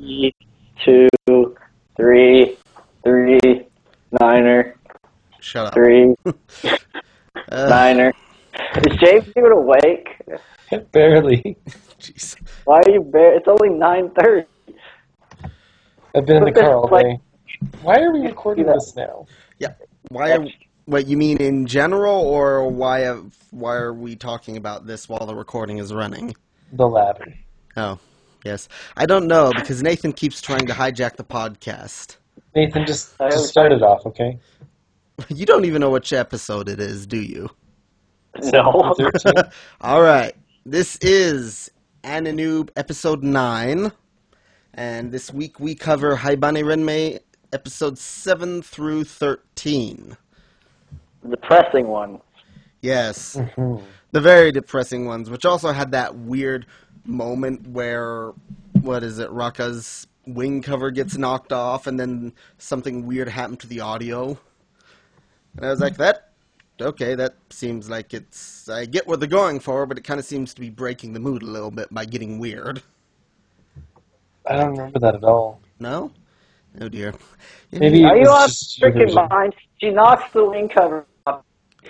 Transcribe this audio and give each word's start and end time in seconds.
Three, 0.00 0.32
two, 0.84 1.08
three, 1.96 2.56
three, 3.04 3.66
niner, 4.18 4.74
Shut 5.40 5.66
up. 5.66 5.74
three, 5.74 6.14
Uh, 7.52 7.68
niner. 7.68 8.12
Is 8.76 8.96
James 8.98 9.28
even 9.36 9.52
awake? 9.52 10.08
Barely. 10.92 11.56
jeez. 11.98 12.36
Why 12.64 12.80
are 12.86 12.90
you 12.90 13.02
bare? 13.02 13.36
It's 13.36 13.46
only 13.48 13.68
nine 13.76 14.10
thirty. 14.10 14.46
I've 16.14 16.26
been 16.26 16.38
in 16.38 16.44
the 16.44 16.52
car 16.52 16.74
all 16.74 16.88
day. 16.88 17.18
Why 17.82 18.00
are 18.00 18.12
we 18.12 18.20
recording 18.20 18.66
this 18.66 18.94
now? 18.96 19.26
Yeah. 19.58 19.74
Why? 20.08 20.32
Are, 20.32 20.46
what 20.86 21.06
you 21.06 21.16
mean 21.16 21.38
in 21.38 21.66
general, 21.66 22.20
or 22.20 22.68
why? 22.68 23.00
Have, 23.00 23.34
why 23.50 23.76
are 23.76 23.92
we 23.92 24.16
talking 24.16 24.56
about 24.56 24.86
this 24.86 25.08
while 25.08 25.26
the 25.26 25.34
recording 25.34 25.78
is 25.78 25.92
running? 25.92 26.34
The 26.72 26.86
ladder. 26.86 27.34
Oh, 27.76 27.98
yes. 28.44 28.68
I 28.96 29.06
don't 29.06 29.26
know 29.26 29.52
because 29.54 29.82
Nathan 29.82 30.12
keeps 30.12 30.40
trying 30.40 30.66
to 30.66 30.72
hijack 30.72 31.16
the 31.16 31.24
podcast. 31.24 32.16
Nathan, 32.54 32.86
just, 32.86 33.14
I 33.20 33.30
just 33.30 33.48
start 33.48 33.72
it 33.72 33.82
off, 33.82 34.06
okay? 34.06 34.38
You 35.28 35.44
don't 35.44 35.66
even 35.66 35.80
know 35.82 35.90
which 35.90 36.14
episode 36.14 36.66
it 36.68 36.80
is, 36.80 37.06
do 37.06 37.20
you? 37.20 37.50
No. 38.52 38.94
All 39.80 40.00
right. 40.00 40.34
This 40.64 40.96
is 41.02 41.70
AniNoob 42.04 42.70
episode 42.76 43.22
9. 43.22 43.92
And 44.74 45.12
this 45.12 45.32
week 45.32 45.58
we 45.58 45.74
cover 45.74 46.16
Haibane 46.16 46.62
Renmei 46.62 47.18
episodes 47.52 48.00
7 48.00 48.62
through 48.62 49.04
13. 49.04 50.16
The 51.22 51.28
Depressing 51.28 51.88
one. 51.88 52.20
Yes. 52.80 53.36
Mhm. 53.36 53.82
The 54.12 54.20
very 54.20 54.52
depressing 54.52 55.06
ones, 55.06 55.28
which 55.28 55.44
also 55.44 55.72
had 55.72 55.92
that 55.92 56.16
weird 56.16 56.66
moment 57.10 57.66
where, 57.68 58.32
what 58.80 59.02
is 59.02 59.18
it, 59.18 59.30
Rakka's 59.30 60.06
wing 60.26 60.62
cover 60.62 60.90
gets 60.90 61.16
knocked 61.16 61.52
off 61.52 61.86
and 61.86 61.98
then 61.98 62.32
something 62.58 63.06
weird 63.06 63.28
happened 63.28 63.60
to 63.60 63.66
the 63.66 63.80
audio. 63.80 64.38
And 65.56 65.66
I 65.66 65.70
was 65.70 65.80
like, 65.80 65.96
that, 65.96 66.30
okay, 66.80 67.14
that 67.16 67.34
seems 67.50 67.90
like 67.90 68.14
it's, 68.14 68.68
I 68.68 68.84
get 68.86 69.06
what 69.06 69.20
they're 69.20 69.28
going 69.28 69.60
for, 69.60 69.86
but 69.86 69.98
it 69.98 70.04
kind 70.04 70.20
of 70.20 70.26
seems 70.26 70.54
to 70.54 70.60
be 70.60 70.70
breaking 70.70 71.12
the 71.12 71.20
mood 71.20 71.42
a 71.42 71.46
little 71.46 71.70
bit 71.70 71.92
by 71.92 72.04
getting 72.04 72.38
weird. 72.38 72.82
I 74.46 74.56
don't 74.56 74.70
remember 74.70 74.98
that 75.00 75.14
at 75.14 75.24
all. 75.24 75.60
No? 75.78 76.12
Oh 76.80 76.88
dear. 76.88 77.14
Yeah, 77.70 77.78
Maybe- 77.80 78.04
Are 78.04 78.16
you 78.16 78.22
was 78.22 78.42
on 78.42 78.48
just 78.48 78.80
freaking 78.80 79.28
mind? 79.30 79.54
She 79.80 79.90
knocks 79.90 80.32
the 80.32 80.44
wing 80.44 80.68
cover 80.68 81.04
off. 81.26 81.42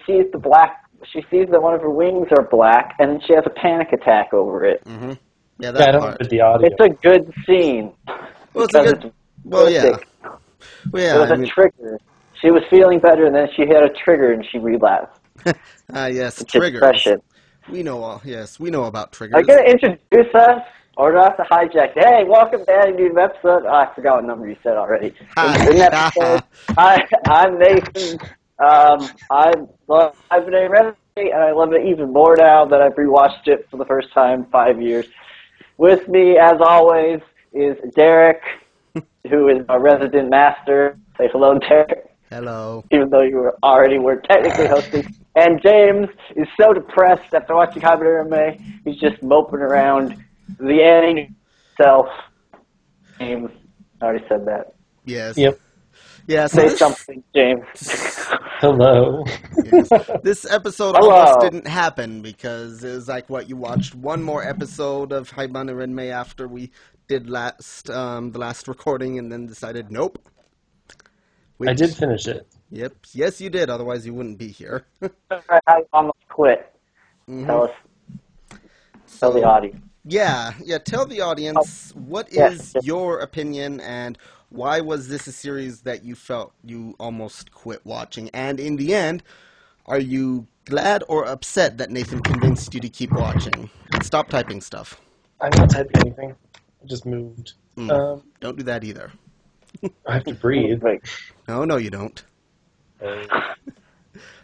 She 0.07 0.13
sees 0.23 0.33
the 0.33 0.39
black. 0.39 0.80
She 1.13 1.23
sees 1.31 1.49
that 1.51 1.63
one 1.63 1.75
of 1.75 1.81
her 1.81 1.91
wings 1.91 2.29
are 2.37 2.43
black, 2.51 2.95
and 2.99 3.23
she 3.27 3.35
has 3.35 3.45
a 3.47 3.51
panic 3.51 3.93
attack 3.93 4.33
over 4.33 4.65
it. 4.65 4.83
hmm 4.87 5.11
Yeah, 5.11 5.15
Yeah, 5.59 5.71
that 5.73 5.89
I 5.89 5.93
don't 5.93 6.01
part. 6.03 6.29
the 6.31 6.41
audio. 6.41 6.67
It's 6.69 6.81
a 6.81 6.89
good 7.03 7.33
scene. 7.47 7.93
Well, 8.53 8.65
it's 8.67 8.75
a 8.75 8.83
good, 8.85 9.05
it's 9.05 9.15
well, 9.45 9.71
yeah. 9.71 9.83
realistic. 9.85 10.09
Well, 10.93 11.17
it 11.17 11.21
was 11.21 11.31
I 11.31 11.35
a 11.35 11.39
mean, 11.39 11.51
trigger. 11.51 11.99
She 12.41 12.51
was 12.51 12.63
feeling 12.71 12.99
better, 13.01 13.27
and 13.27 13.35
then 13.35 13.49
she 13.57 13.63
had 13.63 13.83
a 13.83 13.91
trigger, 14.05 14.33
and 14.33 14.45
she 14.51 14.59
relapsed. 14.59 15.21
ah, 15.95 16.07
yes, 16.07 16.41
It's 16.41 16.53
triggers. 16.53 16.81
depression. 16.81 17.23
We 17.71 17.83
know 17.83 18.03
all, 18.03 18.21
yes, 18.25 18.59
we 18.61 18.71
know 18.71 18.85
about 18.85 19.13
triggers. 19.13 19.37
Are 19.37 19.41
you 19.41 19.47
gonna 19.47 19.69
introduce 19.69 20.35
us, 20.35 20.63
or 20.97 21.13
do 21.13 21.19
I 21.19 21.25
have 21.25 21.37
to 21.37 21.45
hijack? 21.45 21.93
Hey, 21.95 22.25
welcome 22.27 22.65
to 22.67 22.73
any 22.83 22.93
new 22.93 23.19
episode. 23.19 23.65
Oh, 23.67 23.69
I 23.73 23.89
forgot 23.95 24.17
what 24.17 24.25
number 24.25 24.49
you 24.49 24.57
said 24.63 24.77
already. 24.77 25.15
Hi. 25.37 25.69
In 25.71 25.77
that 25.79 25.95
episode, 26.19 26.43
I, 26.77 26.99
I'm 27.27 27.59
Nathan. 27.59 28.19
Um, 28.61 29.11
I 29.31 29.53
love 29.89 30.15
Haibane 30.31 30.69
Renmei, 30.69 30.95
and 31.17 31.43
I 31.43 31.53
love 31.53 31.73
it 31.73 31.87
even 31.87 32.13
more 32.13 32.37
now 32.37 32.67
that 32.67 32.83
I've 32.83 32.95
rewatched 32.95 33.47
it 33.47 33.67
for 33.71 33.79
the 33.79 33.87
first 33.87 34.13
time 34.13 34.45
in 34.45 34.51
five 34.51 34.81
years. 34.81 35.07
With 35.79 36.07
me, 36.09 36.37
as 36.37 36.61
always, 36.61 37.21
is 37.55 37.77
Derek, 37.97 38.43
who 39.31 39.49
is 39.49 39.65
our 39.69 39.81
resident 39.81 40.29
master. 40.29 40.99
Say 41.17 41.29
hello, 41.33 41.59
Derek 41.59 42.11
Hello. 42.31 42.85
even 42.93 43.11
though 43.11 43.23
you 43.23 43.37
were 43.37 43.57
already 43.63 43.99
were 43.99 44.23
technically 44.29 44.69
hosting. 44.69 45.05
And 45.35 45.61
James 45.63 46.09
is 46.37 46.47
so 46.61 46.73
depressed 46.73 47.35
after 47.35 47.55
watching 47.55 47.83
Haibane 47.83 48.29
Renmei, 48.29 48.83
he's 48.85 49.01
just 49.01 49.23
moping 49.23 49.61
around 49.61 50.23
the 50.59 50.83
Annie 50.83 51.31
self. 51.81 52.07
James, 53.19 53.51
I 54.01 54.05
already 54.05 54.25
said 54.29 54.45
that. 54.47 54.75
Yes. 55.05 55.37
Yep. 55.37 55.59
Yeah. 56.27 56.47
So 56.47 56.59
Say 56.59 56.69
this, 56.69 56.79
something, 56.79 57.23
James. 57.35 57.65
Hello. 58.61 59.25
yes. 59.73 59.89
this 60.23 60.51
episode 60.51 60.97
Hello. 60.99 61.11
almost 61.11 61.41
didn't 61.41 61.67
happen 61.67 62.23
because 62.23 62.85
it 62.85 62.93
was 62.93 63.09
like 63.09 63.31
what 63.31 63.49
you 63.49 63.57
watched 63.57 63.95
one 63.95 64.23
more 64.23 64.47
episode 64.47 65.13
of 65.13 65.31
Haibane 65.31 65.71
Renmei 65.71 66.11
after 66.11 66.47
we 66.47 66.71
did 67.09 67.29
last 67.29 67.91
um, 67.91 68.31
the 68.33 68.39
last 68.39 68.69
recording, 68.69 69.19
and 69.19 69.33
then 69.33 69.47
decided 69.47 69.91
nope. 69.91 70.19
I 71.67 71.75
did 71.75 71.91
finish 71.95 72.27
it. 72.27 72.47
Yep. 72.71 72.95
Yes, 73.13 73.41
you 73.41 73.51
did. 73.51 73.69
Otherwise, 73.69 74.07
you 74.07 74.15
wouldn't 74.15 74.39
be 74.39 74.49
here. 74.49 74.87
I 75.67 75.81
almost 75.93 76.19
quit. 76.29 76.73
Mhm. 77.29 77.47
Tell 77.47 77.65
us, 77.65 77.71
tell 79.19 79.33
the 79.33 79.43
audience. 79.43 79.81
Yeah, 80.05 80.53
yeah. 80.65 80.79
Tell 80.79 81.05
the 81.05 81.21
audience 81.21 81.93
what 81.95 82.29
is 82.29 82.37
yes, 82.37 82.73
yes. 82.75 82.87
your 82.87 83.21
opinion 83.21 83.81
and 83.81 84.17
why 84.51 84.81
was 84.81 85.09
this 85.09 85.27
a 85.27 85.33
series 85.33 85.81
that 85.83 86.05
you 86.05 86.15
felt 86.15 86.53
you 86.65 86.95
almost 86.99 87.53
quit 87.53 87.81
watching? 87.85 88.31
And 88.35 88.61
in 88.61 88.77
the 88.77 88.95
end, 88.95 89.23
are 89.87 89.99
you 89.99 90.47
glad 90.67 91.03
or 91.09 91.25
upset 91.27 91.79
that 91.79 91.91
Nathan 91.91 92.21
convinced 92.21 92.75
you 92.75 92.81
to 92.81 92.89
keep 92.89 93.13
watching? 93.13 93.71
Stop 94.03 94.29
typing 94.29 94.61
stuff. 94.61 95.01
I'm 95.41 95.51
not 95.57 95.71
typing 95.71 95.97
anything. 96.01 96.37
I 96.83 96.87
just 96.87 97.07
moved. 97.07 97.55
Mm, 97.77 97.91
Um, 97.91 98.23
don't 98.41 98.57
do 98.57 98.65
that 98.65 98.85
either. 98.85 99.13
I 100.07 100.15
have 100.15 100.25
to 100.25 100.35
breathe. 100.35 100.83
Wait, 100.83 101.01
No, 101.49 101.65
no, 101.65 101.77
you 101.77 101.91
don't. 101.91 102.23
It's 103.01 103.31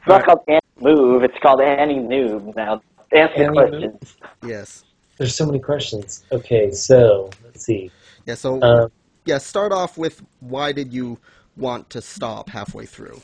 not 0.07 0.25
called 0.25 0.41
Annie 0.49 0.61
Move, 0.81 1.25
it's 1.25 1.37
called 1.43 1.61
AniNoob 1.61 2.55
now. 2.55 2.81
Answer 3.13 3.47
the 3.47 3.53
questions. 3.53 4.17
question. 4.17 4.29
Yes. 4.49 4.85
There's 5.19 5.35
so 5.35 5.47
many 5.47 5.59
questions. 5.59 6.25
Okay, 6.33 6.71
so 6.71 7.31
let's 7.45 7.65
see. 7.65 7.91
Yeah. 8.27 8.35
So 8.35 8.61
Um, 8.63 8.91
yeah, 9.27 9.39
start 9.39 9.73
off 9.73 9.99
with 9.99 10.23
why 10.41 10.73
did 10.73 10.93
you 10.93 11.19
want 11.57 11.91
to 11.91 12.01
stop 12.01 12.49
halfway 12.49 12.87
through? 12.87 13.21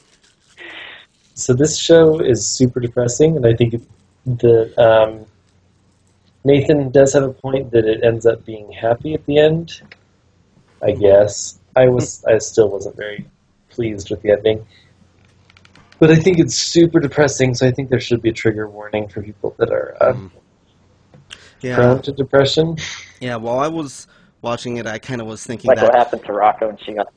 so 1.34 1.54
this 1.54 1.78
show 1.78 2.20
is 2.20 2.46
super 2.46 2.78
depressing, 2.80 3.36
and 3.36 3.46
I 3.46 3.54
think 3.54 3.74
the 4.26 4.72
um, 4.80 5.24
Nathan 6.44 6.90
does 6.90 7.12
have 7.14 7.22
a 7.22 7.32
point 7.32 7.70
that 7.70 7.84
it 7.86 8.04
ends 8.04 8.26
up 8.26 8.44
being 8.44 8.70
happy 8.72 9.14
at 9.14 9.24
the 9.26 9.38
end. 9.38 9.80
I 10.82 10.92
guess 10.92 11.58
I 11.76 11.86
was. 11.88 12.24
I 12.24 12.38
still 12.38 12.68
wasn't 12.68 12.96
very 12.96 13.26
pleased 13.70 14.10
with 14.10 14.20
the 14.22 14.32
ending, 14.32 14.66
but 15.98 16.10
I 16.10 16.16
think 16.16 16.38
it's 16.38 16.54
super 16.56 17.00
depressing. 17.00 17.54
So 17.54 17.66
I 17.66 17.70
think 17.70 17.88
there 17.88 18.00
should 18.00 18.20
be 18.20 18.28
a 18.30 18.32
trigger 18.34 18.68
warning 18.68 19.08
for 19.08 19.22
people 19.22 19.54
that 19.58 19.70
are 19.70 19.96
Mm. 20.00 20.30
Yeah. 21.62 21.76
prone 21.76 22.02
to 22.02 22.12
depression. 22.12 22.76
Yeah. 23.20 23.36
While 23.36 23.60
I 23.60 23.68
was 23.68 24.08
watching 24.42 24.76
it, 24.76 24.86
I 24.86 24.98
kind 24.98 25.20
of 25.20 25.26
was 25.26 25.44
thinking 25.44 25.68
Like 25.68 25.78
that 25.78 25.86
what 25.86 25.94
happened 25.94 26.22
to 26.26 26.32
Rakka 26.32 26.68
and 26.68 26.78
she 26.84 26.94
got 26.94 27.08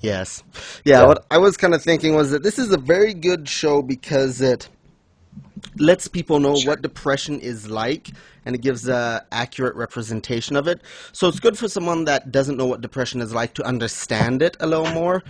Yes. 0.00 0.42
Yeah, 0.84 1.00
Yeah. 1.00 1.06
what 1.06 1.24
I 1.30 1.38
was 1.38 1.56
kind 1.56 1.74
of 1.74 1.82
thinking 1.82 2.14
was 2.14 2.30
that 2.30 2.42
this 2.42 2.58
is 2.58 2.70
a 2.72 2.78
very 2.78 3.14
good 3.14 3.48
show 3.48 3.82
because 3.82 4.40
it 4.40 4.68
lets 5.78 6.08
people 6.08 6.38
know 6.40 6.54
what 6.64 6.82
depression 6.82 7.40
is 7.40 7.68
like 7.70 8.10
and 8.44 8.54
it 8.54 8.60
gives 8.62 8.88
a 8.88 9.24
accurate 9.32 9.74
representation 9.74 10.56
of 10.56 10.68
it. 10.68 10.82
So 11.12 11.28
it's 11.28 11.40
good 11.40 11.58
for 11.58 11.68
someone 11.68 12.04
that 12.04 12.30
doesn't 12.30 12.56
know 12.56 12.66
what 12.66 12.80
depression 12.80 13.20
is 13.20 13.34
like 13.34 13.54
to 13.54 13.64
understand 13.64 14.42
it 14.42 14.56
a 14.60 14.66
little 14.66 14.92
more, 14.92 15.22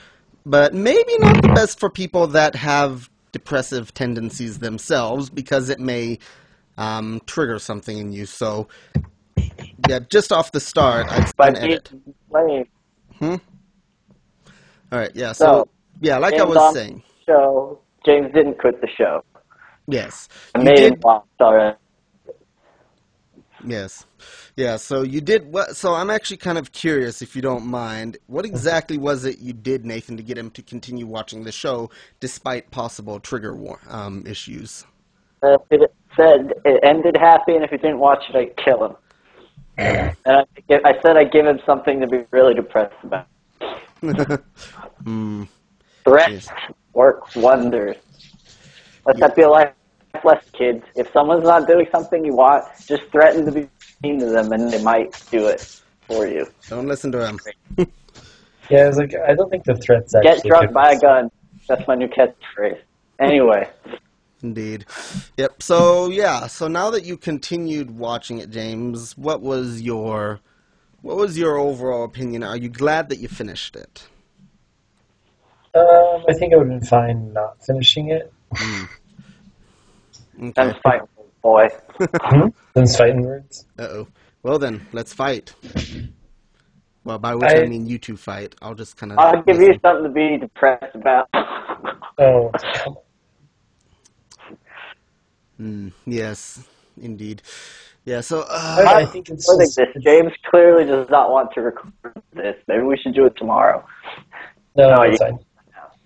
but 0.45 0.75
maybe 0.75 1.19
not 1.19 1.43
the 1.43 1.49
best 1.49 1.81
for 1.81 1.91
people 1.91 2.27
that 2.29 2.55
have 2.55 3.09
depressive 3.33 3.95
tendencies 3.95 4.59
themselves 4.59 5.31
because 5.31 5.69
it 5.69 5.81
may 5.81 6.19
um, 6.79 7.21
trigger 7.27 7.59
something 7.59 7.99
in 7.99 8.13
you. 8.13 8.27
So 8.27 8.69
yeah, 9.89 10.01
just 10.11 10.33
off 10.33 10.53
the 10.53 10.61
start, 10.61 11.07
I'd 11.11 11.35
by 11.37 11.51
edit. 11.51 11.93
blamed. 12.31 12.67
All 14.93 14.99
right, 15.01 15.11
yeah. 15.15 15.33
So, 15.33 15.45
So, 15.45 15.69
yeah, 16.01 16.19
like 16.19 16.39
I 16.39 16.45
was 16.45 16.75
saying, 16.75 17.03
show, 17.27 17.81
James 18.05 18.33
didn't 18.33 18.59
quit 18.59 18.81
the 18.81 18.89
show. 18.97 19.23
yes, 19.87 20.29
I 20.55 20.59
made 20.59 20.77
did. 20.77 20.93
him 20.95 21.01
watch 21.03 21.25
already. 21.41 21.77
Yes, 23.65 24.05
yeah. 24.57 24.77
So 24.77 25.03
you 25.03 25.21
did 25.21 25.53
what? 25.53 25.77
So 25.77 25.95
I'm 25.95 26.11
actually 26.11 26.37
kind 26.37 26.59
of 26.59 26.73
curious, 26.73 27.23
if 27.23 27.35
you 27.35 27.43
don't 27.43 27.67
mind, 27.67 28.19
what 28.27 28.45
exactly 28.45 28.99
was 28.99 29.25
it 29.25 29.39
you 29.39 29.53
did, 29.53 29.85
Nathan, 29.85 30.17
to 30.19 30.23
get 30.23 30.39
him 30.39 30.51
to 30.51 30.63
continue 30.63 31.07
watching 31.07 31.45
the 31.45 31.53
show 31.53 31.91
despite 32.21 32.71
possible 32.71 33.19
trigger 33.19 33.55
war- 33.57 33.81
um, 33.89 34.25
issues? 34.27 34.85
Uh, 35.43 35.59
it 35.71 35.93
said 36.17 36.53
it 36.65 36.81
ended 36.85 37.17
happy, 37.17 37.55
and 37.55 37.65
if 37.65 37.71
he 37.71 37.77
didn't 37.79 37.99
watch 37.99 38.25
it, 38.29 38.37
I'd 38.37 38.57
kill 38.57 38.85
him. 38.85 38.97
And 39.79 40.17
I, 40.27 40.45
I 40.85 40.93
said 41.03 41.17
I'd 41.17 41.33
give 41.33 41.47
him 41.47 41.61
something 41.67 42.01
to 42.01 42.07
be 42.07 42.25
really 42.31 42.55
depressed 42.55 42.95
about. 43.03 43.27
Hmm. 45.05 45.45
Threats 46.05 46.49
work 46.93 47.35
wonders. 47.37 47.97
Let 49.07 49.19
that 49.19 49.37
be 49.37 49.43
a 49.43 49.49
life 49.49 49.73
lesson, 50.25 50.49
kids. 50.53 50.85
If 50.97 51.11
someone's 51.13 51.45
not 51.45 51.67
doing 51.67 51.87
something 51.93 52.25
you 52.25 52.35
want, 52.35 52.65
just 52.87 53.05
threaten 53.13 53.45
to 53.47 53.53
be 53.53 53.69
mean 54.03 54.19
to 54.21 54.27
them, 54.27 54.53
and 54.53 54.71
they 54.71 54.83
might 54.83 55.23
do 55.31 55.47
it. 55.47 55.81
for 56.07 56.27
you. 56.27 56.47
Don't 56.69 56.87
listen 56.87 57.13
to 57.13 57.27
him. 57.27 57.39
Yeah, 58.69 58.81
I 58.81 58.89
was 58.89 58.99
like, 58.99 59.15
I 59.29 59.35
don't 59.35 59.49
think 59.49 59.63
the 59.63 59.77
threats 59.77 60.13
Get 60.23 60.27
actually. 60.39 60.49
drunk 60.51 60.67
fit 60.67 60.75
by 60.75 60.93
a 60.93 60.99
gun. 60.99 61.31
That's 61.69 61.87
my 61.87 61.95
new 61.95 62.09
catchphrase. 62.09 62.81
Anyway, 63.21 63.69
Indeed. 64.43 64.87
Yep. 65.39 65.63
So 65.63 66.09
yeah. 66.11 66.47
So 66.47 66.69
now 66.69 66.91
that 66.91 67.05
you 67.05 67.17
continued 67.17 67.91
watching 67.91 68.39
it, 68.39 68.51
James, 68.51 69.17
what 69.17 69.41
was 69.43 69.83
your 69.83 70.41
what 71.03 71.17
was 71.17 71.39
your 71.39 71.59
overall 71.59 72.05
opinion? 72.05 72.43
Are 72.43 72.57
you 72.57 72.69
glad 72.69 73.09
that 73.11 73.19
you 73.19 73.29
finished 73.29 73.77
it? 73.77 74.07
Um, 75.75 76.25
I 76.29 76.33
think 76.35 76.53
I 76.55 76.57
would 76.57 76.71
have 76.71 76.81
been 76.81 76.89
fine 76.89 77.33
not 77.33 77.65
finishing 77.65 78.11
it. 78.11 78.33
Okay. 80.43 80.53
I'm 80.61 80.75
fighting, 80.83 81.09
boy. 81.43 81.69
Those 82.75 82.95
fighting 82.95 83.23
words. 83.23 83.65
Uh 83.79 83.83
oh. 83.91 84.09
Well 84.43 84.59
then, 84.59 84.87
let's 84.93 85.15
fight. 85.15 85.55
Well, 87.05 87.19
by 87.19 87.35
which 87.35 87.51
I, 87.51 87.63
I- 87.63 87.67
mean 87.67 87.87
you 87.87 87.99
two 87.99 88.19
fight. 88.19 88.55
I'll 88.61 88.75
just 88.75 88.99
kind 88.99 89.13
of. 89.13 89.19
I'll 89.19 89.43
give 89.43 89.61
you 89.61 89.79
something 89.81 90.05
to 90.05 90.11
be 90.11 90.37
depressed 90.37 90.95
about. 90.95 91.29
Oh, 92.19 92.51
Mm, 95.61 95.93
yes, 96.07 96.63
indeed. 97.01 97.43
Yeah. 98.05 98.21
So. 98.21 98.43
I, 98.49 98.83
Uh, 98.83 98.95
I 99.01 99.05
think 99.07 99.29
it's 99.31 99.49
I 99.49 99.57
think 99.57 99.75
just, 99.75 99.77
this. 99.95 100.03
James 100.05 100.33
clearly 100.45 100.85
does 100.85 101.09
not 101.11 101.31
want 101.31 101.53
to 101.55 101.61
record 101.63 101.93
this. 102.33 102.57
Maybe 102.69 102.83
we 102.83 102.97
should 102.99 103.15
do 103.15 103.27
it 103.27 103.37
tomorrow. 103.37 103.85
no, 104.77 104.95
No, 104.95 105.03
it's 105.03 105.21
you- 105.21 105.27
fine. 105.27 105.39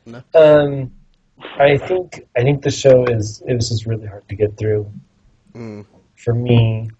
No. 0.06 0.22
Um, 0.34 0.90
I 1.58 1.76
think 1.78 2.26
I 2.36 2.42
think 2.42 2.62
the 2.62 2.70
show 2.70 3.04
is 3.04 3.42
it 3.46 3.54
was 3.54 3.68
just 3.68 3.86
really 3.86 4.06
hard 4.06 4.26
to 4.28 4.34
get 4.34 4.56
through 4.56 4.90
mm, 5.54 5.84
for 6.16 6.34
me. 6.34 6.90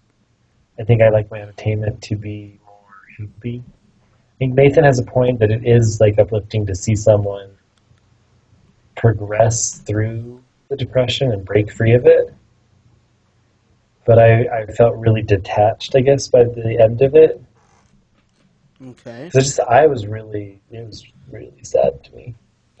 I 0.79 0.83
think 0.83 1.01
I 1.01 1.09
like 1.09 1.29
my 1.29 1.41
entertainment 1.41 2.01
to 2.03 2.15
be 2.15 2.59
more 2.65 2.95
happy. 3.19 3.63
I 4.03 4.37
think 4.39 4.53
Nathan 4.55 4.83
has 4.83 4.97
a 4.99 5.03
point 5.03 5.39
that 5.39 5.51
it 5.51 5.65
is 5.65 5.99
like 5.99 6.17
uplifting 6.19 6.65
to 6.67 6.75
see 6.75 6.95
someone 6.95 7.49
progress 8.95 9.79
through 9.79 10.41
the 10.69 10.75
depression 10.75 11.31
and 11.31 11.43
break 11.45 11.71
free 11.71 11.93
of 11.93 12.05
it. 12.05 12.33
But 14.05 14.19
I, 14.19 14.61
I 14.61 14.65
felt 14.67 14.95
really 14.97 15.21
detached, 15.21 15.95
I 15.95 16.01
guess, 16.01 16.27
by 16.27 16.43
the 16.43 16.77
end 16.81 17.01
of 17.01 17.15
it. 17.15 17.41
okay. 18.83 19.31
I 19.35 19.39
just 19.39 19.59
I 19.59 19.87
was 19.87 20.07
really 20.07 20.61
it 20.71 20.85
was 20.85 21.05
really 21.29 21.63
sad 21.63 22.03
to 22.05 22.15
me. 22.15 22.35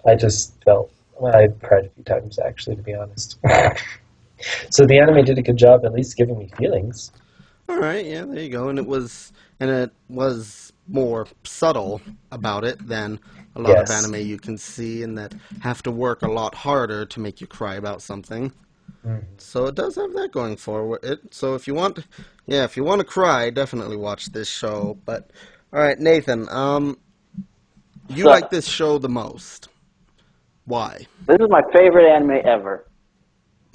I 0.05 0.15
just 0.15 0.61
felt 0.63 0.91
well, 1.19 1.35
I 1.35 1.47
cried 1.65 1.85
a 1.85 1.89
few 1.89 2.03
times 2.03 2.39
actually, 2.39 2.75
to 2.77 2.81
be 2.83 2.93
honest. 2.93 3.39
so 4.69 4.85
the 4.85 4.99
anime 4.99 5.23
did 5.23 5.37
a 5.37 5.41
good 5.43 5.57
job 5.57 5.85
at 5.85 5.93
least 5.93 6.17
giving 6.17 6.37
me 6.37 6.49
feelings. 6.57 7.11
All 7.69 7.77
right. 7.79 8.05
Yeah. 8.05 8.25
There 8.25 8.41
you 8.43 8.49
go. 8.49 8.69
And 8.69 8.77
it 8.79 8.85
was, 8.85 9.31
and 9.59 9.69
it 9.69 9.91
was 10.09 10.73
more 10.87 11.27
subtle 11.43 12.01
about 12.31 12.63
it 12.63 12.85
than 12.87 13.19
a 13.55 13.61
lot 13.61 13.77
Yes. 13.77 13.79
of 13.79 13.89
anime 13.89 14.15
you 14.15 14.37
can 14.37 14.57
see, 14.57 15.03
and 15.03 15.17
that 15.17 15.35
have 15.59 15.81
to 15.83 15.91
work 15.91 16.21
a 16.23 16.27
lot 16.27 16.55
harder 16.55 17.05
to 17.05 17.19
make 17.19 17.41
you 17.41 17.47
cry 17.47 17.75
about 17.75 18.01
something. 18.01 18.51
Mhm. 19.05 19.23
So 19.37 19.65
it 19.65 19.75
does 19.75 19.95
have 19.95 20.13
that 20.13 20.31
going 20.31 20.57
for 20.57 20.99
it. 21.01 21.33
So 21.33 21.55
if 21.55 21.67
you 21.67 21.73
want, 21.73 21.99
yeah, 22.45 22.63
if 22.63 22.77
you 22.77 22.83
want 22.83 22.99
to 22.99 23.05
cry, 23.05 23.49
definitely 23.49 23.97
watch 23.97 24.27
this 24.27 24.47
show. 24.47 24.97
But 25.05 25.31
all 25.73 25.79
right, 25.79 25.99
Nathan, 25.99 26.47
um, 26.49 26.97
you 28.09 28.23
So- 28.25 28.29
like 28.29 28.49
this 28.49 28.67
show 28.67 28.97
the 28.97 29.09
most. 29.09 29.69
Why? 30.65 31.07
This 31.27 31.37
is 31.39 31.49
my 31.49 31.63
favorite 31.73 32.07
anime 32.07 32.41
ever 32.45 32.85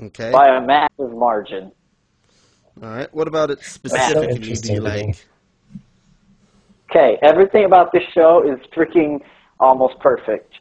Okay. 0.03 0.31
by 0.31 0.47
a 0.49 0.61
massive 0.61 1.13
margin. 1.13 1.73
All 2.83 2.89
right. 2.91 3.13
What 3.15 3.27
about 3.27 3.51
it 3.51 3.63
specifically? 3.63 4.53
Do 4.55 4.73
you 4.75 4.81
like? 4.81 5.27
Okay, 6.91 7.19
everything 7.23 7.65
about 7.65 7.91
this 7.93 8.05
show 8.15 8.43
is 8.49 8.61
freaking 8.75 9.21
almost 9.59 9.99
perfect. 9.99 10.53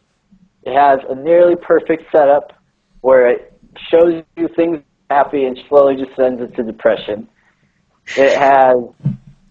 It 0.63 0.73
has 0.73 0.99
a 1.07 1.15
nearly 1.15 1.55
perfect 1.55 2.11
setup 2.11 2.53
where 3.01 3.27
it 3.27 3.54
shows 3.89 4.23
you 4.35 4.49
things 4.55 4.79
happy 5.09 5.45
and 5.45 5.57
slowly 5.69 5.95
descends 5.95 6.41
into 6.41 6.63
depression. 6.63 7.27
It 8.17 8.37
has 8.37 8.77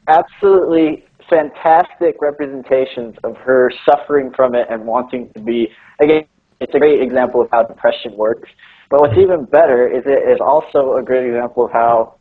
absolutely 0.09 1.05
fantastic 1.29 2.17
representations 2.21 3.17
of 3.25 3.37
her 3.39 3.71
suffering 3.89 4.31
from 4.35 4.55
it 4.55 4.67
and 4.71 4.85
wanting 4.85 5.33
to 5.33 5.41
be 5.41 5.69
again 6.01 6.27
it's 6.61 6.75
a 6.75 6.79
great 6.79 7.01
example 7.01 7.43
of 7.43 7.51
how 7.51 7.63
depression 7.65 8.17
works. 8.17 8.49
But 8.89 9.01
what's 9.01 9.19
even 9.19 9.45
better 9.45 9.89
is 9.89 10.05
it 10.07 10.29
is 10.31 10.41
also 10.41 10.97
a 10.97 11.03
great 11.03 11.27
example 11.27 11.67
of 11.67 11.73
how 11.73 12.15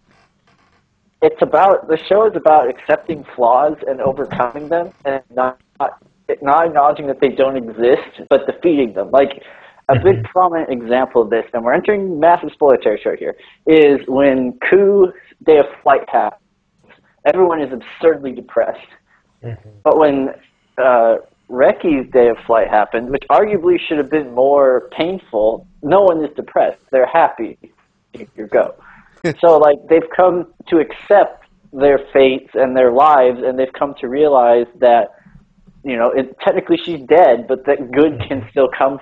it's 1.21 1.41
about 1.41 1.87
the 1.87 1.97
show 2.09 2.27
is 2.27 2.35
about 2.35 2.69
accepting 2.69 3.25
flaws 3.35 3.77
and 3.87 4.01
overcoming 4.01 4.67
them 4.69 4.91
and 5.05 5.23
not, 5.33 5.61
not 5.79 6.01
acknowledging 6.65 7.07
that 7.07 7.19
they 7.21 7.29
don't 7.29 7.55
exist 7.55 8.21
but 8.29 8.45
defeating 8.47 8.93
them 8.93 9.11
like 9.11 9.43
a 9.89 9.99
big 9.99 10.23
prominent 10.23 10.69
example 10.71 11.21
of 11.21 11.29
this 11.29 11.45
and 11.53 11.63
we're 11.63 11.73
entering 11.73 12.19
massive 12.19 12.49
spoiler 12.53 12.77
territory 12.77 13.17
here 13.17 13.35
is 13.67 13.99
when 14.07 14.53
Kuu's 14.71 15.13
day 15.45 15.57
of 15.57 15.65
flight 15.81 16.07
happens. 16.07 16.41
Everyone 17.25 17.61
is 17.61 17.71
absurdly 17.71 18.31
depressed. 18.31 18.87
Mhm. 19.43 19.57
but 19.83 19.97
when 19.97 20.29
uh, 20.77 21.17
Reki's 21.49 22.09
day 22.13 22.29
of 22.29 22.37
flight 22.47 22.69
happened 22.69 23.09
which 23.09 23.23
arguably 23.29 23.77
should 23.77 23.97
have 23.97 24.09
been 24.09 24.33
more 24.33 24.89
painful 24.97 25.67
no 25.81 26.01
one 26.01 26.23
is 26.23 26.33
depressed. 26.35 26.79
They're 26.91 27.05
happy. 27.05 27.57
You 28.13 28.47
go. 28.47 28.75
So 29.39 29.57
like 29.57 29.77
they've 29.87 30.09
come 30.13 30.53
to 30.67 30.79
accept 30.79 31.45
their 31.71 31.97
fates 32.11 32.51
and 32.55 32.75
their 32.75 32.91
lives 32.91 33.39
and 33.41 33.57
they've 33.57 33.71
come 33.71 33.95
to 34.01 34.07
realize 34.07 34.67
that 34.79 35.15
you 35.83 35.95
know 35.97 36.11
it, 36.11 36.37
technically 36.39 36.77
she's 36.77 37.01
dead 37.01 37.47
but 37.47 37.65
that 37.65 37.91
good 37.91 38.21
can 38.27 38.45
still 38.51 38.69
come 38.77 38.99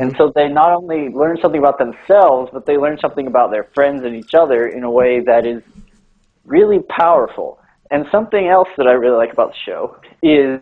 and 0.00 0.14
so 0.16 0.32
they 0.34 0.48
not 0.48 0.72
only 0.72 1.08
learn 1.08 1.38
something 1.40 1.60
about 1.60 1.78
themselves 1.78 2.50
but 2.52 2.66
they 2.66 2.76
learn 2.76 2.98
something 2.98 3.26
about 3.26 3.50
their 3.50 3.64
friends 3.74 4.04
and 4.04 4.14
each 4.16 4.34
other 4.34 4.68
in 4.68 4.84
a 4.84 4.90
way 4.90 5.20
that 5.20 5.46
is 5.46 5.62
really 6.44 6.80
powerful 6.88 7.58
and 7.90 8.06
something 8.10 8.48
else 8.48 8.68
that 8.76 8.86
i 8.86 8.92
really 8.92 9.16
like 9.16 9.32
about 9.32 9.52
the 9.52 9.58
show 9.64 9.96
is 10.22 10.60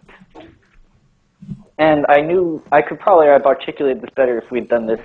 and 1.78 2.04
i 2.08 2.20
knew 2.20 2.62
i 2.72 2.82
could 2.82 2.98
probably 2.98 3.26
have 3.26 3.46
articulated 3.46 4.02
this 4.02 4.10
better 4.16 4.38
if 4.38 4.50
we'd 4.50 4.68
done 4.68 4.86
this 4.86 5.00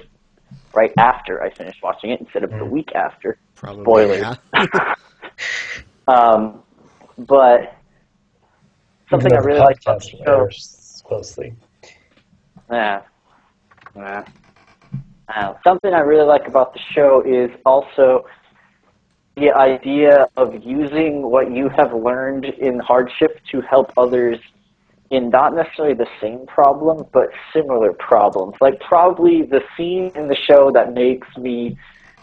right 0.73 0.91
after 0.97 1.41
i 1.43 1.49
finished 1.49 1.81
watching 1.83 2.09
it 2.11 2.19
instead 2.19 2.43
of 2.43 2.51
the 2.51 2.65
week 2.65 2.89
after 2.95 3.37
Probably. 3.63 3.83
Spoilers. 3.83 4.37
Yeah. 4.53 4.95
um, 6.09 6.63
but 7.17 7.77
something 9.09 9.31
I 9.31 9.37
really 9.37 9.59
like 9.61 9.79
about 9.81 10.01
the 10.01 10.09
show. 10.09 11.07
closely. 11.07 11.55
Yeah. 12.69 13.03
Uh, 13.95 15.53
something 15.65 15.93
I 15.93 15.99
really 15.99 16.25
like 16.25 16.47
about 16.47 16.73
the 16.73 16.79
show 16.93 17.23
is 17.25 17.49
also 17.65 18.25
the 19.35 19.51
idea 19.51 20.27
of 20.37 20.53
using 20.63 21.23
what 21.23 21.51
you 21.51 21.69
have 21.69 21.93
learned 21.93 22.45
in 22.45 22.79
hardship 22.79 23.39
to 23.51 23.61
help 23.61 23.91
others 23.97 24.39
in 25.09 25.29
not 25.29 25.55
necessarily 25.55 25.93
the 25.93 26.07
same 26.21 26.45
problem, 26.47 27.05
but 27.11 27.29
similar 27.51 27.93
problems. 27.93 28.55
Like 28.61 28.79
probably 28.79 29.43
the 29.43 29.61
scene 29.75 30.11
in 30.15 30.27
the 30.27 30.35
show 30.35 30.71
that 30.71 30.93
makes 30.93 31.27
me 31.37 31.77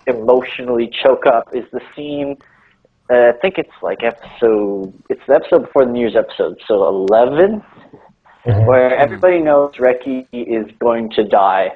emotionally 0.07 0.91
choke 1.03 1.27
up 1.27 1.55
is 1.55 1.65
the 1.73 1.81
scene. 1.95 2.37
Uh, 3.09 3.29
I 3.29 3.33
think 3.41 3.59
it's 3.59 3.71
like 3.83 4.03
episode. 4.03 4.93
It's 5.09 5.21
the 5.27 5.35
episode 5.35 5.63
before 5.63 5.85
the 5.85 5.93
New 5.93 6.01
Year's 6.01 6.17
episode, 6.17 6.61
so 6.67 6.87
eleven 6.87 7.63
Mhm. 8.47 8.67
where 8.67 8.95
everybody 8.97 9.39
knows 9.39 9.75
Reki 9.75 10.27
is 10.33 10.67
going 10.79 11.11
to 11.11 11.25
die 11.25 11.73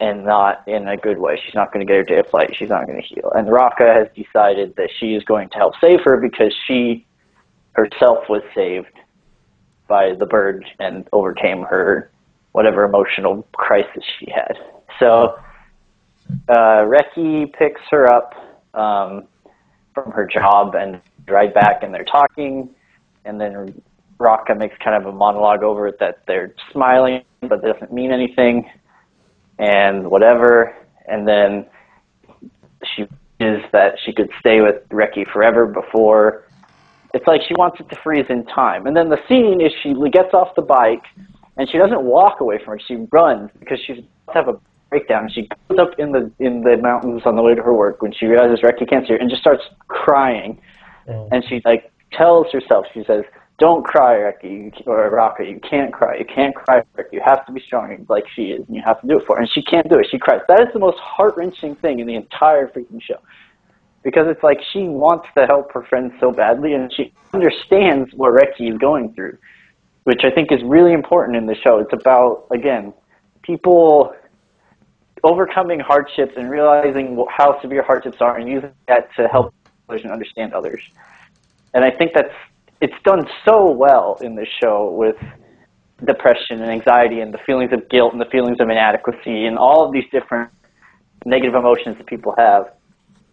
and 0.00 0.24
not 0.24 0.62
in 0.66 0.88
a 0.88 0.96
good 0.96 1.18
way. 1.18 1.40
She's 1.44 1.54
not 1.54 1.72
going 1.72 1.86
to 1.86 1.90
get 1.90 1.96
her 1.96 2.02
day 2.02 2.18
of 2.18 2.26
flight. 2.28 2.54
She's 2.56 2.68
not 2.68 2.86
going 2.86 3.00
to 3.00 3.06
heal. 3.06 3.30
And 3.34 3.46
Rakka 3.48 3.94
has 3.94 4.08
decided 4.14 4.74
that 4.76 4.90
she 4.98 5.14
is 5.14 5.22
going 5.24 5.50
to 5.50 5.56
help 5.56 5.74
save 5.80 6.00
her 6.04 6.16
because 6.16 6.52
she 6.66 7.06
herself 7.72 8.28
was 8.28 8.42
saved 8.54 8.92
by 9.86 10.14
the 10.18 10.26
bird 10.26 10.64
and 10.80 11.06
overcame 11.12 11.62
her 11.62 12.10
whatever 12.52 12.84
emotional 12.84 13.46
crisis 13.52 14.02
she 14.18 14.30
had. 14.30 14.56
So 14.98 15.36
uh, 16.48 16.84
Reki 16.86 17.52
picks 17.52 17.80
her 17.90 18.12
up 18.12 18.34
um, 18.74 19.24
from 19.94 20.10
her 20.12 20.26
job 20.26 20.74
and 20.74 21.00
right 21.28 21.52
back, 21.52 21.82
and 21.82 21.92
they're 21.94 22.04
talking, 22.04 22.68
and 23.24 23.40
then 23.40 23.80
Rakka 24.18 24.56
makes 24.56 24.76
kind 24.82 24.96
of 24.96 25.12
a 25.12 25.16
monologue 25.16 25.62
over 25.62 25.86
it 25.88 25.98
that 26.00 26.22
they're 26.26 26.54
smiling, 26.72 27.22
but 27.40 27.64
it 27.64 27.72
doesn't 27.72 27.92
mean 27.92 28.12
anything, 28.12 28.70
and 29.58 30.10
whatever. 30.10 30.74
And 31.06 31.26
then 31.28 31.66
she 32.94 33.02
is 33.40 33.62
that 33.72 33.96
she 34.04 34.12
could 34.12 34.30
stay 34.38 34.60
with 34.60 34.88
Reki 34.88 35.30
forever 35.30 35.66
before. 35.66 36.44
It's 37.12 37.26
like 37.26 37.42
she 37.42 37.54
wants 37.54 37.78
it 37.80 37.88
to 37.90 37.96
freeze 38.02 38.26
in 38.28 38.44
time. 38.46 38.86
And 38.86 38.96
then 38.96 39.08
the 39.08 39.18
scene 39.28 39.60
is 39.60 39.72
she 39.82 39.94
gets 40.10 40.32
off 40.32 40.54
the 40.56 40.62
bike 40.62 41.04
and 41.56 41.68
she 41.70 41.78
doesn't 41.78 42.02
walk 42.02 42.40
away 42.40 42.58
from 42.64 42.74
it. 42.74 42.82
She 42.86 42.96
runs 43.12 43.50
because 43.58 43.78
she's 43.86 43.98
about 43.98 44.32
to 44.32 44.38
have 44.38 44.48
a 44.48 44.60
breakdown. 44.90 45.28
She 45.32 45.48
goes 45.68 45.78
up 45.78 45.98
in 45.98 46.12
the 46.12 46.30
in 46.38 46.62
the 46.62 46.76
mountains 46.76 47.22
on 47.24 47.36
the 47.36 47.42
way 47.42 47.54
to 47.54 47.62
her 47.62 47.74
work 47.74 48.02
when 48.02 48.12
she 48.12 48.26
realizes 48.26 48.60
Reki 48.60 48.88
can't 48.88 49.06
see 49.06 49.12
her 49.14 49.18
and 49.18 49.30
just 49.30 49.42
starts 49.42 49.62
crying 49.88 50.60
Mhm. 51.08 51.28
and 51.32 51.44
she 51.48 51.60
like 51.64 51.90
tells 52.12 52.50
herself 52.52 52.86
she 52.94 53.04
says 53.04 53.24
don't 53.64 53.82
cry, 53.82 54.14
Reki, 54.16 54.86
or 54.86 55.10
Rakka. 55.10 55.42
You 55.48 55.58
can't 55.70 55.90
cry. 55.90 56.18
You 56.18 56.26
can't 56.26 56.54
cry, 56.54 56.82
Reki. 56.98 57.12
You 57.12 57.22
have 57.24 57.46
to 57.46 57.52
be 57.52 57.62
strong 57.68 58.04
like 58.10 58.24
she 58.36 58.44
is, 58.56 58.62
and 58.66 58.76
you 58.76 58.82
have 58.84 59.00
to 59.00 59.06
do 59.06 59.16
it 59.18 59.24
for 59.26 59.36
her. 59.36 59.40
And 59.42 59.50
she 59.50 59.62
can't 59.62 59.88
do 59.88 59.98
it. 59.98 60.06
She 60.10 60.18
cries. 60.18 60.42
That 60.48 60.60
is 60.60 60.68
the 60.74 60.80
most 60.88 60.98
heart 60.98 61.34
wrenching 61.38 61.74
thing 61.76 61.98
in 61.98 62.06
the 62.06 62.14
entire 62.14 62.66
freaking 62.68 63.00
show, 63.00 63.20
because 64.02 64.26
it's 64.28 64.42
like 64.42 64.60
she 64.72 64.82
wants 65.04 65.26
to 65.36 65.46
help 65.46 65.72
her 65.72 65.82
friend 65.90 66.12
so 66.20 66.30
badly, 66.30 66.74
and 66.74 66.92
she 66.92 67.14
understands 67.32 68.12
what 68.14 68.34
Reki 68.34 68.70
is 68.70 68.76
going 68.76 69.14
through, 69.14 69.38
which 70.02 70.24
I 70.24 70.30
think 70.30 70.52
is 70.52 70.62
really 70.62 70.92
important 70.92 71.34
in 71.40 71.46
the 71.46 71.56
show. 71.64 71.78
It's 71.78 71.94
about 71.94 72.46
again 72.52 72.92
people 73.42 74.14
overcoming 75.22 75.80
hardships 75.80 76.34
and 76.36 76.50
realizing 76.50 77.06
how 77.30 77.58
severe 77.62 77.82
hardships 77.82 78.18
are, 78.20 78.36
and 78.36 78.46
using 78.46 78.72
that 78.88 79.08
to 79.16 79.26
help 79.26 79.54
others 79.88 80.02
and 80.04 80.12
understand 80.12 80.52
others. 80.52 80.82
And 81.72 81.82
I 81.82 81.90
think 81.90 82.12
that's 82.12 82.36
it's 82.84 83.00
done 83.04 83.26
so 83.46 83.70
well 83.70 84.18
in 84.20 84.34
this 84.34 84.48
show 84.62 84.90
with 84.90 85.16
depression 86.04 86.60
and 86.60 86.70
anxiety 86.70 87.20
and 87.20 87.32
the 87.32 87.38
feelings 87.46 87.72
of 87.72 87.88
guilt 87.88 88.12
and 88.12 88.20
the 88.20 88.30
feelings 88.30 88.58
of 88.60 88.68
inadequacy 88.68 89.46
and 89.46 89.56
all 89.56 89.86
of 89.86 89.92
these 89.92 90.04
different 90.12 90.50
negative 91.24 91.54
emotions 91.54 91.96
that 91.96 92.06
people 92.06 92.34
have. 92.36 92.64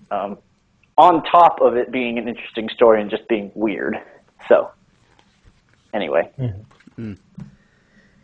Um, 0.09 0.37
on 0.97 1.23
top 1.23 1.59
of 1.61 1.75
it 1.75 1.91
being 1.91 2.17
an 2.17 2.27
interesting 2.27 2.69
story 2.73 3.01
and 3.01 3.09
just 3.09 3.27
being 3.27 3.51
weird. 3.55 3.95
So, 4.47 4.71
anyway. 5.93 6.29
Mm-hmm. 6.39 7.13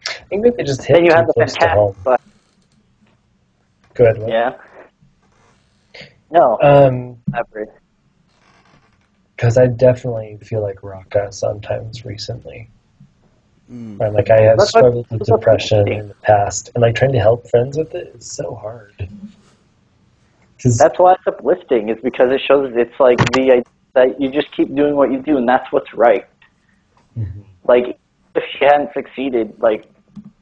I 0.08 0.14
think 0.30 0.44
maybe 0.44 0.64
just 0.64 0.84
hit 0.84 0.94
then 0.96 1.06
you 1.06 1.12
too 1.12 1.16
have 1.18 1.28
the 1.28 1.34
close 1.34 1.54
to 1.54 1.60
fantastic. 1.60 1.78
home. 1.78 1.96
But, 2.04 2.22
Go 3.96 4.04
ahead. 4.06 4.20
Will. 4.20 4.30
yeah. 4.30 4.52
No, 6.32 6.58
Um, 6.62 7.18
elaborate. 7.34 7.70
Because 9.38 9.58
I 9.58 9.68
definitely 9.68 10.40
feel 10.42 10.62
like 10.64 10.82
Rakka 10.82 11.32
sometimes 11.32 12.04
recently. 12.04 12.70
Mm. 13.72 13.98
Where, 13.98 14.10
like 14.10 14.32
I 14.32 14.42
have 14.42 14.58
That's 14.58 14.74
what- 14.74 14.80
struggled 14.80 15.12
with 15.12 15.24
depression 15.26 15.88
in 15.92 16.08
the 16.08 16.16
past, 16.16 16.72
and 16.74 16.82
like 16.82 16.96
trying 16.96 17.12
to 17.14 17.20
help 17.20 17.48
friends 17.48 17.78
with 17.78 17.94
it 17.94 18.16
is 18.16 18.26
so 18.26 18.56
hard. 18.56 19.08
Because 20.58 20.78
That's 20.78 20.98
why 20.98 21.14
it's 21.14 21.28
uplifting. 21.28 21.90
Is 21.90 22.00
because 22.04 22.32
it 22.32 22.42
shows 22.42 22.74
it's 22.76 23.00
like 23.00 23.20
the 23.34 23.52
idea 23.52 23.64
that 23.94 24.20
you 24.20 24.32
just 24.32 24.52
keep 24.56 24.74
doing 24.74 24.96
what 24.96 25.12
you 25.12 25.22
do, 25.22 25.38
and 25.38 25.48
that's 25.48 25.72
what's 25.72 25.94
right. 25.94 26.26
Like 27.68 28.00
if 28.36 28.44
she 28.58 28.66
hadn't 28.66 28.94
succeeded, 28.94 29.54
like 29.60 29.86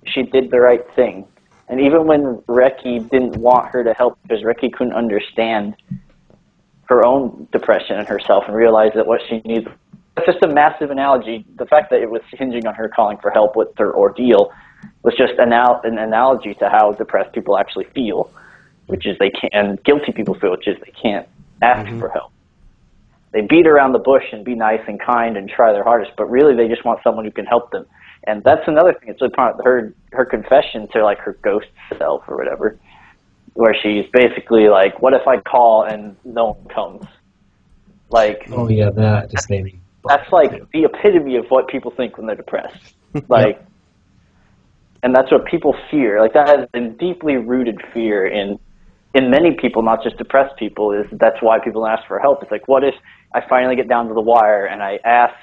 she 0.06 0.24
did 0.24 0.52
the 0.52 0.60
right 0.62 0.86
thing. 0.96 1.26
And 1.68 1.82
even 1.82 2.06
when 2.06 2.38
Reki 2.48 3.10
didn't 3.10 3.38
want 3.38 3.68
her 3.70 3.84
to 3.84 3.94
help 3.94 4.20
because 4.22 4.44
Reki 4.44 4.72
couldn't 4.72 4.94
understand 4.94 5.76
her 6.88 7.06
own 7.06 7.48
depression 7.52 7.98
and 7.98 8.08
herself 8.08 8.46
and 8.48 8.56
realize 8.56 8.92
that 8.96 9.08
what 9.08 9.22
she 9.28 9.40
needs 9.46 9.68
it's 10.18 10.26
just 10.26 10.44
a 10.44 10.48
massive 10.48 10.92
analogy. 10.92 11.46
The 11.58 11.66
fact 11.66 11.90
that 11.90 12.02
it 12.02 12.10
was 12.10 12.22
hinging 12.32 12.66
on 12.66 12.74
her 12.76 12.88
calling 12.88 13.18
for 13.18 13.32
help 13.32 13.56
with 13.56 13.70
her 13.78 13.94
ordeal 13.94 14.52
was 15.04 15.14
just 15.18 15.34
anal- 15.40 15.82
an 15.84 15.98
analogy 15.98 16.54
to 16.56 16.70
how 16.70 16.94
depressed 16.94 17.34
people 17.34 17.58
actually 17.58 17.86
feel, 17.94 18.32
which 18.88 19.06
is 19.06 19.18
they 19.20 19.30
can't, 19.30 19.54
and 19.54 19.84
guilty 19.84 20.12
people 20.12 20.34
feel, 20.36 20.52
which 20.52 20.68
is 20.68 20.78
they 20.86 20.92
can't 20.92 21.28
ask 21.62 21.88
mm-hmm. 21.88 22.00
for 22.00 22.10
help. 22.10 22.32
They 23.32 23.42
beat 23.42 23.68
around 23.68 23.92
the 23.92 24.00
bush 24.00 24.24
and 24.32 24.46
be 24.46 24.56
nice 24.56 24.80
and 24.88 25.00
kind 25.00 25.36
and 25.36 25.50
try 25.50 25.74
their 25.74 25.84
hardest, 25.84 26.12
but 26.16 26.30
really 26.30 26.56
they 26.56 26.70
just 26.70 26.86
want 26.86 27.02
someone 27.04 27.26
who 27.26 27.32
can 27.32 27.46
help 27.46 27.72
them. 27.72 27.86
And 28.26 28.42
that's 28.44 28.66
another 28.68 28.94
thing. 28.94 29.10
It's 29.10 29.22
really 29.22 29.34
part 29.34 29.60
of 29.60 29.66
her 29.66 29.94
her 30.14 30.26
confession 30.26 30.88
to 30.94 31.04
like 31.04 31.20
her 31.20 31.34
ghost 31.44 31.68
self 31.98 32.24
or 32.28 32.38
whatever, 32.38 32.80
where 33.56 33.76
she's 33.82 34.06
basically 34.14 34.70
like, 34.70 35.02
"What 35.02 35.14
if 35.14 35.28
I 35.28 35.38
call 35.42 35.84
and 35.84 36.16
no 36.24 36.52
one 36.52 36.68
comes?" 36.68 37.06
Like 38.10 38.48
oh 38.52 38.70
yeah, 38.70 38.92
that 38.92 39.32
just 39.32 39.50
made 39.50 39.64
me. 39.64 39.80
that's 40.08 40.32
like 40.32 40.52
the 40.72 40.84
epitome 40.84 41.38
of 41.38 41.46
what 41.50 41.68
people 41.68 41.92
think 41.92 42.18
when 42.18 42.28
they're 42.28 42.36
depressed. 42.36 42.96
Like, 43.30 43.64
and 45.04 45.16
that's 45.16 45.32
what 45.32 45.46
people 45.46 45.74
fear. 45.90 46.20
Like 46.20 46.34
that 46.34 46.50
has 46.50 46.68
been 46.74 46.98
deeply 46.98 47.38
rooted 47.38 47.82
fear 47.94 48.28
in 48.28 48.60
in 49.14 49.32
many 49.32 49.56
people, 49.56 49.82
not 49.82 50.04
just 50.04 50.18
depressed 50.18 50.58
people. 50.58 50.92
Is 50.92 51.06
that's 51.14 51.38
why 51.42 51.60
people 51.60 51.88
ask 51.88 52.06
for 52.08 52.20
help. 52.20 52.44
It's 52.44 52.52
like, 52.52 52.68
what 52.68 52.84
if 52.84 52.94
I 53.34 53.42
finally 53.48 53.78
get 53.78 53.88
down 53.88 54.10
to 54.10 54.14
the 54.14 54.22
wire 54.22 54.66
and 54.66 54.84
I 54.84 55.00
ask 55.06 55.34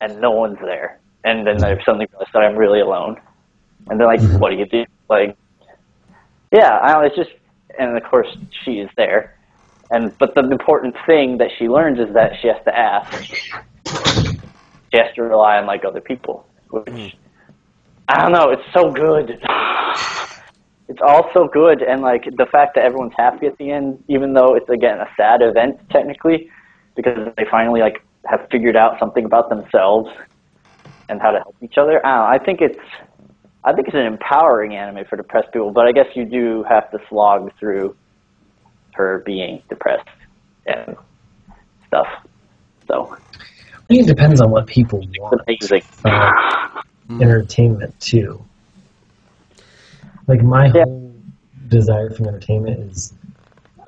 and 0.00 0.18
no 0.18 0.30
one's 0.30 0.58
there, 0.60 0.98
and 1.24 1.46
then 1.46 1.56
mm-hmm. 1.56 1.78
I 1.78 1.84
suddenly 1.84 2.06
realize 2.10 2.28
that 2.32 2.42
I'm 2.42 2.56
really 2.56 2.80
alone, 2.80 3.20
and 3.88 4.00
they're 4.00 4.06
like, 4.06 4.20
mm-hmm. 4.20 4.38
what 4.38 4.50
do 4.50 4.56
you 4.56 4.66
do? 4.66 4.84
Like, 5.10 5.36
yeah, 6.54 6.78
I. 6.78 7.04
It's 7.04 7.16
just, 7.16 7.30
and 7.78 7.96
of 7.96 8.02
course 8.04 8.28
she 8.64 8.78
is 8.78 8.88
there. 8.96 9.36
And 9.90 10.16
but 10.18 10.34
the 10.34 10.48
important 10.50 10.94
thing 11.06 11.38
that 11.38 11.50
she 11.58 11.68
learns 11.68 11.98
is 11.98 12.14
that 12.14 12.32
she 12.40 12.48
has 12.48 12.62
to 12.64 12.76
ask 12.76 13.24
she 14.94 15.00
has 15.00 15.12
to 15.16 15.22
rely 15.22 15.58
on 15.58 15.66
like 15.66 15.84
other 15.84 16.00
people, 16.00 16.46
which 16.70 16.88
hmm. 16.88 17.06
I 18.08 18.22
don't 18.22 18.32
know. 18.32 18.50
It's 18.50 18.72
so 18.72 18.90
good. 18.90 19.40
It's 20.86 21.00
all 21.00 21.30
so 21.32 21.48
good, 21.48 21.80
and 21.80 22.02
like 22.02 22.24
the 22.36 22.44
fact 22.44 22.74
that 22.74 22.84
everyone's 22.84 23.14
happy 23.16 23.46
at 23.46 23.56
the 23.56 23.70
end, 23.70 24.04
even 24.06 24.34
though 24.34 24.54
it's 24.54 24.68
again 24.68 25.00
a 25.00 25.08
sad 25.16 25.40
event 25.40 25.80
technically, 25.88 26.50
because 26.94 27.32
they 27.38 27.46
finally 27.50 27.80
like 27.80 28.04
have 28.26 28.46
figured 28.50 28.76
out 28.76 28.98
something 29.00 29.24
about 29.24 29.48
themselves 29.48 30.10
and 31.08 31.22
how 31.22 31.30
to 31.30 31.38
help 31.38 31.56
each 31.62 31.78
other. 31.78 32.04
I, 32.04 32.10
don't 32.10 32.18
know, 32.18 32.26
I 32.26 32.44
think 32.44 32.60
it's 32.60 32.78
I 33.64 33.72
think 33.72 33.88
it's 33.88 33.96
an 33.96 34.06
empowering 34.06 34.74
anime 34.74 35.04
for 35.08 35.16
depressed 35.16 35.52
people, 35.52 35.70
but 35.72 35.86
I 35.86 35.92
guess 35.92 36.06
you 36.14 36.24
do 36.26 36.64
have 36.68 36.90
to 36.90 36.98
slog 37.08 37.50
through 37.58 37.96
her 38.94 39.22
being 39.24 39.62
depressed 39.68 40.06
and 40.66 40.96
stuff. 41.86 42.06
So 42.86 43.16
I 43.16 43.86
think 43.88 44.02
it 44.02 44.06
depends 44.06 44.40
on 44.40 44.50
what 44.50 44.66
people 44.66 45.00
it's 45.02 45.18
want. 45.18 45.40
amazing. 45.48 45.82
uh, 46.04 46.80
entertainment 47.20 47.98
too. 48.00 48.44
Like 50.26 50.42
my 50.42 50.66
Yeah. 50.66 50.84
whole 50.84 51.14
desire 51.68 52.10
for 52.10 52.28
entertainment 52.28 52.78
is 52.90 53.14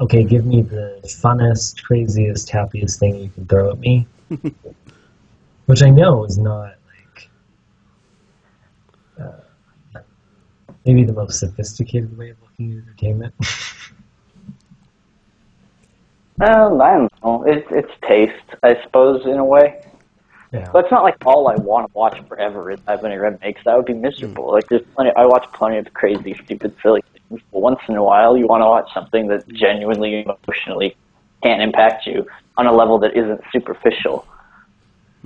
okay, 0.00 0.24
give 0.24 0.44
me 0.44 0.62
the 0.62 1.00
funnest, 1.04 1.82
craziest, 1.82 2.50
happiest 2.50 2.98
thing 2.98 3.16
you 3.16 3.30
can 3.30 3.46
throw 3.46 3.70
at 3.70 3.78
me. 3.78 4.06
Which 5.66 5.82
I 5.82 5.90
know 5.90 6.24
is 6.24 6.38
not 6.38 6.74
like 6.86 7.30
uh, 9.20 10.00
maybe 10.86 11.04
the 11.04 11.12
most 11.12 11.40
sophisticated 11.40 12.16
way 12.16 12.30
of 12.30 12.36
looking 12.40 12.72
at 12.72 12.84
entertainment. 12.84 13.34
Um, 16.38 16.80
I 16.82 16.92
don't 16.92 17.12
know. 17.24 17.44
It's 17.44 17.66
it's 17.70 17.90
taste, 18.06 18.34
I 18.62 18.80
suppose, 18.82 19.24
in 19.24 19.38
a 19.38 19.44
way. 19.44 19.82
yeah. 20.52 20.68
But 20.70 20.84
it's 20.84 20.92
not 20.92 21.02
like 21.02 21.16
all 21.24 21.48
I 21.48 21.54
want 21.54 21.86
to 21.90 21.92
watch 21.96 22.20
forever 22.28 22.70
is 22.70 22.78
Haibane 22.80 23.18
Renmeis. 23.18 23.56
That 23.64 23.74
would 23.74 23.86
be 23.86 23.94
miserable. 23.94 24.52
Like 24.52 24.68
there's 24.68 24.84
plenty. 24.94 25.12
I 25.16 25.24
watch 25.24 25.46
plenty 25.54 25.78
of 25.78 25.92
crazy, 25.94 26.34
stupid, 26.44 26.76
silly 26.82 27.02
things. 27.12 27.40
But 27.50 27.60
once 27.60 27.80
in 27.88 27.96
a 27.96 28.04
while, 28.04 28.36
you 28.36 28.46
want 28.46 28.60
to 28.60 28.66
watch 28.66 28.92
something 28.92 29.28
that 29.28 29.48
genuinely, 29.48 30.26
emotionally 30.26 30.94
can 31.42 31.62
impact 31.62 32.06
you 32.06 32.26
on 32.58 32.66
a 32.66 32.72
level 32.72 32.98
that 32.98 33.16
isn't 33.16 33.40
superficial. 33.50 34.26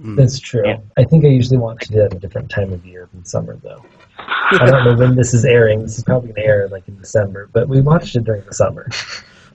That's 0.02 0.38
true. 0.38 0.62
Yeah. 0.66 0.78
I 0.96 1.04
think 1.04 1.24
I 1.24 1.28
usually 1.28 1.58
want 1.58 1.80
to 1.80 1.88
do 1.88 1.94
that 1.96 2.06
at 2.06 2.14
a 2.14 2.18
different 2.18 2.50
time 2.50 2.72
of 2.72 2.84
year 2.86 3.08
than 3.12 3.24
summer, 3.24 3.56
though. 3.62 3.84
I 4.18 4.66
don't 4.66 4.84
know 4.84 4.96
when 4.96 5.14
this 5.14 5.34
is 5.34 5.44
airing. 5.44 5.82
This 5.82 5.98
is 5.98 6.04
probably 6.04 6.32
going 6.32 6.42
to 6.42 6.48
air 6.48 6.68
like 6.68 6.88
in 6.88 6.96
December, 6.98 7.48
but 7.52 7.68
we 7.68 7.80
watched 7.80 8.16
it 8.16 8.24
during 8.24 8.44
the 8.44 8.54
summer. 8.54 8.88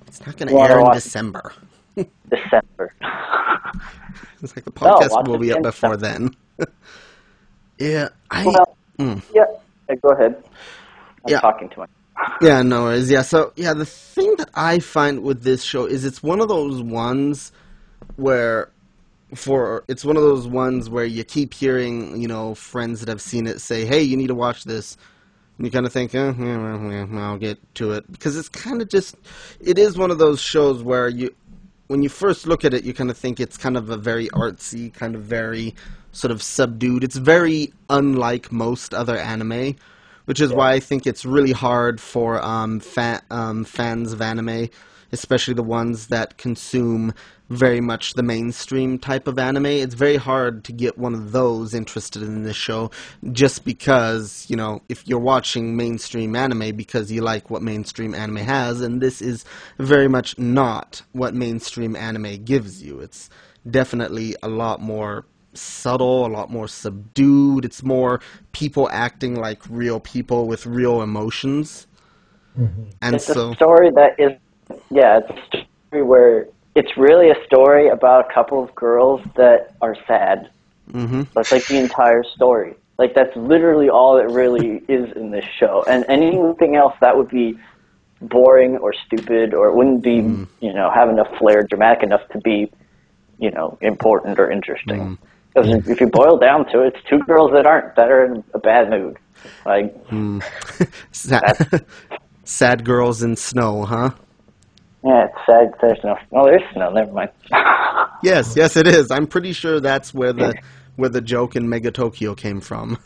It's 0.08 0.26
not 0.26 0.38
going 0.38 0.48
to 0.48 0.58
air 0.62 0.80
in 0.80 0.92
December. 0.94 1.52
December. 2.30 2.94
It's 4.42 4.56
like 4.56 4.64
the 4.66 4.72
podcast 4.72 5.10
watch 5.12 5.28
will 5.28 5.40
be 5.40 5.52
up 5.52 5.58
in 5.58 5.64
before 5.64 5.98
then. 5.98 6.30
yeah, 7.78 8.10
I 8.32 8.46
Well, 8.46 8.78
Mm. 9.00 9.22
yeah. 9.34 9.44
Go 10.02 10.10
ahead. 10.10 10.36
I'm 11.26 11.32
Yeah. 11.32 11.40
talking 11.42 11.68
to 11.70 11.80
my. 11.80 11.86
Yeah, 12.42 12.62
no 12.62 12.84
worries. 12.84 13.10
Yeah, 13.12 13.24
so 13.24 13.52
yeah, 13.58 13.74
the 13.74 13.86
thing 13.86 14.36
that 14.38 14.50
I 14.54 14.80
find 14.80 15.22
with 15.24 15.44
this 15.44 15.64
show 15.64 15.86
is 15.86 16.06
it's 16.06 16.24
one 16.24 16.40
of 16.40 16.48
those 16.48 16.82
ones 16.82 17.52
where 18.16 18.70
for 19.36 19.84
it's 19.88 20.06
one 20.06 20.18
of 20.18 20.24
those 20.24 20.48
ones 20.48 20.90
where 20.90 21.06
you 21.06 21.24
keep 21.24 21.54
hearing, 21.54 22.22
you 22.22 22.28
know, 22.28 22.56
friends 22.56 23.00
that 23.02 23.10
have 23.10 23.22
seen 23.22 23.48
it 23.48 23.62
say, 23.62 23.86
"Hey, 23.86 24.02
you 24.02 24.18
need 24.18 24.28
to 24.28 24.36
watch 24.36 24.64
this." 24.64 24.98
And 25.58 25.66
you 25.66 25.72
kind 25.72 25.86
of 25.86 25.94
think, 25.94 26.14
eh, 26.14 26.34
yeah, 26.38 26.58
well, 26.58 26.92
yeah, 26.92 27.08
I'll 27.22 27.38
get 27.38 27.58
to 27.76 27.94
it 27.94 28.12
because 28.12 28.36
it's 28.36 28.50
kind 28.50 28.82
of 28.82 28.90
just 28.90 29.16
it 29.60 29.78
is 29.80 29.98
one 29.98 30.12
of 30.12 30.18
those 30.18 30.42
shows 30.42 30.84
where 30.84 31.08
you 31.08 31.34
when 31.88 32.02
you 32.02 32.10
first 32.10 32.48
look 32.48 32.66
at 32.66 32.74
it, 32.74 32.84
you 32.84 32.94
kind 32.94 33.10
of 33.10 33.18
think 33.18 33.40
it's 33.40 33.58
kind 33.58 33.78
of 33.78 33.90
a 33.90 33.98
very 33.98 34.28
artsy, 34.30 34.94
kind 34.94 35.16
of 35.16 35.22
very 35.22 35.76
sort 36.12 36.32
of 36.32 36.42
subdued. 36.42 37.04
It's 37.04 37.18
very 37.18 37.74
unlike 37.90 38.52
most 38.52 38.94
other 38.94 39.18
anime, 39.18 39.76
which 40.26 40.42
is 40.42 40.52
why 40.52 40.74
I 40.74 40.80
think 40.80 41.06
it's 41.06 41.26
really 41.26 41.52
hard 41.52 42.02
for 42.02 42.42
um, 42.44 42.80
fa- 42.80 43.22
um, 43.30 43.66
fans 43.66 44.14
of 44.14 44.22
anime, 44.22 44.70
especially 45.16 45.54
the 45.54 45.64
ones 45.64 46.08
that 46.08 46.38
consume 46.38 47.14
very 47.50 47.80
much 47.80 48.14
the 48.14 48.24
mainstream 48.24 49.00
type 49.00 49.28
of 49.28 49.40
anime. 49.40 49.68
It's 49.68 49.96
very 49.96 50.18
hard 50.18 50.64
to 50.66 50.74
get 50.74 50.98
one 50.98 51.14
of 51.14 51.32
those 51.32 51.74
interested 51.74 52.22
in 52.22 52.44
this 52.44 52.56
show 52.56 52.92
just 53.32 53.64
because, 53.64 54.46
you 54.50 54.56
know, 54.56 54.82
if 54.90 55.08
you're 55.08 55.20
watching 55.20 55.76
mainstream 55.78 56.36
anime 56.36 56.76
because 56.76 57.12
you 57.12 57.22
like 57.22 57.50
what 57.50 57.62
mainstream 57.62 58.14
anime 58.14 58.38
has, 58.38 58.82
and 58.82 59.02
this 59.02 59.22
is 59.22 59.46
very 59.80 60.08
much 60.08 60.38
not 60.38 61.02
what 61.14 61.34
mainstream 61.34 61.96
anime 61.96 62.44
gives 62.44 62.84
you. 62.84 63.00
It's 63.00 63.30
definitely 63.70 64.36
a 64.44 64.50
lot 64.50 64.82
more 64.82 65.26
subtle, 65.54 66.26
a 66.26 66.32
lot 66.40 66.52
more 66.52 66.68
subdued. 66.68 67.64
It's 67.64 67.84
more 67.84 68.20
people 68.52 68.90
acting 68.92 69.36
like 69.36 69.62
real 69.70 70.00
people 70.00 70.48
with 70.48 70.66
real 70.66 71.02
emotions. 71.02 71.88
Mm-hmm. 72.60 72.84
And 73.02 73.16
it's 73.16 73.26
so, 73.26 73.52
a 73.52 73.56
story 73.56 73.92
that 73.92 74.16
is, 74.18 74.32
yeah, 74.90 75.20
it's 75.20 75.32
a 75.32 75.66
story 75.88 76.04
where 76.04 76.48
it's 76.76 76.98
really 76.98 77.30
a 77.30 77.46
story 77.46 77.88
about 77.88 78.30
a 78.30 78.34
couple 78.34 78.64
of 78.64 78.74
girls 78.76 79.22
that 79.36 79.76
are 79.82 79.96
sad. 80.08 80.50
hmm 80.92 81.24
That's 81.34 81.52
like 81.52 81.66
the 81.68 81.78
entire 81.78 82.24
story. 82.24 82.76
Like 82.98 83.14
that's 83.14 83.36
literally 83.36 83.90
all 83.90 84.18
it 84.18 84.30
really 84.30 84.84
is 84.88 85.16
in 85.16 85.32
this 85.32 85.46
show. 85.60 85.84
And 85.88 86.06
anything 86.08 86.76
else 86.76 86.94
that 87.02 87.18
would 87.18 87.30
be 87.30 87.58
boring 88.22 88.78
or 88.78 88.94
stupid 88.94 89.54
or 89.54 89.68
it 89.68 89.76
wouldn't 89.76 90.02
be, 90.02 90.18
mm-hmm. 90.18 90.44
you 90.62 90.74
know, 90.74 90.90
have 90.90 91.10
enough 91.10 91.28
flair, 91.38 91.64
dramatic 91.64 92.04
enough 92.04 92.28
to 92.30 92.40
be, 92.40 92.72
you 93.38 93.52
know, 93.52 93.78
important 93.82 94.40
or 94.40 94.50
interesting. 94.50 95.00
Mm-hmm. 95.00 95.26
Because 95.54 95.70
if- 95.70 95.90
if 95.90 96.02
you 96.02 96.08
boil 96.08 96.38
down 96.38 96.66
to 96.72 96.82
it, 96.82 96.96
it's 96.96 97.06
two 97.10 97.20
girls 97.20 97.52
that 97.52 97.66
aren't 97.66 97.96
that 97.96 98.12
are 98.12 98.26
in 98.26 98.44
a 98.54 98.60
bad 98.60 98.90
mood. 98.90 99.18
Like 99.66 99.94
mm-hmm. 100.08 100.40
sad, 101.12 101.86
sad 102.44 102.84
girls 102.84 103.24
in 103.24 103.36
snow, 103.36 103.86
huh? 103.86 104.12
Yeah, 105.06 105.26
it's 105.26 105.38
sad. 105.46 105.74
There's 105.82 106.04
no. 106.04 106.18
Oh, 106.34 106.46
there's 106.46 106.76
no. 106.76 106.90
Never 106.92 107.12
mind. 107.12 107.32
Yes, 108.24 108.56
yes, 108.56 108.76
it 108.76 108.88
is. 108.88 109.12
I'm 109.12 109.28
pretty 109.28 109.52
sure 109.52 109.80
that's 109.80 110.12
where 110.12 110.34
the 110.34 110.56
where 110.96 111.10
the 111.10 111.22
joke 111.22 111.56
in 111.56 111.70
Mega 111.70 111.92
Tokyo 111.92 112.34
came 112.34 112.60
from. 112.60 112.98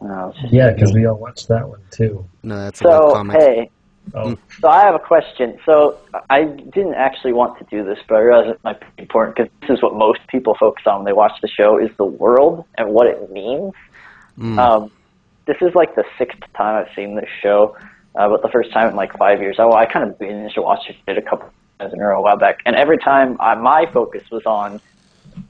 No, 0.00 0.32
Yeah, 0.50 0.70
because 0.70 0.94
we 0.94 1.04
all 1.04 1.16
watched 1.16 1.48
that 1.48 1.68
one 1.68 1.80
too. 1.90 2.24
No, 2.42 2.56
that's 2.56 2.80
a 2.80 2.84
So 2.84 3.24
hey, 3.32 3.68
Oh, 4.14 4.36
So 4.60 4.68
I 4.68 4.82
have 4.82 4.94
a 4.94 4.98
question. 4.98 5.58
So 5.64 5.98
I 6.28 6.44
didn't 6.44 6.94
actually 6.94 7.32
want 7.32 7.58
to 7.58 7.64
do 7.70 7.84
this, 7.84 7.98
but 8.08 8.16
I 8.16 8.20
realize 8.20 8.50
it 8.50 8.64
might 8.64 8.80
be 8.80 9.02
important 9.02 9.36
because 9.36 9.50
this 9.60 9.76
is 9.76 9.82
what 9.82 9.94
most 9.94 10.20
people 10.28 10.56
focus 10.58 10.84
on 10.86 10.96
when 10.96 11.04
they 11.04 11.12
watch 11.12 11.32
the 11.42 11.48
show 11.48 11.78
is 11.78 11.90
the 11.96 12.04
world 12.04 12.64
and 12.76 12.90
what 12.90 13.06
it 13.06 13.30
means. 13.30 13.72
Mm. 14.38 14.58
Um, 14.58 14.90
this 15.46 15.56
is 15.60 15.74
like 15.74 15.94
the 15.94 16.04
sixth 16.18 16.40
time 16.56 16.84
I've 16.84 16.94
seen 16.94 17.14
this 17.14 17.28
show, 17.42 17.76
uh, 18.16 18.28
but 18.28 18.42
the 18.42 18.48
first 18.48 18.72
time 18.72 18.88
in 18.88 18.96
like 18.96 19.16
five 19.16 19.40
years. 19.40 19.56
Oh, 19.58 19.72
I 19.72 19.86
kind 19.86 20.08
of 20.08 20.18
binge 20.18 20.52
watched 20.56 20.90
it 21.06 21.18
a 21.18 21.22
couple 21.22 21.48
times 21.78 21.92
in 21.92 22.00
a 22.00 22.06
row 22.06 22.18
a 22.18 22.22
while 22.22 22.36
back, 22.36 22.58
and 22.66 22.76
every 22.76 22.98
time 22.98 23.36
I, 23.40 23.54
my 23.54 23.86
focus 23.92 24.22
was 24.30 24.44
on 24.46 24.80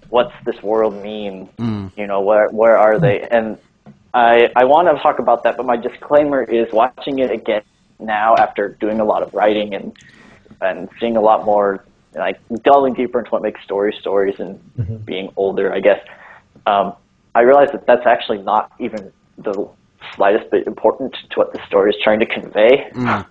what's 0.09 0.33
this 0.45 0.61
world 0.63 1.01
mean? 1.03 1.49
Mm. 1.59 1.93
You 1.97 2.07
know, 2.07 2.21
where 2.21 2.49
where 2.51 2.77
are 2.77 2.99
they? 2.99 3.27
And 3.31 3.59
I 4.15 4.49
I 4.57 4.65
want 4.65 4.89
to 4.95 5.03
talk 5.03 5.19
about 5.19 5.45
that, 5.45 5.57
but 5.57 5.67
my 5.67 5.77
disclaimer 5.77 6.43
is 6.43 6.67
watching 6.73 7.19
it 7.21 7.31
again 7.31 7.63
now 7.99 8.35
after 8.37 8.77
doing 8.81 9.01
a 9.01 9.05
lot 9.05 9.23
of 9.23 9.33
writing 9.35 9.75
and 9.75 9.93
and 10.61 10.89
seeing 10.99 11.17
a 11.17 11.21
lot 11.21 11.45
more 11.45 11.85
and 12.13 12.21
like 12.21 12.41
delving 12.65 12.95
deeper 12.95 13.19
into 13.21 13.31
what 13.31 13.43
makes 13.43 13.63
stories 13.63 13.99
stories 14.01 14.35
and 14.39 14.59
Mhm. 14.79 15.05
being 15.05 15.33
older, 15.37 15.73
I 15.73 15.81
guess. 15.81 16.01
Um, 16.67 16.95
I 17.35 17.43
realized 17.43 17.73
that 17.73 17.87
that's 17.87 18.07
actually 18.07 18.39
not 18.39 18.73
even 18.79 19.13
the 19.39 19.69
slightest 20.15 20.51
bit 20.51 20.67
important 20.67 21.15
to 21.31 21.37
what 21.37 21.53
the 21.53 21.61
story 21.67 21.91
is 21.91 21.97
trying 22.03 22.21
to 22.21 22.27
convey. 22.27 22.91
Mm. 22.93 23.27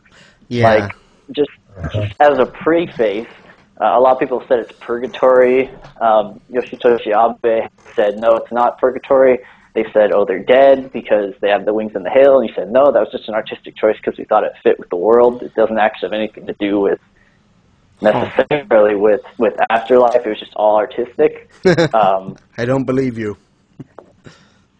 Yeah. 0.47 0.75
Like 0.75 0.95
just 1.31 1.49
uh-huh. 1.77 2.07
as 2.19 2.39
a 2.39 2.45
preface, 2.45 3.27
uh, 3.79 3.97
a 3.97 3.99
lot 3.99 4.13
of 4.13 4.19
people 4.19 4.43
said 4.47 4.59
it's 4.59 4.73
purgatory. 4.79 5.69
Um, 6.01 6.41
Yoshitoshi 6.51 7.13
Abe 7.15 7.69
said, 7.95 8.17
no, 8.17 8.35
it's 8.35 8.51
not 8.51 8.77
purgatory. 8.77 9.39
They 9.73 9.85
said, 9.93 10.11
oh, 10.11 10.25
they're 10.25 10.43
dead 10.43 10.91
because 10.91 11.33
they 11.41 11.49
have 11.49 11.65
the 11.65 11.73
wings 11.73 11.93
in 11.95 12.03
the 12.03 12.09
hail. 12.09 12.39
And 12.39 12.49
he 12.49 12.55
said, 12.55 12.71
no, 12.71 12.91
that 12.91 12.99
was 12.99 13.09
just 13.11 13.29
an 13.29 13.35
artistic 13.35 13.77
choice 13.77 13.95
because 13.97 14.17
we 14.17 14.25
thought 14.25 14.43
it 14.43 14.51
fit 14.63 14.79
with 14.79 14.89
the 14.89 14.97
world. 14.97 15.43
It 15.43 15.53
doesn't 15.53 15.77
actually 15.77 16.07
have 16.07 16.13
anything 16.13 16.47
to 16.47 16.55
do 16.59 16.79
with 16.79 16.99
necessarily 18.01 18.95
with, 18.95 19.21
with 19.37 19.53
afterlife. 19.69 20.25
It 20.25 20.29
was 20.29 20.39
just 20.39 20.53
all 20.55 20.77
artistic. 20.77 21.49
um, 21.93 22.35
I 22.57 22.65
don't 22.65 22.85
believe 22.85 23.17
you. 23.17 23.37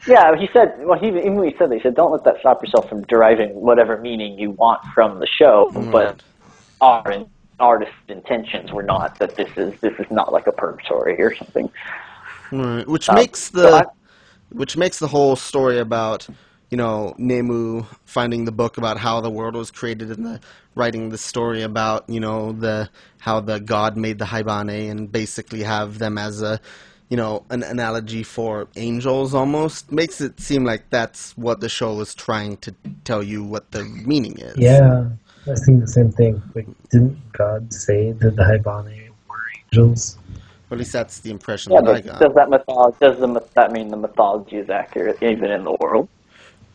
Yeah, 0.10 0.36
he 0.38 0.50
said. 0.54 0.74
Well, 0.80 1.00
he 1.00 1.08
even 1.08 1.36
when 1.36 1.50
he 1.50 1.56
said 1.58 1.70
that, 1.70 1.76
he 1.76 1.82
said, 1.82 1.96
"Don't 1.96 2.12
let 2.12 2.24
that 2.26 2.40
stop 2.40 2.62
yourself 2.64 2.90
from 2.90 3.04
deriving 3.04 3.50
whatever 3.54 3.98
meaning 3.98 4.38
you 4.40 4.52
want 4.52 4.82
from 4.94 5.20
the 5.20 5.28
show." 5.28 5.72
But 5.92 6.22
our 6.82 7.12
in, 7.12 7.30
artist's 7.60 7.94
intentions 8.08 8.72
were 8.72 8.84
not 8.84 9.20
that 9.20 9.36
this 9.38 9.50
is 9.58 9.74
this 9.82 9.94
is 10.00 10.08
not 10.10 10.34
like 10.34 10.48
a 10.48 10.52
purgatory 10.52 11.22
or 11.22 11.36
something. 11.36 11.70
Right. 12.52 12.88
Which 12.88 13.10
Um, 13.10 13.16
makes 13.16 13.52
so 13.52 13.62
the 13.62 13.76
I- 13.86 13.92
which 14.52 14.76
makes 14.76 14.98
the 15.00 15.08
whole 15.08 15.36
story 15.36 15.78
about 15.78 16.28
you 16.72 16.78
know 16.78 17.14
Nemu 17.20 17.86
finding 18.06 18.46
the 18.46 18.52
book 18.52 18.78
about 18.78 18.98
how 18.98 19.22
the 19.22 19.30
world 19.30 19.56
was 19.56 19.72
created 19.72 20.10
and 20.12 20.26
the 20.26 20.40
writing 20.76 21.10
the 21.10 21.18
story 21.18 21.62
about 21.62 22.10
you 22.10 22.20
know 22.20 22.52
the 22.54 22.90
how 23.20 23.40
the 23.40 23.60
god 23.60 23.98
made 23.98 24.18
the 24.20 24.26
Haibane 24.26 24.90
and 24.90 25.12
basically 25.12 25.64
have 25.64 26.00
them 26.00 26.18
as 26.18 26.42
a 26.42 26.60
you 27.10 27.18
know 27.18 27.46
an 27.50 27.64
analogy 27.64 28.24
for 28.24 28.68
angels 28.76 29.34
almost 29.36 29.92
makes 29.92 30.22
it 30.22 30.40
seem 30.40 30.64
like 30.66 30.90
that's 30.90 31.38
what 31.38 31.60
the 31.62 31.70
show 31.70 32.00
is 32.02 32.16
trying 32.16 32.58
to 32.58 32.76
tell 33.06 33.24
you 33.24 33.44
what 33.44 33.72
the 33.72 33.84
meaning 33.86 34.38
is. 34.40 34.56
Yeah, 34.56 35.10
I 35.48 35.50
was 35.50 35.66
thinking 35.66 35.82
the 35.82 35.88
same 35.88 36.12
thing. 36.12 36.42
Like, 36.56 36.68
didn't 36.92 37.20
God 37.34 37.74
say 37.74 38.12
that 38.14 38.36
the 38.36 38.44
Haibane 38.44 39.10
were 39.30 39.38
angels? 39.74 40.20
Or 40.70 40.76
at 40.76 40.80
least 40.80 40.94
that's 40.94 41.20
the 41.20 41.32
impression 41.32 41.74
Yeah, 41.74 41.82
that 41.82 41.88
I 41.88 42.02
got. 42.02 42.28
does 42.28 42.34
that 42.36 42.50
mythology 42.50 42.98
does 43.02 43.20
the 43.20 43.28
myth- 43.28 43.52
that 43.56 43.72
mean 43.72 43.90
the 43.92 43.98
mythology 43.98 44.58
is 44.58 44.70
accurate 44.70 45.18
even 45.22 45.52
in 45.52 45.64
the 45.66 45.78
world? 45.82 46.10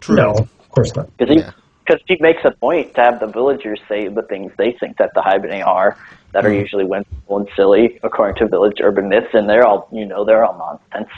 True. 0.01 0.17
No, 0.17 0.33
of 0.61 0.71
course 0.71 0.95
not. 0.97 1.11
Because 1.19 1.35
he 1.37 1.43
Yeah. 1.43 1.53
Because 1.87 2.01
she 2.09 2.17
makes 2.21 2.41
a 2.45 2.51
point 2.61 2.95
to 2.95 3.01
have 3.03 3.21
the 3.21 3.27
villagers 3.27 3.81
say 3.89 4.09
the 4.09 4.23
things 4.23 4.53
they 4.59 4.77
think 4.81 4.97
that 4.99 5.11
the 5.15 5.21
Haibane 5.21 5.65
are 5.67 5.97
that 6.33 6.45
are 6.45 6.53
Mhm. 6.53 6.61
usually 6.61 6.85
whimsical 6.85 7.39
and 7.39 7.49
silly 7.57 7.99
according 8.03 8.37
to 8.37 8.49
village 8.49 8.79
urban 8.83 9.09
myths, 9.09 9.29
and 9.33 9.49
they're 9.49 9.67
all 9.67 9.89
you 9.93 10.07
know 10.07 10.25
they're 10.25 10.45
all 10.45 10.59
nonsense. 10.59 11.13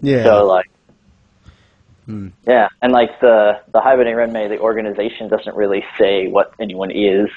Yeah. 0.00 0.24
So 0.24 0.46
like, 0.46 0.66
Hmm. 2.06 2.28
yeah, 2.46 2.68
and 2.80 2.92
like 2.92 3.10
the 3.20 3.52
the 3.72 3.80
Haibane 3.80 4.14
Renmei, 4.14 4.48
the 4.48 4.58
organization 4.58 5.28
doesn't 5.28 5.56
really 5.56 5.84
say 6.00 6.28
what 6.28 6.52
anyone 6.60 6.90
is. 6.90 7.28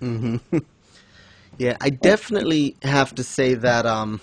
hmm 0.00 0.36
yeah, 1.58 1.76
I 1.80 1.90
definitely 1.90 2.76
have 2.82 3.14
to 3.16 3.22
say 3.24 3.54
that 3.54 3.86
um, 3.86 4.20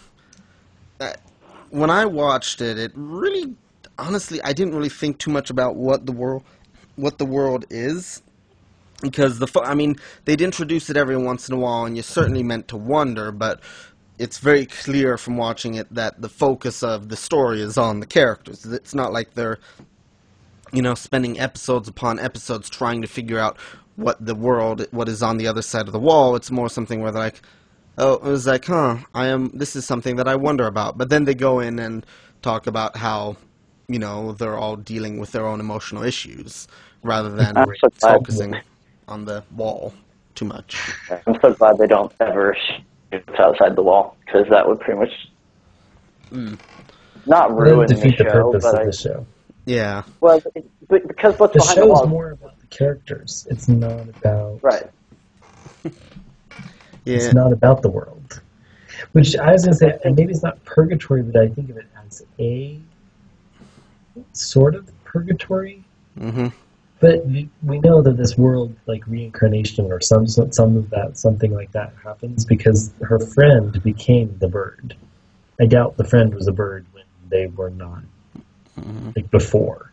that 0.99 1.21
when 1.69 1.89
I 1.89 2.05
watched 2.05 2.61
it, 2.61 2.77
it 2.77 2.91
really, 2.95 3.55
honestly, 3.97 4.41
I 4.43 4.53
didn't 4.53 4.75
really 4.75 4.89
think 4.89 5.19
too 5.19 5.31
much 5.31 5.49
about 5.49 5.75
what 5.75 6.05
the 6.05 6.11
world, 6.11 6.43
what 6.99 7.17
the 7.17 7.25
world 7.25 7.65
is, 7.69 8.21
because 9.01 9.39
the, 9.39 9.47
I 9.63 9.73
mean, 9.73 9.95
they'd 10.25 10.41
introduce 10.41 10.89
it 10.89 10.97
every 10.97 11.17
once 11.17 11.47
in 11.47 11.55
a 11.55 11.57
while, 11.57 11.85
and 11.85 11.95
you're 11.95 12.03
certainly 12.03 12.43
meant 12.43 12.67
to 12.69 12.77
wonder, 12.77 13.31
but 13.31 13.61
it's 14.17 14.39
very 14.39 14.65
clear 14.65 15.17
from 15.17 15.37
watching 15.37 15.75
it 15.75 15.93
that 15.93 16.21
the 16.21 16.29
focus 16.29 16.83
of 16.83 17.09
the 17.09 17.15
story 17.15 17.61
is 17.61 17.77
on 17.77 18.01
the 18.01 18.05
characters. 18.05 18.65
It's 18.65 18.93
not 18.93 19.13
like 19.13 19.33
they're 19.33 19.59
you 20.71 20.81
know, 20.81 20.95
spending 20.95 21.39
episodes 21.39 21.87
upon 21.87 22.19
episodes 22.19 22.69
trying 22.69 23.01
to 23.01 23.07
figure 23.07 23.39
out 23.39 23.57
what 23.95 24.23
the 24.23 24.35
world, 24.35 24.85
what 24.91 25.09
is 25.09 25.21
on 25.21 25.37
the 25.37 25.47
other 25.47 25.61
side 25.61 25.87
of 25.87 25.93
the 25.93 25.99
wall. 25.99 26.35
It's 26.35 26.51
more 26.51 26.69
something 26.69 27.01
where 27.01 27.11
they're 27.11 27.23
like, 27.23 27.41
oh, 27.97 28.13
it 28.13 28.23
was 28.23 28.47
like, 28.47 28.65
huh, 28.65 28.97
I 29.13 29.27
am. 29.27 29.49
This 29.53 29.75
is 29.75 29.85
something 29.85 30.15
that 30.17 30.27
I 30.27 30.35
wonder 30.35 30.67
about. 30.67 30.97
But 30.97 31.09
then 31.09 31.25
they 31.25 31.33
go 31.33 31.59
in 31.59 31.79
and 31.79 32.05
talk 32.41 32.67
about 32.67 32.95
how, 32.97 33.37
you 33.89 33.99
know, 33.99 34.31
they're 34.33 34.57
all 34.57 34.75
dealing 34.77 35.19
with 35.19 35.31
their 35.31 35.45
own 35.45 35.59
emotional 35.59 36.03
issues 36.03 36.67
rather 37.03 37.29
than 37.29 37.57
I'm 37.57 37.67
so 37.81 37.89
glad. 37.99 38.13
focusing 38.19 38.55
on 39.07 39.25
the 39.25 39.43
wall 39.55 39.93
too 40.35 40.45
much. 40.45 40.77
I'm 41.27 41.37
so 41.41 41.53
glad 41.53 41.77
they 41.79 41.87
don't 41.87 42.13
ever 42.21 42.55
shoot 43.11 43.23
outside 43.39 43.75
the 43.75 43.81
wall 43.83 44.15
because 44.25 44.47
that 44.49 44.67
would 44.67 44.79
pretty 44.79 44.99
much 44.99 45.11
Mm. 46.31 46.59
not 47.25 47.57
ruin 47.57 47.77
would 47.79 47.89
the 47.89 47.95
defeat 47.95 48.19
the 48.19 48.25
show. 48.25 48.31
purpose 48.31 48.63
but 48.63 48.75
of 48.75 48.81
I, 48.81 48.85
the 48.85 48.93
show. 48.93 49.25
Yeah, 49.65 50.03
well, 50.21 50.39
but 50.87 51.07
because 51.07 51.37
what's 51.39 51.53
The 51.53 51.59
behind 51.59 51.77
the 51.77 51.81
show 51.81 51.87
wall, 51.87 52.03
is 52.03 52.09
more 52.09 52.31
about 52.31 52.59
the 52.59 52.67
characters. 52.67 53.47
It's 53.49 53.67
not 53.67 54.07
about 54.09 54.59
right? 54.61 54.89
yeah. 55.83 55.91
It's 57.05 57.33
not 57.33 57.51
about 57.51 57.81
the 57.81 57.89
world. 57.89 58.41
Which 59.13 59.35
I 59.37 59.53
was 59.53 59.63
gonna 59.65 59.75
say, 59.75 59.97
and 60.05 60.15
maybe 60.15 60.31
it's 60.31 60.43
not 60.43 60.63
purgatory, 60.65 61.23
but 61.23 61.35
I 61.41 61.47
think 61.47 61.71
of 61.71 61.77
it 61.77 61.87
as 62.05 62.23
a 62.39 62.79
sort 64.33 64.75
of 64.75 64.89
purgatory. 65.03 65.83
hmm 66.17 66.47
But 66.99 67.25
we 67.25 67.49
we 67.63 67.79
know 67.79 68.01
that 68.01 68.17
this 68.17 68.37
world, 68.37 68.75
like 68.85 69.05
reincarnation 69.07 69.91
or 69.91 70.01
some 70.01 70.27
some 70.27 70.77
of 70.77 70.89
that, 70.89 71.17
something 71.17 71.53
like 71.53 71.71
that, 71.71 71.93
happens 72.03 72.45
because 72.45 72.93
her 73.01 73.19
friend 73.19 73.81
became 73.83 74.35
the 74.39 74.47
bird. 74.47 74.95
I 75.61 75.65
doubt 75.65 75.97
the 75.97 76.03
friend 76.03 76.33
was 76.33 76.47
a 76.47 76.53
bird 76.53 76.85
when 76.93 77.03
they 77.29 77.47
were 77.47 77.69
not, 77.69 78.01
hmm 78.75 79.09
like 79.15 79.29
before. 79.31 79.91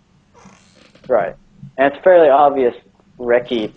Right. 1.09 1.35
And 1.79 1.93
it's 1.93 2.03
fairly 2.03 2.29
obvious 2.29 2.75
Reki 3.19 3.73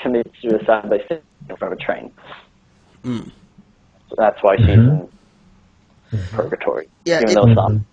commits 0.00 0.30
suicide 0.40 0.88
by 0.90 0.98
sitting 1.08 1.22
in 1.48 1.56
front 1.56 1.72
of 1.74 1.78
a 1.78 1.82
train. 1.82 2.12
Mm. 3.04 3.30
So 4.08 4.14
that's 4.18 4.42
why 4.42 4.56
she's 4.56 4.66
Mhm. 4.66 5.08
in 6.12 6.18
purgatory. 6.32 6.88
Yeah, 7.04 7.18
even 7.20 7.30
it- 7.30 7.34
though 7.34 7.46
it's 7.46 7.56
not. 7.56 7.70
Mhm. 7.72 7.84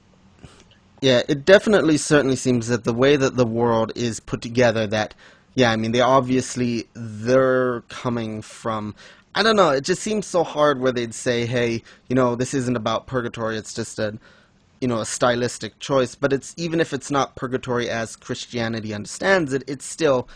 Yeah, 1.01 1.21
it 1.29 1.45
definitely 1.45 1.97
certainly 1.97 2.35
seems 2.35 2.67
that 2.67 2.83
the 2.83 2.93
way 2.93 3.15
that 3.15 3.38
the 3.38 3.45
world 3.45 3.91
is 3.95 4.19
put 4.19 4.41
together 4.41 4.85
that 4.88 5.13
yeah, 5.55 5.71
I 5.71 5.75
mean 5.77 5.91
they 5.91 6.01
obviously 6.01 6.88
they're 6.93 7.81
coming 7.89 8.41
from 8.41 8.95
I 9.35 9.43
don't 9.43 9.55
know. 9.55 9.69
It 9.69 9.83
just 9.83 10.01
seems 10.01 10.25
so 10.25 10.43
hard 10.43 10.79
where 10.81 10.91
they'd 10.91 11.13
say, 11.13 11.45
"Hey, 11.45 11.83
you 12.09 12.15
know, 12.15 12.35
this 12.35 12.53
isn't 12.53 12.75
about 12.75 13.07
purgatory. 13.07 13.57
It's 13.57 13.73
just 13.73 13.99
a, 13.99 14.17
you 14.81 14.88
know, 14.88 14.99
a 14.99 15.05
stylistic 15.05 15.79
choice." 15.79 16.15
But 16.15 16.33
it's 16.33 16.53
even 16.57 16.79
if 16.81 16.93
it's 16.93 17.12
not 17.12 17.35
purgatory 17.35 17.89
as 17.89 18.15
Christianity 18.15 18.93
understands 18.93 19.53
it, 19.53 19.63
it's 19.67 19.85
still 19.85 20.27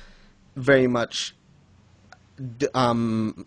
very 0.55 0.87
much 0.87 1.35
um, 2.73 3.45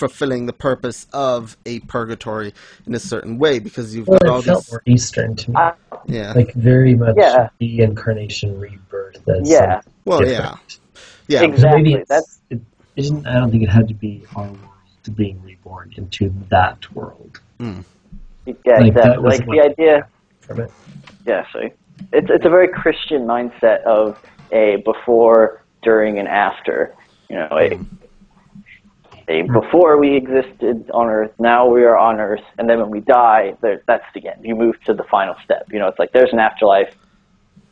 fulfilling 0.00 0.46
the 0.46 0.52
purpose 0.52 1.06
of 1.12 1.56
a 1.66 1.80
purgatory 1.80 2.52
in 2.86 2.94
a 2.94 2.98
certain 2.98 3.38
way 3.38 3.58
because 3.58 3.94
you've 3.94 4.08
Well, 4.08 4.18
got 4.18 4.28
all 4.30 4.42
felt 4.42 4.64
these. 4.64 4.72
more 4.72 4.82
Eastern 4.86 5.36
to 5.36 5.50
me. 5.50 5.56
I, 5.56 5.72
Yeah. 6.06 6.32
like 6.34 6.52
very 6.54 6.94
much 6.94 7.14
Yeah. 7.18 7.48
reincarnation, 7.60 8.58
rebirth. 8.58 9.28
As 9.28 9.48
Yeah. 9.50 9.80
Well, 10.06 10.20
different. 10.20 10.78
yeah. 11.28 11.40
Yeah. 11.42 11.48
Exactly. 11.48 11.82
Maybe 11.82 12.04
That's- 12.08 12.40
it 12.50 12.60
isn't. 12.96 13.26
I 13.26 13.34
don't 13.34 13.50
think 13.50 13.62
it 13.62 13.68
had 13.68 13.86
to 13.88 13.94
be 13.94 14.24
our 14.34 14.44
world 14.44 14.56
being 15.16 15.40
reborn 15.42 15.92
into 15.96 16.32
that 16.50 16.78
world 16.94 17.40
hmm. 17.58 17.80
yeah, 18.46 18.78
Like, 18.78 18.86
exactly. 18.88 19.24
Like 19.24 19.46
the 19.46 19.60
idea. 19.60 20.06
from 20.40 20.60
it. 20.60 20.70
Yeah, 21.26 21.44
so 21.52 21.58
it's 22.12 22.30
it's 22.30 22.44
a 22.46 22.48
very 22.48 22.68
Christian 22.68 23.26
mindset 23.26 23.82
of 23.82 24.18
a 24.52 24.76
before, 24.84 25.62
during, 25.82 26.18
and 26.18 26.28
after. 26.28 26.94
You 27.28 27.36
know, 27.36 27.48
a, 27.50 27.70
a 27.70 27.76
hmm. 27.76 27.84
Before 29.26 29.98
we 29.98 30.16
existed 30.16 30.90
on 30.92 31.06
Earth, 31.08 31.32
now 31.38 31.66
we 31.66 31.84
are 31.84 31.96
on 31.98 32.20
Earth, 32.20 32.42
and 32.58 32.68
then 32.68 32.78
when 32.80 32.90
we 32.90 33.00
die, 33.00 33.54
there, 33.60 33.82
that's 33.86 34.04
the 34.14 34.26
end. 34.28 34.40
You 34.44 34.54
move 34.54 34.76
to 34.84 34.94
the 34.94 35.04
final 35.04 35.34
step. 35.44 35.66
You 35.70 35.78
know, 35.78 35.88
it's 35.88 35.98
like 35.98 36.12
there's 36.12 36.32
an 36.32 36.38
afterlife, 36.38 36.92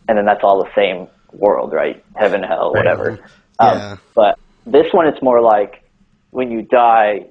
and 0.09 0.17
then 0.19 0.25
that's 0.25 0.43
all 0.43 0.63
the 0.63 0.71
same 0.75 1.09
world, 1.33 1.73
right? 1.73 2.03
Heaven, 2.17 2.43
hell, 2.43 2.73
Right. 2.73 2.81
whatever. 2.81 3.19
Yeah. 3.61 3.93
Um, 3.93 4.01
but 4.15 4.39
this 4.67 4.87
one, 4.93 5.07
it's 5.07 5.23
more 5.23 5.41
like 5.41 5.83
when 6.31 6.51
you 6.51 6.63
die. 6.63 7.27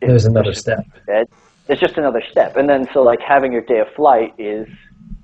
There's 0.00 0.24
another 0.24 0.52
step. 0.54 0.84
dead. 1.06 1.28
It's 1.68 1.80
just 1.80 1.96
another 1.96 2.22
step, 2.30 2.56
and 2.56 2.68
then 2.68 2.88
so 2.92 3.02
like 3.02 3.20
having 3.20 3.52
your 3.52 3.62
day 3.62 3.78
of 3.78 3.88
flight 3.94 4.34
is 4.38 4.66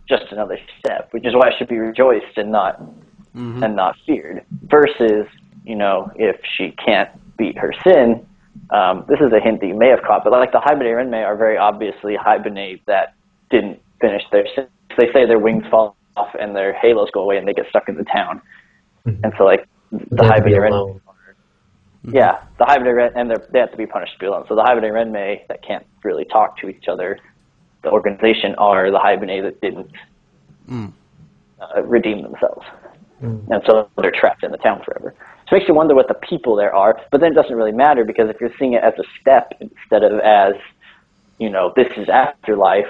just 0.09 0.31
another 0.31 0.59
step, 0.79 1.09
which 1.11 1.27
is 1.27 1.35
why 1.35 1.49
it 1.49 1.55
should 1.59 1.69
be 1.69 1.79
rejoiced 1.79 2.37
and 2.39 2.51
not 2.51 2.81
Mhm. 3.37 3.63
and 3.65 3.77
not 3.77 3.97
feared. 4.07 4.43
Versus, 4.63 5.27
you 5.65 5.75
know, 5.75 6.11
if 6.17 6.41
she 6.57 6.71
can't 6.71 7.11
beat 7.39 7.57
her 7.57 7.73
sin, 7.85 8.27
um, 8.71 9.05
this 9.09 9.21
is 9.21 9.33
a 9.33 9.41
hint 9.41 9.61
that 9.61 9.67
you 9.69 9.75
may 9.75 9.89
have 9.89 10.03
caught, 10.03 10.25
but 10.25 10.33
like 10.33 10.53
the 10.53 10.59
Haibane 10.59 10.93
Renmei 10.95 11.25
are 11.25 11.37
very 11.37 11.57
obviously 11.57 12.17
Haibane 12.17 12.81
that 12.87 13.15
didn't 13.51 13.81
finish 14.01 14.23
their 14.33 14.47
sin. 14.55 14.67
They 14.99 15.11
say 15.13 15.25
their 15.27 15.39
wings 15.39 15.65
fall 15.71 15.97
off 16.17 16.35
and 16.39 16.55
their 16.57 16.73
halos 16.73 17.09
go 17.13 17.21
away 17.23 17.37
and 17.39 17.47
they 17.47 17.55
get 17.55 17.67
stuck 17.71 17.89
in 17.89 17.97
the 17.97 18.05
town. 18.05 18.43
Mhm. 19.07 19.21
And 19.25 19.33
so 19.39 19.45
like 19.45 19.67
the 19.93 20.05
They 20.11 20.25
have 20.27 20.43
Haibane 20.43 20.59
Renmei 20.59 20.71
alone. 20.71 21.01
yeah, 22.11 22.39
the 22.59 22.65
Haibane 22.65 22.95
Ren, 22.97 23.13
and 23.15 23.31
they're, 23.31 23.47
they 23.53 23.61
have 23.61 23.71
to 23.71 23.77
be 23.77 23.87
punished 23.87 24.15
to 24.15 24.19
be 24.19 24.27
alone. 24.27 24.45
So 24.49 24.55
the 24.55 24.63
Haibane 24.63 24.91
Renmei 24.93 25.47
that 25.49 25.63
can't 25.63 25.87
really 26.03 26.25
talk 26.25 26.59
to 26.59 26.69
each 26.69 26.89
other, 26.89 27.19
the 27.83 27.91
organization 27.91 28.55
are 28.57 28.91
the 28.91 28.99
Haibane 28.99 29.43
that 29.43 29.61
didn't 29.61 29.91
Mm. 30.69 30.93
uh, 31.63 31.83
redeem 31.83 32.21
themselves, 32.23 32.67
Mm. 33.23 33.49
and 33.51 33.63
so 33.67 33.89
they're 33.97 34.11
trapped 34.11 34.45
in 34.45 34.51
the 34.51 34.59
town 34.59 34.83
forever. 34.85 35.15
So 35.49 35.57
it 35.57 35.61
makes 35.61 35.69
you 35.69 35.75
wonder 35.75 35.95
what 35.95 36.09
the 36.09 36.15
people 36.15 36.57
there 36.57 36.75
are, 36.75 37.01
but 37.11 37.21
then 37.21 37.33
it 37.33 37.35
doesn't 37.35 37.55
really 37.57 37.73
matter 37.73 38.05
because 38.05 38.29
if 38.29 38.37
you're 38.41 38.53
seeing 38.59 38.75
it 38.75 38.83
as 38.85 38.93
a 38.99 39.05
step 39.21 39.53
instead 39.61 40.03
of 40.03 40.21
as, 40.21 40.53
you 41.39 41.49
know, 41.49 41.73
this 41.75 41.87
is 41.97 42.09
afterlife, 42.09 42.87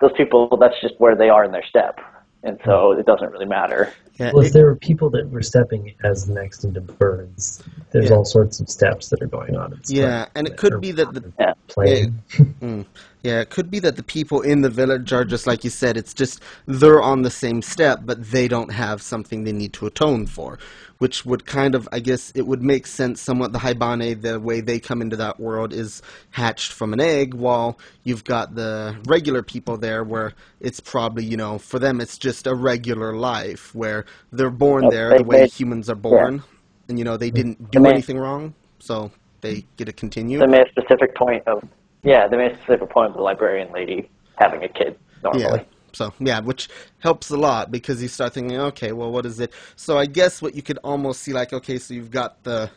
those 0.00 0.12
people 0.16 0.56
that's 0.60 0.80
just 0.80 0.94
where 0.98 1.14
they 1.14 1.28
are 1.28 1.44
in 1.44 1.52
their 1.52 1.64
step, 1.64 2.00
and 2.42 2.58
so 2.64 2.90
it 2.92 3.06
doesn't 3.06 3.30
really 3.30 3.46
matter. 3.46 3.92
Yeah, 4.18 4.32
Well, 4.34 4.44
if 4.44 4.52
there 4.52 4.66
were 4.66 4.74
people 4.76 5.10
that 5.10 5.30
were 5.30 5.42
stepping 5.42 5.94
as 6.02 6.28
next 6.28 6.64
into 6.64 6.80
birds, 6.80 7.62
there's 7.92 8.10
Yeah. 8.10 8.16
all 8.16 8.24
sorts 8.24 8.58
of 8.58 8.68
steps 8.68 9.08
that 9.10 9.22
are 9.22 9.26
going 9.26 9.56
on. 9.56 9.78
Yeah, 9.86 10.26
and 10.34 10.48
it 10.48 10.56
could 10.56 10.80
be 10.80 10.90
that 10.92 11.14
the 11.14 11.32
Yeah. 11.38 11.54
playing. 11.68 12.14
Mm. 12.60 12.84
Yeah, 13.22 13.40
it 13.40 13.50
could 13.50 13.70
be 13.70 13.78
that 13.80 13.94
the 13.94 14.02
people 14.02 14.40
in 14.40 14.62
the 14.62 14.68
village 14.68 15.12
are 15.12 15.24
just 15.24 15.46
like 15.46 15.62
you 15.62 15.70
said. 15.70 15.96
It's 15.96 16.12
just 16.12 16.40
they're 16.66 17.00
on 17.00 17.22
the 17.22 17.30
same 17.30 17.62
step, 17.62 18.00
but 18.04 18.30
they 18.30 18.48
don't 18.48 18.72
have 18.72 19.00
something 19.00 19.44
they 19.44 19.52
need 19.52 19.72
to 19.74 19.86
atone 19.86 20.26
for, 20.26 20.58
which 20.98 21.24
would 21.24 21.46
kind 21.46 21.76
of, 21.76 21.88
I 21.92 22.00
guess, 22.00 22.32
it 22.32 22.48
would 22.48 22.62
make 22.64 22.84
sense 22.84 23.20
somewhat. 23.20 23.52
The 23.52 23.60
Haibane, 23.60 24.20
the 24.20 24.40
way 24.40 24.60
they 24.60 24.80
come 24.80 25.00
into 25.00 25.14
that 25.16 25.38
world 25.38 25.72
is 25.72 26.02
hatched 26.30 26.72
from 26.72 26.92
an 26.92 27.00
egg, 27.00 27.34
while 27.34 27.78
you've 28.02 28.24
got 28.24 28.56
the 28.56 28.96
regular 29.06 29.44
people 29.44 29.76
there, 29.76 30.02
where 30.02 30.32
it's 30.60 30.80
probably 30.80 31.24
you 31.24 31.36
know 31.36 31.58
for 31.58 31.78
them 31.78 32.00
it's 32.00 32.18
just 32.18 32.48
a 32.48 32.54
regular 32.54 33.14
life 33.14 33.72
where 33.72 34.04
they're 34.32 34.50
born 34.50 34.88
there 34.90 35.16
the 35.16 35.22
way 35.22 35.46
humans 35.46 35.88
are 35.88 35.94
born, 35.94 36.42
and 36.88 36.98
you 36.98 37.04
know 37.04 37.16
they 37.16 37.30
didn't 37.30 37.70
do 37.70 37.86
anything 37.86 38.18
wrong, 38.18 38.52
so 38.80 39.12
they 39.42 39.64
get 39.76 39.84
to 39.84 39.92
continue. 39.92 40.40
They 40.40 40.46
made 40.46 40.66
a 40.66 40.70
specific 40.70 41.14
point 41.14 41.46
of, 41.46 41.62
yeah, 42.02 42.26
they 42.28 42.36
made 42.36 42.52
a 42.52 42.56
specific 42.56 42.90
point 42.90 43.10
of 43.10 43.16
the 43.16 43.22
librarian 43.22 43.72
lady 43.72 44.10
having 44.36 44.62
a 44.64 44.68
kid 44.68 44.98
normally. 45.22 45.42
Yeah. 45.42 45.64
So 45.92 46.12
yeah, 46.18 46.40
which 46.40 46.68
helps 47.00 47.30
a 47.30 47.36
lot 47.36 47.70
because 47.70 48.02
you 48.02 48.08
start 48.08 48.34
thinking, 48.34 48.58
okay, 48.58 48.92
well, 48.92 49.12
what 49.12 49.26
is 49.26 49.38
it? 49.40 49.52
So 49.76 49.98
I 49.98 50.06
guess 50.06 50.40
what 50.40 50.54
you 50.54 50.62
could 50.62 50.78
almost 50.82 51.20
see 51.20 51.32
like, 51.32 51.52
okay, 51.52 51.78
so 51.78 51.94
you've 51.94 52.10
got 52.10 52.42
the 52.44 52.70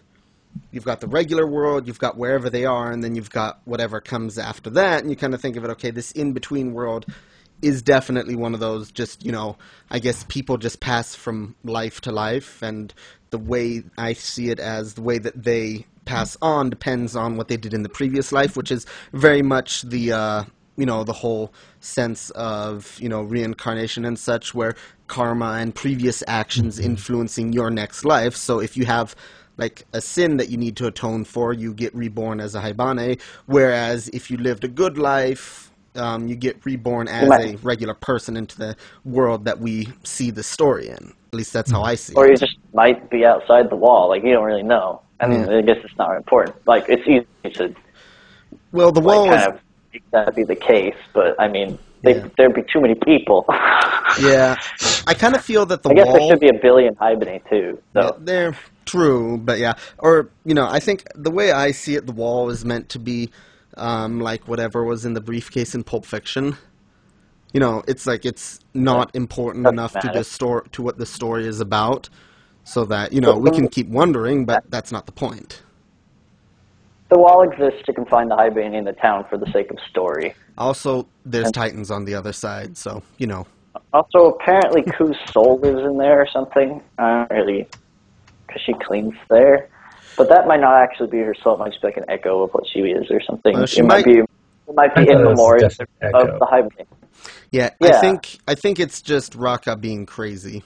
you've 0.71 0.85
got 0.85 1.01
the 1.01 1.07
regular 1.07 1.47
world, 1.47 1.87
you've 1.87 1.99
got 1.99 2.17
wherever 2.17 2.49
they 2.49 2.65
are, 2.65 2.91
and 2.91 3.03
then 3.03 3.15
you've 3.15 3.29
got 3.29 3.61
whatever 3.65 3.99
comes 4.01 4.37
after 4.37 4.69
that, 4.71 5.01
and 5.01 5.09
you 5.09 5.15
kind 5.15 5.33
of 5.33 5.41
think 5.41 5.55
of 5.55 5.63
it, 5.63 5.69
okay, 5.71 5.91
this 5.91 6.11
in 6.11 6.33
between 6.33 6.73
world 6.73 7.05
is 7.61 7.81
definitely 7.81 8.35
one 8.35 8.53
of 8.53 8.59
those 8.59 8.91
just 8.91 9.25
you 9.25 9.31
know 9.31 9.55
i 9.89 9.97
guess 9.97 10.25
people 10.27 10.57
just 10.57 10.81
pass 10.81 11.15
from 11.15 11.55
life 11.63 12.01
to 12.01 12.11
life 12.11 12.61
and 12.61 12.93
the 13.29 13.37
way 13.37 13.81
i 13.97 14.11
see 14.11 14.49
it 14.49 14.59
as 14.59 14.95
the 14.95 15.01
way 15.01 15.17
that 15.17 15.41
they 15.41 15.85
pass 16.05 16.37
on 16.41 16.69
depends 16.69 17.15
on 17.15 17.37
what 17.37 17.47
they 17.47 17.57
did 17.57 17.73
in 17.73 17.83
the 17.83 17.89
previous 17.89 18.31
life 18.31 18.55
which 18.55 18.71
is 18.71 18.85
very 19.11 19.41
much 19.41 19.81
the 19.83 20.11
uh 20.11 20.43
you 20.77 20.85
know 20.85 21.03
the 21.03 21.13
whole 21.13 21.53
sense 21.79 22.29
of 22.31 22.97
you 22.99 23.09
know 23.09 23.23
reincarnation 23.23 24.05
and 24.05 24.19
such 24.19 24.53
where 24.53 24.75
karma 25.07 25.53
and 25.59 25.73
previous 25.75 26.23
actions 26.27 26.79
influencing 26.79 27.53
your 27.53 27.69
next 27.69 28.05
life. 28.05 28.35
So 28.35 28.59
if 28.59 28.75
you 28.75 28.85
have 28.85 29.15
like 29.57 29.85
a 29.93 30.01
sin 30.01 30.37
that 30.37 30.49
you 30.49 30.57
need 30.57 30.75
to 30.77 30.87
atone 30.87 31.23
for 31.23 31.53
you 31.53 31.73
get 31.73 31.95
reborn 31.95 32.41
as 32.41 32.55
a 32.55 32.61
haibane 32.61 33.21
whereas 33.45 34.09
if 34.09 34.29
you 34.29 34.35
lived 34.35 34.65
a 34.65 34.67
good 34.67 34.97
life 34.97 35.71
um, 35.97 36.27
you 36.27 36.35
get 36.35 36.65
reborn 36.65 37.07
as 37.07 37.27
might- 37.27 37.55
a 37.55 37.57
regular 37.57 37.93
person 37.93 38.37
into 38.37 38.57
the 38.57 38.75
world 39.03 39.45
that 39.45 39.59
we 39.59 39.87
see 40.03 40.31
the 40.31 40.43
story 40.43 40.89
in. 40.89 41.13
At 41.31 41.33
least 41.33 41.53
that's 41.53 41.71
how 41.71 41.83
I 41.83 41.95
see 41.95 42.13
it. 42.13 42.17
Or 42.17 42.27
you 42.27 42.35
just 42.35 42.57
might 42.73 43.09
be 43.09 43.25
outside 43.25 43.69
the 43.69 43.75
wall. 43.75 44.09
Like, 44.09 44.23
you 44.23 44.31
don't 44.33 44.45
really 44.45 44.63
know. 44.63 45.01
I 45.19 45.27
mean, 45.27 45.49
I 45.49 45.61
guess 45.61 45.77
it's 45.83 45.97
not 45.97 46.15
important. 46.17 46.55
Like, 46.67 46.85
it's 46.89 47.07
easy 47.07 47.53
to, 47.55 47.73
Well, 48.71 48.91
the 48.91 49.01
wall 49.01 49.27
like, 49.27 49.39
is 49.39 49.43
kind 49.45 49.53
of 49.55 49.61
make 49.93 50.11
that 50.11 50.35
be 50.35 50.43
the 50.43 50.55
case, 50.55 50.95
but, 51.13 51.35
I 51.39 51.47
mean, 51.47 51.77
they, 52.03 52.15
Yeah. 52.15 52.27
there'd 52.37 52.53
be 52.53 52.63
too 52.63 52.81
many 52.81 52.95
people. 52.95 53.45
yeah. 54.21 54.55
I 55.07 55.13
kind 55.13 55.35
of 55.35 55.41
feel 55.43 55.65
that 55.67 55.83
the 55.83 55.89
I 55.89 55.93
guess 55.93 56.05
wall. 56.07 56.15
there 56.15 56.27
should 56.29 56.39
be 56.39 56.49
a 56.49 56.59
billion 56.61 56.95
haibane, 56.95 57.41
too. 57.49 57.79
Yeah, 57.95 58.11
they're 58.19 58.55
true, 58.85 59.37
but 59.37 59.57
yeah, 59.59 59.73
or 59.99 60.29
you 60.45 60.53
know, 60.53 60.67
I 60.69 60.79
think 60.79 61.05
the 61.15 61.31
way 61.31 61.51
I 61.51 61.71
see 61.71 61.95
it, 61.95 62.05
the 62.05 62.11
wall 62.13 62.49
is 62.49 62.63
meant 62.63 62.89
to 62.89 62.99
be 62.99 63.29
um, 63.77 64.19
like 64.19 64.47
whatever 64.47 64.83
was 64.83 65.05
in 65.05 65.13
the 65.13 65.21
briefcase 65.21 65.75
in 65.75 65.83
Pulp 65.83 66.05
Fiction. 66.05 66.57
You 67.53 67.59
know, 67.59 67.83
it's 67.87 68.05
like 68.05 68.25
it's 68.25 68.59
not 68.73 69.15
important 69.15 69.65
enough 69.67 69.93
to 69.93 70.07
matter. 70.07 70.19
the 70.19 70.23
story 70.25 70.67
to 70.73 70.81
what 70.83 70.97
the 70.97 71.05
story 71.05 71.47
is 71.47 71.61
about, 71.61 72.09
so 72.63 72.83
that 72.85 73.13
you 73.13 73.21
know 73.21 73.37
we 73.37 73.51
can 73.51 73.67
keep 73.69 73.87
wondering, 73.87 74.45
but 74.45 74.69
that's 74.69 74.91
not 74.91 75.05
the 75.05 75.11
point. 75.13 75.61
the 77.09 77.19
wall 77.19 77.43
exists 77.43 77.83
to 77.85 77.93
confine 77.93 78.27
the 78.29 78.35
haibane 78.35 78.75
in 78.75 78.83
the 78.83 78.93
town 78.93 79.25
for 79.29 79.37
the 79.37 79.49
sake 79.51 79.71
of 79.71 79.77
story. 79.89 80.33
Also, 80.57 81.07
there's 81.25 81.51
Titans 81.51 81.91
on 81.91 82.05
the 82.05 82.15
other 82.15 82.33
side, 82.33 82.77
so 82.77 83.03
you 83.17 83.27
know. 83.27 83.45
Also, 83.93 84.31
apparently, 84.31 84.81
Kuu's 84.81 85.17
soul 85.31 85.59
lives 85.59 85.81
in 85.81 85.97
there 85.97 86.19
or 86.19 86.27
something. 86.31 86.81
I 86.97 87.25
don't 87.27 87.37
really, 87.37 87.67
because 88.47 88.61
she 88.65 88.73
cleans 88.73 89.13
there. 89.29 89.69
But 90.17 90.29
that 90.29 90.47
might 90.47 90.61
not 90.61 90.75
actually 90.75 91.09
be 91.09 91.19
her 91.19 91.35
soul. 91.35 91.55
It 91.55 91.59
might 91.59 91.69
just 91.71 91.81
be 91.81 91.87
like 91.89 91.97
an 91.97 92.05
echo 92.09 92.43
of 92.43 92.51
what 92.53 92.63
she 92.67 92.79
is 92.79 93.09
or 93.11 93.21
something. 93.21 93.53
Well, 93.53 93.65
she 93.65 93.79
it 93.79 93.83
might, 93.83 94.05
might- 94.05 94.15
be. 94.15 94.21
It 94.67 94.73
might 94.73 94.95
be 94.95 95.01
in 95.01 95.09
it 95.09 95.15
was 95.17 95.37
memoriam 95.37 95.69
just 95.69 95.79
an 95.79 95.87
echo. 96.01 96.27
of 96.27 96.39
the 96.39 96.45
haibane. 96.47 96.87
Yeah, 97.51 97.69
I 97.81 97.87
Yeah. 97.87 98.01
think 98.01 98.39
I 98.47 98.55
think 98.55 98.79
it's 98.79 99.01
just 99.01 99.37
Rakka 99.37 99.79
being 99.79 100.07
crazy. 100.07 100.63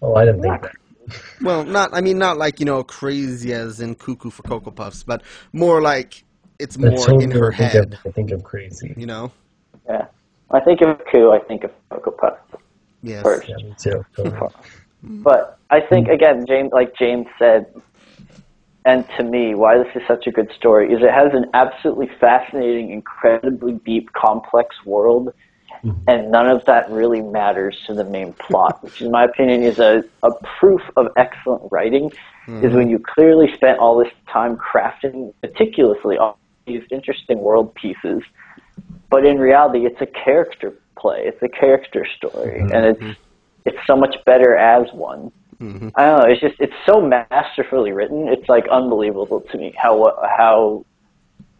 Oh, 0.00 0.14
I 0.14 0.24
didn't 0.24 0.40
think 0.40 0.62
that. 0.62 0.72
Well, 1.42 1.64
not 1.64 1.90
I 1.92 2.00
mean 2.00 2.16
not 2.16 2.38
like 2.38 2.60
you 2.60 2.66
know 2.66 2.82
crazy 2.82 3.52
as 3.52 3.80
in 3.80 3.94
cuckoo 3.94 4.30
for 4.30 4.42
cocoa 4.42 4.70
puffs, 4.70 5.02
but 5.02 5.22
more 5.52 5.82
like 5.82 6.24
it's 6.58 6.78
more 6.78 6.90
totally 6.90 7.24
in 7.24 7.30
her 7.32 7.52
I 7.52 7.56
head. 7.56 7.94
of, 7.94 8.00
I 8.06 8.10
think 8.10 8.30
of 8.30 8.42
crazy. 8.42 8.94
You 8.96 9.06
know. 9.06 9.32
Yeah. 9.86 10.06
When 10.48 10.62
I 10.62 10.64
think 10.64 10.80
of 10.80 10.98
Kuu, 11.06 11.34
I 11.34 11.44
think 11.44 11.64
of 11.64 11.72
Cocoa 11.90 12.12
Puff 12.12 12.38
Yes. 13.02 13.22
first. 13.22 13.48
Yeah, 13.48 13.56
me 13.56 13.74
too. 13.78 14.04
Totally. 14.16 14.48
But 15.02 15.58
I 15.70 15.80
think 15.80 16.06
hmm. 16.06 16.12
again, 16.12 16.46
James, 16.46 16.70
like 16.72 16.94
James 16.96 17.26
said, 17.38 17.66
and 18.84 19.04
to 19.16 19.22
me, 19.22 19.54
why 19.54 19.78
this 19.78 19.88
is 19.94 20.02
such 20.08 20.26
a 20.26 20.32
good 20.32 20.50
story 20.56 20.92
is 20.92 21.02
it 21.02 21.12
has 21.12 21.32
an 21.32 21.46
absolutely 21.54 22.10
fascinating, 22.20 22.90
incredibly 22.90 23.74
deep, 23.84 24.12
complex 24.12 24.74
world, 24.84 25.32
mm-hmm. 25.84 25.98
and 26.08 26.32
none 26.32 26.48
of 26.48 26.64
that 26.66 26.90
really 26.90 27.20
matters 27.20 27.76
to 27.86 27.94
the 27.94 28.04
main 28.04 28.32
plot, 28.32 28.82
which 28.82 29.00
in 29.00 29.10
my 29.10 29.24
opinion 29.24 29.62
is 29.62 29.78
a, 29.78 30.02
a 30.24 30.30
proof 30.58 30.80
of 30.96 31.06
excellent 31.16 31.62
writing, 31.70 32.06
is 32.06 32.52
mm-hmm. 32.52 32.74
when 32.74 32.90
you 32.90 32.98
clearly 32.98 33.52
spent 33.54 33.78
all 33.78 33.96
this 33.96 34.12
time 34.32 34.56
crafting 34.56 35.32
meticulously 35.42 36.16
all 36.18 36.38
these 36.66 36.82
interesting 36.90 37.38
world 37.38 37.72
pieces, 37.74 38.22
but 39.10 39.24
in 39.24 39.38
reality 39.38 39.86
it's 39.86 40.00
a 40.00 40.06
character 40.06 40.74
play, 40.98 41.22
it's 41.24 41.42
a 41.42 41.48
character 41.48 42.04
story, 42.16 42.60
mm-hmm. 42.60 42.72
and 42.72 42.96
it's 42.96 43.18
it's 43.64 43.78
so 43.86 43.94
much 43.94 44.16
better 44.26 44.56
as 44.56 44.92
one. 44.92 45.30
Mm-hmm. 45.62 45.88
I 45.96 46.06
don't 46.06 46.18
know. 46.20 46.26
It's 46.32 46.40
just 46.40 46.56
it's 46.60 46.74
so 46.86 47.00
masterfully 47.00 47.92
written. 47.92 48.28
It's 48.28 48.48
like 48.48 48.64
unbelievable 48.70 49.42
to 49.52 49.58
me 49.58 49.74
how 49.80 50.12
how 50.36 50.84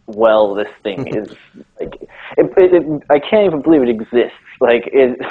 well 0.06 0.54
this 0.54 0.68
thing 0.82 1.06
is. 1.16 1.28
Like 1.80 1.94
it, 2.36 2.52
it, 2.56 2.74
it, 2.74 3.02
I 3.10 3.18
can't 3.20 3.46
even 3.46 3.62
believe 3.62 3.82
it 3.82 3.88
exists. 3.90 4.36
Like 4.60 4.84
it. 4.92 5.18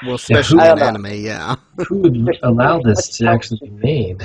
Well, 0.00 0.14
especially 0.14 0.60
I 0.60 0.70
in 0.70 0.76
don't 0.76 0.80
know. 0.80 0.86
anime, 0.86 1.06
yeah. 1.24 1.56
Who 1.88 1.98
would 2.02 2.38
allow 2.44 2.80
this 2.80 3.08
to 3.18 3.26
actually 3.28 3.58
be 3.64 3.70
made? 3.70 4.22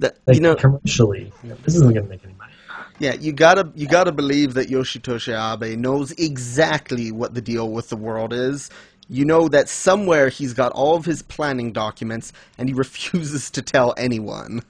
That, 0.00 0.18
Like 0.26 0.36
you 0.36 0.40
know, 0.40 0.56
commercially, 0.56 1.32
this 1.64 1.76
isn't 1.76 1.92
going 1.92 2.04
to 2.04 2.08
make 2.10 2.24
any 2.24 2.34
money. 2.34 2.52
Yeah, 2.98 3.14
you 3.14 3.32
gotta 3.32 3.72
you 3.74 3.86
gotta 3.86 4.12
believe 4.12 4.54
that 4.54 4.68
Yoshitoshi 4.68 5.32
Abe 5.34 5.78
knows 5.78 6.12
exactly 6.12 7.12
what 7.12 7.34
the 7.34 7.40
deal 7.40 7.70
with 7.70 7.88
the 7.90 7.96
world 7.96 8.32
is. 8.32 8.70
You 9.10 9.24
know 9.24 9.48
that 9.48 9.68
somewhere 9.68 10.28
he's 10.28 10.54
got 10.54 10.72
all 10.72 10.94
of 10.94 11.04
his 11.04 11.20
planning 11.20 11.72
documents 11.72 12.32
and 12.56 12.68
he 12.68 12.74
refuses 12.84 13.50
to 13.50 13.62
tell 13.62 13.92
anyone. 13.96 14.62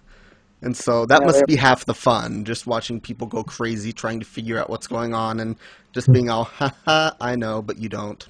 And 0.62 0.76
so 0.76 1.06
that 1.06 1.20
Yeah, 1.20 1.26
must 1.26 1.46
be 1.46 1.56
half 1.56 1.84
the 1.84 1.94
fun, 1.94 2.44
just 2.44 2.66
watching 2.66 3.00
people 3.00 3.26
go 3.26 3.42
crazy 3.42 3.92
trying 3.92 4.20
to 4.20 4.26
figure 4.26 4.58
out 4.58 4.68
what's 4.68 4.86
going 4.86 5.14
on 5.14 5.40
and 5.40 5.56
just 5.92 6.12
being 6.12 6.28
all, 6.28 6.44
ha 6.44 6.74
ha, 6.84 7.16
I 7.20 7.36
know, 7.36 7.62
but 7.62 7.78
you 7.78 7.88
don't. 7.88 8.26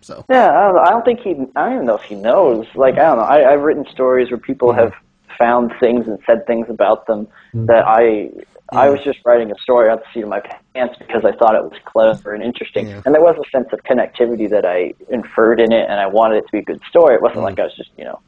So, 0.00 0.24
Yeah, 0.30 0.48
I 0.50 0.68
don't. 0.68 0.78
I 0.78 0.90
don't 0.90 1.04
think 1.04 1.20
he. 1.20 1.30
I 1.56 1.66
don't 1.66 1.74
even 1.74 1.86
know 1.86 1.96
if 1.96 2.02
he 2.02 2.14
knows. 2.14 2.66
Like 2.74 2.94
I 2.94 3.02
don't 3.02 3.18
know. 3.18 3.24
I, 3.24 3.52
I've 3.52 3.60
written 3.60 3.84
stories 3.92 4.30
where 4.30 4.38
people 4.38 4.72
have 4.72 4.94
found 5.38 5.72
things 5.78 6.06
and 6.06 6.18
said 6.26 6.46
things 6.46 6.68
about 6.70 7.06
them 7.06 7.28
mm. 7.54 7.66
that 7.66 7.84
I. 7.86 8.30
I 8.72 8.88
was 8.88 9.00
just 9.04 9.18
writing 9.24 9.50
a 9.50 9.58
story 9.62 9.90
out 9.90 10.00
the 10.00 10.06
seat 10.14 10.22
of 10.22 10.28
my 10.28 10.40
pants 10.74 10.96
because 10.98 11.24
I 11.24 11.32
thought 11.32 11.54
it 11.54 11.62
was 11.64 11.78
clever 11.84 12.32
and 12.34 12.42
interesting, 12.42 12.88
Yeah. 12.88 13.02
and 13.04 13.14
there 13.14 13.22
was 13.22 13.36
a 13.36 13.48
sense 13.50 13.68
of 13.72 13.82
connectivity 13.84 14.48
that 14.50 14.64
I 14.64 14.94
inferred 15.08 15.60
in 15.60 15.72
it, 15.72 15.88
and 15.88 15.98
I 16.00 16.06
wanted 16.06 16.36
it 16.38 16.46
to 16.46 16.52
be 16.52 16.58
a 16.58 16.62
good 16.62 16.80
story. 16.88 17.14
It 17.14 17.22
wasn't 17.22 17.42
like 17.42 17.58
I 17.58 17.64
was 17.64 17.76
just 17.76 17.90
you 17.98 18.04
know 18.04 18.20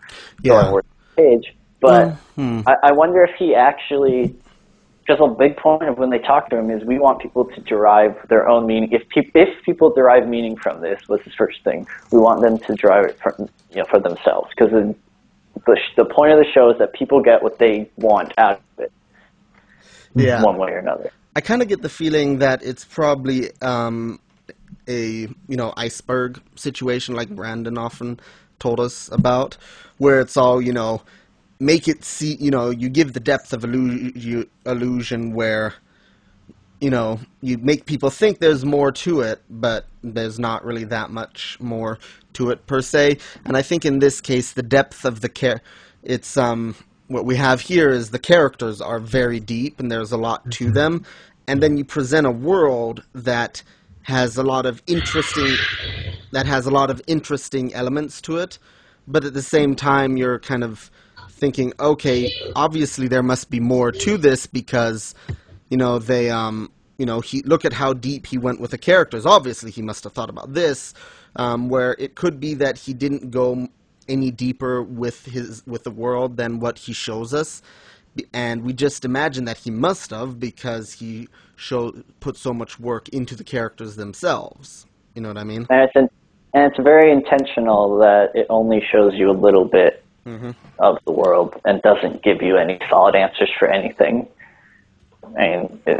yeah. 0.42 0.54
on 0.54 0.74
the 0.74 0.82
page. 1.16 1.54
But 1.80 2.14
Hmm. 2.36 2.60
I, 2.66 2.74
I 2.84 2.92
wonder 2.92 3.22
if 3.24 3.34
he 3.36 3.54
actually, 3.56 4.34
because 5.00 5.20
a 5.20 5.26
big 5.28 5.56
point 5.56 5.82
of 5.82 5.98
when 5.98 6.10
they 6.10 6.18
talk 6.20 6.48
to 6.50 6.56
him 6.56 6.70
is 6.70 6.84
we 6.84 6.98
want 6.98 7.20
people 7.20 7.44
to 7.44 7.60
derive 7.62 8.16
their 8.28 8.48
own 8.48 8.66
meaning. 8.66 8.90
If 8.92 9.08
pe- 9.08 9.30
if 9.34 9.62
people 9.64 9.90
derive 9.92 10.28
meaning 10.28 10.56
from 10.56 10.80
this, 10.80 11.00
was 11.08 11.20
his 11.22 11.34
first 11.34 11.62
thing. 11.64 11.86
We 12.12 12.18
want 12.20 12.40
them 12.40 12.58
to 12.58 12.74
derive 12.74 13.06
it 13.10 13.18
from 13.20 13.48
you 13.70 13.78
know 13.78 13.84
for 13.90 13.98
themselves 14.00 14.48
because 14.56 14.70
the 14.72 14.94
the, 15.66 15.76
sh- 15.76 15.94
the 15.96 16.04
point 16.04 16.32
of 16.32 16.38
the 16.38 16.50
show 16.52 16.70
is 16.70 16.78
that 16.78 16.92
people 16.94 17.20
get 17.20 17.42
what 17.42 17.58
they 17.58 17.90
want 17.96 18.32
out 18.38 18.60
of 18.78 18.84
it, 18.84 18.92
Yeah. 20.14 20.42
one 20.42 20.58
way 20.58 20.70
or 20.72 20.78
another. 20.78 21.10
I 21.34 21.40
kind 21.40 21.62
of 21.62 21.68
get 21.68 21.82
the 21.82 21.88
feeling 21.88 22.38
that 22.38 22.62
it's 22.62 22.84
probably 22.84 23.50
um, 23.62 24.20
a 24.88 25.28
you 25.48 25.56
know 25.56 25.72
iceberg 25.76 26.40
situation, 26.56 27.14
like 27.14 27.30
Brandon 27.30 27.78
often 27.78 28.20
told 28.58 28.80
us 28.80 29.10
about, 29.12 29.56
where 29.98 30.20
it's 30.20 30.36
all 30.36 30.60
you 30.60 30.72
know, 30.72 31.02
make 31.60 31.88
it 31.88 32.04
see 32.04 32.36
you 32.36 32.50
know 32.50 32.70
you 32.70 32.88
give 32.88 33.12
the 33.12 33.20
depth 33.20 33.52
of 33.52 33.62
illu- 33.62 34.46
illusion 34.66 35.32
where 35.32 35.74
you 36.80 36.90
know 36.90 37.18
you 37.40 37.56
make 37.58 37.86
people 37.86 38.10
think 38.10 38.38
there's 38.38 38.64
more 38.64 38.92
to 38.92 39.20
it, 39.20 39.40
but 39.48 39.86
there's 40.02 40.38
not 40.38 40.64
really 40.64 40.84
that 40.84 41.10
much 41.10 41.56
more 41.60 41.98
to 42.34 42.50
it 42.50 42.66
per 42.66 42.82
se. 42.82 43.18
And 43.44 43.56
I 43.56 43.62
think 43.62 43.84
in 43.84 44.00
this 44.00 44.20
case, 44.20 44.52
the 44.52 44.62
depth 44.62 45.04
of 45.04 45.20
the 45.20 45.28
care, 45.28 45.62
it's 46.02 46.36
um 46.36 46.74
what 47.12 47.24
we 47.24 47.36
have 47.36 47.60
here 47.60 47.90
is 47.90 48.10
the 48.10 48.18
characters 48.18 48.80
are 48.80 48.98
very 48.98 49.40
deep 49.40 49.78
and 49.78 49.90
there's 49.90 50.12
a 50.12 50.16
lot 50.16 50.50
to 50.52 50.70
them, 50.70 51.04
and 51.46 51.62
then 51.62 51.76
you 51.76 51.84
present 51.84 52.26
a 52.26 52.30
world 52.30 53.02
that 53.14 53.62
has 54.02 54.36
a 54.36 54.42
lot 54.42 54.66
of 54.66 54.82
interesting 54.86 55.54
that 56.32 56.46
has 56.46 56.66
a 56.66 56.70
lot 56.70 56.90
of 56.90 57.00
interesting 57.06 57.72
elements 57.74 58.20
to 58.22 58.38
it, 58.38 58.58
but 59.06 59.24
at 59.24 59.34
the 59.34 59.42
same 59.42 59.76
time 59.76 60.16
you're 60.16 60.38
kind 60.38 60.64
of 60.64 60.90
thinking, 61.30 61.72
okay, 61.78 62.32
obviously 62.56 63.06
there 63.06 63.22
must 63.22 63.50
be 63.50 63.60
more 63.60 63.92
to 63.92 64.16
this 64.16 64.46
because 64.46 65.14
you 65.68 65.76
know 65.76 65.98
they 65.98 66.30
um 66.30 66.70
you 66.98 67.06
know 67.06 67.20
he 67.20 67.42
look 67.42 67.64
at 67.64 67.72
how 67.72 67.92
deep 67.92 68.26
he 68.26 68.38
went 68.38 68.60
with 68.60 68.70
the 68.70 68.78
characters. 68.78 69.26
Obviously 69.26 69.70
he 69.70 69.82
must 69.82 70.04
have 70.04 70.12
thought 70.12 70.30
about 70.30 70.54
this 70.54 70.94
um, 71.36 71.68
where 71.68 71.96
it 71.98 72.14
could 72.14 72.40
be 72.40 72.54
that 72.54 72.78
he 72.78 72.92
didn't 72.92 73.30
go 73.30 73.68
any 74.08 74.30
deeper 74.30 74.82
with 74.82 75.26
his 75.26 75.62
with 75.66 75.84
the 75.84 75.90
world 75.90 76.36
than 76.36 76.60
what 76.60 76.78
he 76.78 76.92
shows 76.92 77.32
us 77.32 77.62
and 78.34 78.62
we 78.62 78.72
just 78.72 79.04
imagine 79.04 79.44
that 79.46 79.56
he 79.58 79.70
must 79.70 80.10
have 80.10 80.38
because 80.38 80.92
he 80.92 81.28
show 81.56 81.92
put 82.20 82.36
so 82.36 82.52
much 82.52 82.78
work 82.78 83.08
into 83.10 83.34
the 83.34 83.44
characters 83.44 83.96
themselves 83.96 84.86
you 85.14 85.22
know 85.22 85.28
what 85.28 85.38
i 85.38 85.44
mean 85.44 85.66
And 85.70 85.80
it's 85.82 85.96
an, 85.96 86.08
and 86.54 86.64
it's 86.70 86.82
very 86.82 87.10
intentional 87.10 87.98
that 87.98 88.32
it 88.34 88.46
only 88.50 88.82
shows 88.90 89.14
you 89.14 89.30
a 89.30 89.32
little 89.32 89.64
bit 89.64 90.02
Mhm. 90.26 90.54
of 90.78 90.98
the 91.04 91.12
world 91.12 91.60
and 91.64 91.82
doesn't 91.82 92.22
give 92.22 92.42
you 92.42 92.56
any 92.56 92.78
solid 92.88 93.14
answers 93.16 93.50
for 93.58 93.68
anything. 93.68 94.28
And 95.36 95.80
uh, 95.86 95.94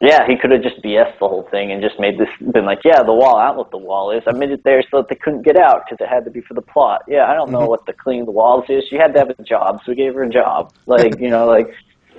yeah, 0.00 0.26
he 0.26 0.36
could 0.36 0.50
have 0.52 0.62
just 0.62 0.80
BS 0.82 1.18
the 1.18 1.28
whole 1.28 1.48
thing 1.50 1.72
and 1.72 1.82
just 1.82 1.98
made 1.98 2.18
this 2.18 2.28
been 2.52 2.64
like, 2.64 2.80
yeah, 2.84 3.02
the 3.02 3.12
wall. 3.12 3.36
I 3.36 3.48
don't 3.48 3.56
what 3.58 3.70
the 3.70 3.78
wall 3.78 4.10
is. 4.12 4.22
I 4.26 4.32
made 4.32 4.50
it 4.50 4.62
there 4.64 4.82
so 4.90 4.98
that 4.98 5.08
they 5.08 5.16
couldn't 5.16 5.42
get 5.42 5.58
out 5.58 5.82
because 5.84 6.02
it 6.04 6.08
had 6.08 6.24
to 6.24 6.30
be 6.30 6.40
for 6.40 6.54
the 6.54 6.62
plot. 6.62 7.02
Yeah, 7.08 7.26
I 7.26 7.34
don't 7.34 7.50
know 7.50 7.66
what 7.66 7.84
the 7.86 7.92
cleaning 7.92 8.26
the 8.26 8.30
walls 8.30 8.64
is. 8.68 8.84
She 8.88 8.96
had 8.96 9.12
to 9.14 9.18
have 9.18 9.30
a 9.30 9.42
job, 9.42 9.80
so 9.84 9.92
we 9.92 9.96
gave 9.96 10.14
her 10.14 10.22
a 10.22 10.30
job. 10.30 10.72
Like 10.86 11.18
you 11.20 11.30
know, 11.30 11.46
like 11.46 11.72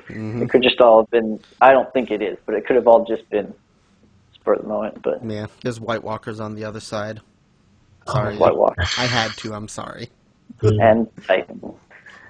it 0.10 0.50
could 0.50 0.64
just 0.64 0.80
all 0.82 1.02
have 1.02 1.10
been. 1.10 1.40
I 1.62 1.72
don't 1.72 1.92
think 1.94 2.12
it 2.12 2.22
is, 2.22 2.38
but 2.46 2.56
it 2.56 2.66
could 2.66 2.76
have 2.76 2.88
all 2.88 3.06
just 3.06 3.30
been 3.30 3.54
spur 4.42 4.54
of 4.54 4.62
the 4.64 4.68
moment. 4.68 5.02
But 5.02 5.24
yeah 5.26 5.48
there's 5.64 5.80
white 5.80 6.04
walkers 6.04 6.40
on 6.40 6.56
the 6.56 6.64
other 6.66 6.80
side 6.80 7.22
sorry 8.08 8.36
White 8.38 8.56
Walker 8.56 8.82
i 8.98 9.06
had 9.06 9.32
to 9.38 9.54
i'm 9.54 9.68
sorry 9.68 10.10
and 10.62 11.08
Titan. 11.28 11.74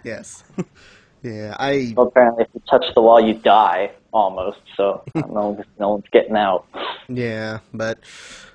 yes 0.04 0.44
yeah 1.24 1.56
i 1.60 1.94
Well, 1.96 2.08
apparently, 2.08 2.44
if 2.44 2.50
you 2.54 2.62
touch 2.70 2.86
the 2.94 3.02
wall, 3.02 3.26
you 3.26 3.36
die 3.36 3.92
almost. 4.14 4.60
So 4.78 5.04
don't 5.16 5.60
no 5.80 5.90
one's 5.90 6.06
getting 6.12 6.36
out. 6.36 6.66
Yeah, 7.10 7.60
but 7.74 8.00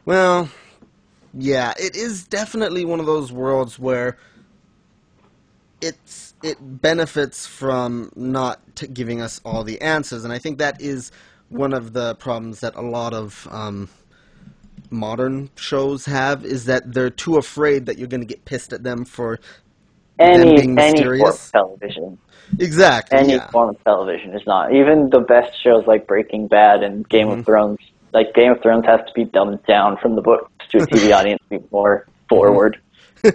well, 0.05 0.51
yeah, 1.35 1.73
it 1.79 1.97
is 1.97 2.27
definitely 2.27 2.85
one 2.85 3.01
of 3.01 3.07
those 3.07 3.33
worlds 3.33 3.79
where 3.79 4.19
it's 5.81 6.35
it 6.43 6.59
benefits 6.61 7.47
from 7.47 8.11
not 8.17 8.61
t- 8.77 8.87
giving 8.89 9.21
us 9.23 9.41
all 9.45 9.65
the 9.65 9.81
answers, 9.81 10.25
and 10.25 10.33
I 10.33 10.39
think 10.39 10.59
that 10.59 10.81
is 10.81 11.13
one 11.49 11.73
of 11.75 11.93
the 11.93 12.15
problems 12.17 12.61
that 12.61 12.75
a 12.75 12.83
lot 12.83 13.15
of 13.15 13.47
um, 13.51 13.89
modern 14.91 15.51
shows 15.57 16.07
have 16.07 16.45
is 16.45 16.65
that 16.67 16.93
they're 16.93 17.11
too 17.11 17.37
afraid 17.37 17.87
that 17.87 17.99
you're 17.99 18.09
going 18.09 18.21
to 18.21 18.27
get 18.27 18.45
pissed 18.45 18.73
at 18.73 18.83
them 18.83 19.05
for 19.05 19.39
Any 20.19 20.55
being 20.55 20.75
any 20.79 21.07
form 21.17 21.39
mysterious? 21.39 21.47
of 21.53 21.53
television, 21.53 22.19
exactly 22.59 23.19
any 23.19 23.35
yeah. 23.35 23.51
form 23.51 23.71
of 23.71 23.85
television 23.85 24.35
is 24.35 24.43
not. 24.47 24.75
Even 24.75 25.11
the 25.11 25.21
best 25.21 25.53
shows 25.63 25.85
like 25.87 26.07
Breaking 26.07 26.49
Bad 26.49 26.83
and 26.83 27.09
Game 27.09 27.29
Mm-hmm. 27.29 27.41
of 27.41 27.47
Thrones, 27.47 27.79
like 28.13 28.35
Game 28.35 28.53
of 28.53 28.63
Thrones, 28.63 28.85
has 28.87 29.01
to 29.07 29.13
be 29.15 29.25
dumbed 29.25 29.65
down 29.67 29.97
from 30.01 30.15
the 30.17 30.23
books 30.23 30.51
to 30.73 30.79
a 30.83 30.87
TV 30.87 31.13
audience 31.17 31.41
to 31.51 31.59
be 31.59 31.65
more 31.71 32.07
forward. 32.29 32.79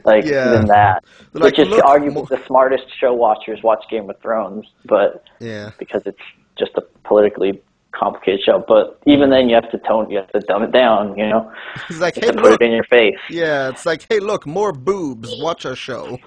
Like 0.05 0.23
Yeah. 0.23 0.51
than 0.51 0.67
that, 0.67 1.03
They're 1.33 1.41
which 1.43 1.57
like, 1.57 1.67
is 1.67 1.67
"Look, 1.67 1.83
arguably 1.83 2.13
more-" 2.13 2.27
the 2.29 2.41
smartest 2.47 2.85
show 2.97 3.13
watchers 3.13 3.59
watch 3.61 3.83
Game 3.89 4.09
of 4.09 4.17
Thrones, 4.21 4.65
but 4.85 5.25
yeah. 5.41 5.71
because 5.79 6.03
it's 6.05 6.21
just 6.57 6.71
a 6.77 6.81
politically 7.03 7.61
complicated 7.91 8.39
show. 8.45 8.63
But 8.65 8.99
even 9.05 9.31
then, 9.31 9.49
you 9.49 9.55
have 9.55 9.69
to 9.71 9.77
tone, 9.79 10.09
you 10.09 10.17
have 10.19 10.29
to 10.29 10.39
dumb 10.47 10.63
it 10.63 10.71
down. 10.71 11.17
You 11.17 11.27
know, 11.27 11.51
It's 11.89 11.99
like, 11.99 12.15
you 12.15 12.21
hey, 12.21 12.27
to 12.31 12.33
put 12.35 12.51
look, 12.51 12.61
it 12.61 12.65
in 12.67 12.71
your 12.71 12.85
face. 12.85 13.17
yeah, 13.29 13.67
it's 13.67 13.85
like, 13.85 14.05
hey, 14.09 14.19
look, 14.19 14.45
more 14.47 14.71
boobs. 14.71 15.29
Watch 15.41 15.65
our 15.65 15.75
show. 15.75 16.17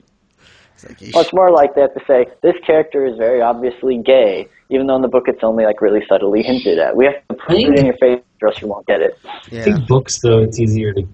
It's 0.90 1.03
like, 1.03 1.14
Well, 1.14 1.23
it's 1.25 1.33
more 1.33 1.51
like 1.51 1.75
they 1.75 1.81
have 1.83 1.94
to 1.94 2.05
say 2.07 2.27
this 2.42 2.55
character 2.66 3.07
is 3.07 3.16
very 3.18 3.40
obviously 3.42 3.99
gay, 3.99 4.49
even 4.70 4.87
though 4.87 4.97
in 4.97 5.03
the 5.03 5.09
book 5.09 5.25
it's 5.29 5.42
only 5.42 5.64
like 5.64 5.81
really 5.81 6.03
subtly 6.09 6.42
hinted 6.42 6.79
at. 6.79 6.97
We 6.97 7.07
have 7.07 7.14
to 7.29 7.35
put 7.35 7.57
it 7.57 7.79
in 7.79 7.87
your 7.87 7.97
face, 7.97 8.20
or 8.42 8.49
else 8.49 8.61
you 8.61 8.68
won't 8.68 8.87
get 8.87 9.01
it. 9.01 9.18
I 9.53 9.61
think 9.62 9.87
books, 9.87 10.20
though, 10.20 10.42
it's 10.42 10.59
easier 10.59 10.92
to 10.94 11.07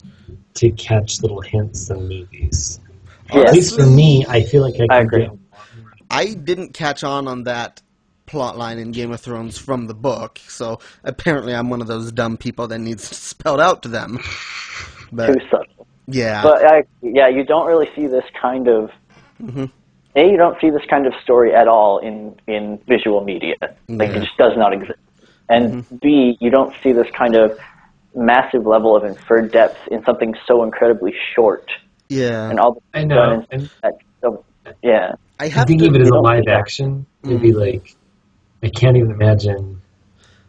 to 0.54 0.70
catch 0.72 1.22
little 1.22 1.40
hints 1.40 1.88
than 1.88 2.08
movies. 2.08 2.80
Yeah. 3.32 3.42
At 3.42 3.52
least 3.54 3.76
for 3.78 3.86
me, 3.86 4.24
I 4.28 4.42
feel 4.42 4.62
like 4.62 4.74
I 4.74 4.78
can 4.78 4.86
I 4.90 4.98
agree. 5.00 5.20
get 5.20 5.28
a 5.28 5.32
lot 5.32 5.38
more. 5.82 5.92
I 6.10 6.34
didn't 6.34 6.74
catch 6.74 7.04
on 7.04 7.28
on 7.28 7.44
that 7.44 7.80
plot 8.26 8.58
line 8.58 8.78
in 8.78 8.90
Game 8.90 9.12
of 9.12 9.20
Thrones 9.20 9.58
from 9.58 9.86
the 9.86 9.94
book, 9.94 10.38
so 10.48 10.80
apparently 11.04 11.54
I'm 11.54 11.70
one 11.70 11.80
of 11.80 11.86
those 11.86 12.10
dumb 12.12 12.36
people 12.36 12.66
that 12.68 12.78
needs 12.80 13.08
to 13.08 13.14
spelled 13.30 13.60
out 13.60 13.82
to 13.84 13.88
them. 13.88 14.18
But 15.12 15.26
Too 15.28 15.40
subtle. 15.50 15.86
yeah, 16.08 16.42
But 16.42 16.64
I, 16.64 16.82
yeah, 17.02 17.28
you 17.28 17.44
don't 17.44 17.66
really 17.66 17.88
see 17.96 18.06
this 18.08 18.24
kind 18.40 18.68
of. 18.68 18.90
Mhm. 19.40 19.70
A, 20.16 20.28
you 20.30 20.36
don't 20.36 20.60
see 20.60 20.70
this 20.70 20.82
kind 20.90 21.06
of 21.06 21.14
story 21.22 21.54
at 21.54 21.68
all 21.68 21.98
in 21.98 22.34
in 22.46 22.78
visual 22.88 23.22
media. 23.24 23.54
Like 23.60 24.10
Yeah. 24.10 24.16
it 24.16 24.20
just 24.24 24.36
does 24.36 24.56
not 24.56 24.72
exist. 24.72 24.98
And 25.48 25.84
B, 26.00 26.36
you 26.40 26.50
don't 26.50 26.72
see 26.82 26.92
this 26.92 27.08
kind 27.12 27.34
of 27.36 27.58
massive 28.14 28.66
level 28.66 28.96
of 28.96 29.04
inferred 29.04 29.52
depth 29.52 29.78
in 29.90 30.02
something 30.04 30.34
so 30.46 30.62
incredibly 30.64 31.14
short, 31.34 31.70
Yeah. 32.08 32.50
and 32.50 32.58
all 32.60 32.72
the 32.74 32.80
I 32.94 33.04
know. 33.04 33.44
And 33.50 33.70
that. 33.82 33.94
So, 34.20 34.44
yeah, 34.82 35.14
I 35.38 35.44
I 35.44 35.48
have 35.48 35.66
think 35.66 35.80
to. 35.82 35.88
of 35.88 35.94
it 35.94 36.02
as 36.02 36.08
a 36.10 36.14
live 36.14 36.44
do 36.44 36.50
that. 36.50 36.58
action. 36.58 37.06
It'd 37.24 37.40
be 37.40 37.52
like 37.52 37.94
I 38.62 38.68
can't 38.68 38.96
even 38.96 39.10
imagine 39.12 39.80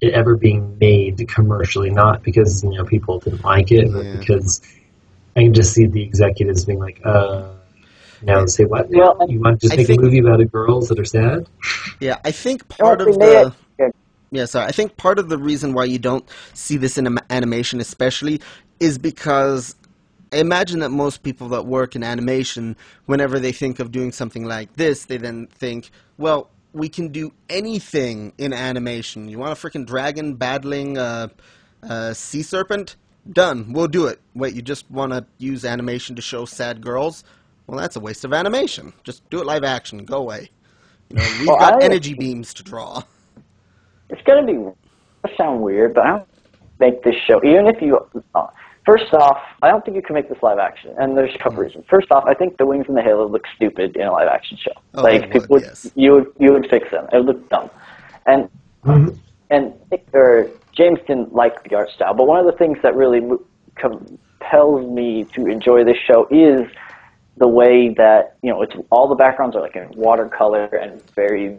it 0.01 0.13
ever 0.13 0.35
being 0.35 0.75
made 0.79 1.23
commercially. 1.29 1.91
Not 1.91 2.23
because 2.23 2.63
you 2.63 2.71
know 2.77 2.83
people 2.83 3.19
didn't 3.19 3.43
like 3.45 3.71
it, 3.71 3.91
but 3.93 4.05
because 4.19 4.61
I 5.37 5.43
can 5.43 5.53
just 5.53 5.73
see 5.73 5.85
the 5.85 6.01
executives 6.03 6.65
being 6.65 6.79
like, 6.79 6.99
"Uh, 7.05 7.43
now 8.23 8.45
say 8.45 8.65
what? 8.65 8.89
Well, 8.89 9.17
you 9.29 9.39
want 9.39 9.59
to 9.61 9.67
just 9.67 9.73
I 9.73 9.77
make 9.77 9.87
think- 9.87 10.01
a 10.01 10.03
movie 10.03 10.19
about 10.19 10.39
girls 10.51 10.87
that 10.89 10.99
are 10.99 11.05
sad? 11.05 11.47
Yeah, 11.99 12.17
I 12.25 12.31
think 12.31 12.67
part 12.67 12.99
Well, 12.99 13.09
of 13.09 13.17
the. 13.19 13.41
it- 13.47 13.53
yeah. 13.79 13.89
Yeah, 14.33 14.45
sorry. 14.45 14.65
I 14.67 14.71
think 14.71 14.95
part 14.95 15.19
of 15.19 15.27
the 15.29 15.37
reason 15.37 15.73
why 15.73 15.83
you 15.85 15.99
don't 15.99 16.25
see 16.53 16.77
this 16.77 16.97
in 16.97 17.17
animation, 17.29 17.81
especially, 17.81 18.39
is 18.79 18.97
because 18.97 19.75
I 20.31 20.37
imagine 20.37 20.79
that 20.79 20.89
most 20.89 21.21
people 21.23 21.49
that 21.49 21.65
work 21.65 21.95
in 21.97 22.03
animation, 22.03 22.77
whenever 23.07 23.39
they 23.39 23.51
think 23.51 23.79
of 23.79 23.91
doing 23.91 24.13
something 24.13 24.45
like 24.45 24.73
this, 24.77 25.05
they 25.05 25.17
then 25.17 25.47
think, 25.47 25.89
well, 26.17 26.49
we 26.73 26.87
can 26.87 27.09
do 27.09 27.33
anything 27.49 28.31
in 28.37 28.53
animation. 28.53 29.27
You 29.27 29.39
want 29.39 29.51
a 29.51 29.55
freaking 29.55 29.85
dragon 29.85 30.35
battling 30.35 30.97
a, 30.97 31.29
a 31.83 32.15
sea 32.15 32.41
serpent? 32.43 32.95
Done. 33.29 33.73
We'll 33.73 33.87
do 33.89 34.05
it. 34.07 34.21
Wait, 34.33 34.53
you 34.55 34.61
just 34.61 34.89
want 34.89 35.11
to 35.11 35.25
use 35.37 35.65
animation 35.65 36.15
to 36.15 36.21
show 36.21 36.45
sad 36.45 36.79
girls? 36.81 37.25
Well, 37.67 37.79
that's 37.79 37.95
a 37.95 37.99
waste 37.99 38.25
of 38.25 38.33
animation. 38.33 38.93
Just 39.03 39.27
do 39.29 39.39
it 39.39 39.45
live 39.45 39.63
action. 39.63 40.03
Go 40.05 40.17
away. 40.17 40.49
You 41.09 41.17
know, 41.17 41.23
we've 41.39 41.47
Well, 41.47 41.57
got 41.57 41.81
I- 41.81 41.85
energy 41.85 42.13
beams 42.13 42.53
to 42.55 42.63
draw. 42.63 43.01
it's 44.09 44.21
gonna 44.23 44.45
be 44.45 44.53
it'll 44.53 45.37
sound 45.37 45.61
weird, 45.61 45.93
but 45.93 46.05
I 46.05 46.09
don't 46.09 46.27
make 46.79 47.03
this 47.03 47.15
show. 47.27 47.39
Even 47.43 47.67
if 47.67 47.81
you, 47.81 47.99
uh, 48.35 48.47
first 48.85 49.13
off, 49.13 49.37
I 49.61 49.69
don't 49.69 49.85
think 49.85 49.95
you 49.95 50.01
can 50.01 50.15
make 50.15 50.27
this 50.29 50.41
live 50.41 50.57
action, 50.59 50.93
and 50.97 51.17
there's 51.17 51.33
a 51.33 51.37
couple 51.37 51.53
Hmm. 51.57 51.61
reasons. 51.61 51.85
First 51.89 52.11
off, 52.11 52.23
I 52.25 52.33
think 52.33 52.57
the 52.57 52.65
wings 52.65 52.85
and 52.87 52.97
the 52.97 53.01
halo 53.01 53.27
look 53.27 53.45
stupid 53.55 53.95
in 53.95 54.07
a 54.07 54.11
live 54.11 54.27
action 54.27 54.57
show. 54.57 54.71
Oh, 54.95 55.03
like 55.03 55.21
they 55.21 55.27
people 55.27 55.39
would, 55.41 55.49
would, 55.49 55.63
yes. 55.63 55.91
you 55.95 56.11
would 56.13 56.27
you 56.39 56.51
would 56.51 56.67
fix 56.69 56.89
them. 56.91 57.07
It 57.13 57.17
would 57.17 57.25
look 57.27 57.49
dumb, 57.49 57.69
and 58.25 58.49
Mhm. 58.85 59.17
and 59.49 59.73
or 60.13 60.47
James 60.73 60.99
didn't 61.07 61.33
like 61.35 61.63
the 61.69 61.75
art 61.75 61.89
style, 61.91 62.13
but 62.13 62.25
one 62.27 62.39
of 62.39 62.45
the 62.45 62.57
things 62.57 62.79
that 62.81 62.95
really 62.95 63.21
compels 63.75 64.89
me 64.89 65.25
to 65.35 65.45
enjoy 65.45 65.83
this 65.83 65.97
show 65.97 66.27
is 66.31 66.61
the 67.37 67.47
way 67.47 67.93
that 67.97 68.37
you 68.41 68.51
know 68.51 68.61
it's 68.61 68.73
all 68.89 69.07
the 69.07 69.15
backgrounds 69.15 69.55
are 69.55 69.61
like 69.61 69.75
in 69.75 69.89
watercolor 69.95 70.65
and 70.65 71.01
very 71.15 71.57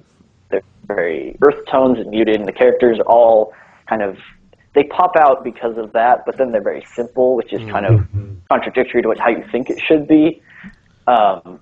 they're 0.51 0.63
very 0.87 1.37
earth 1.43 1.65
tones 1.71 1.99
and 1.99 2.11
muted, 2.11 2.37
and 2.37 2.47
the 2.47 2.53
characters 2.53 2.99
are 2.99 3.07
all 3.07 3.53
kind 3.89 4.03
of 4.03 4.17
they 4.75 4.85
pop 4.85 5.17
out 5.17 5.45
because 5.45 5.77
of 5.77 5.93
that, 5.93 6.25
but 6.25 6.39
then 6.39 6.51
they're 6.51 6.63
very 6.63 6.87
simple, 6.97 7.37
which 7.37 7.53
is 7.53 7.61
kind 7.71 7.85
of 7.85 8.01
Mhm. 8.01 8.37
contradictory 8.51 9.03
to 9.03 9.09
what, 9.09 9.19
how 9.19 9.29
you 9.29 9.45
think 9.53 9.69
it 9.69 9.79
should 9.87 10.09
be. 10.09 10.41
Um, 11.07 11.61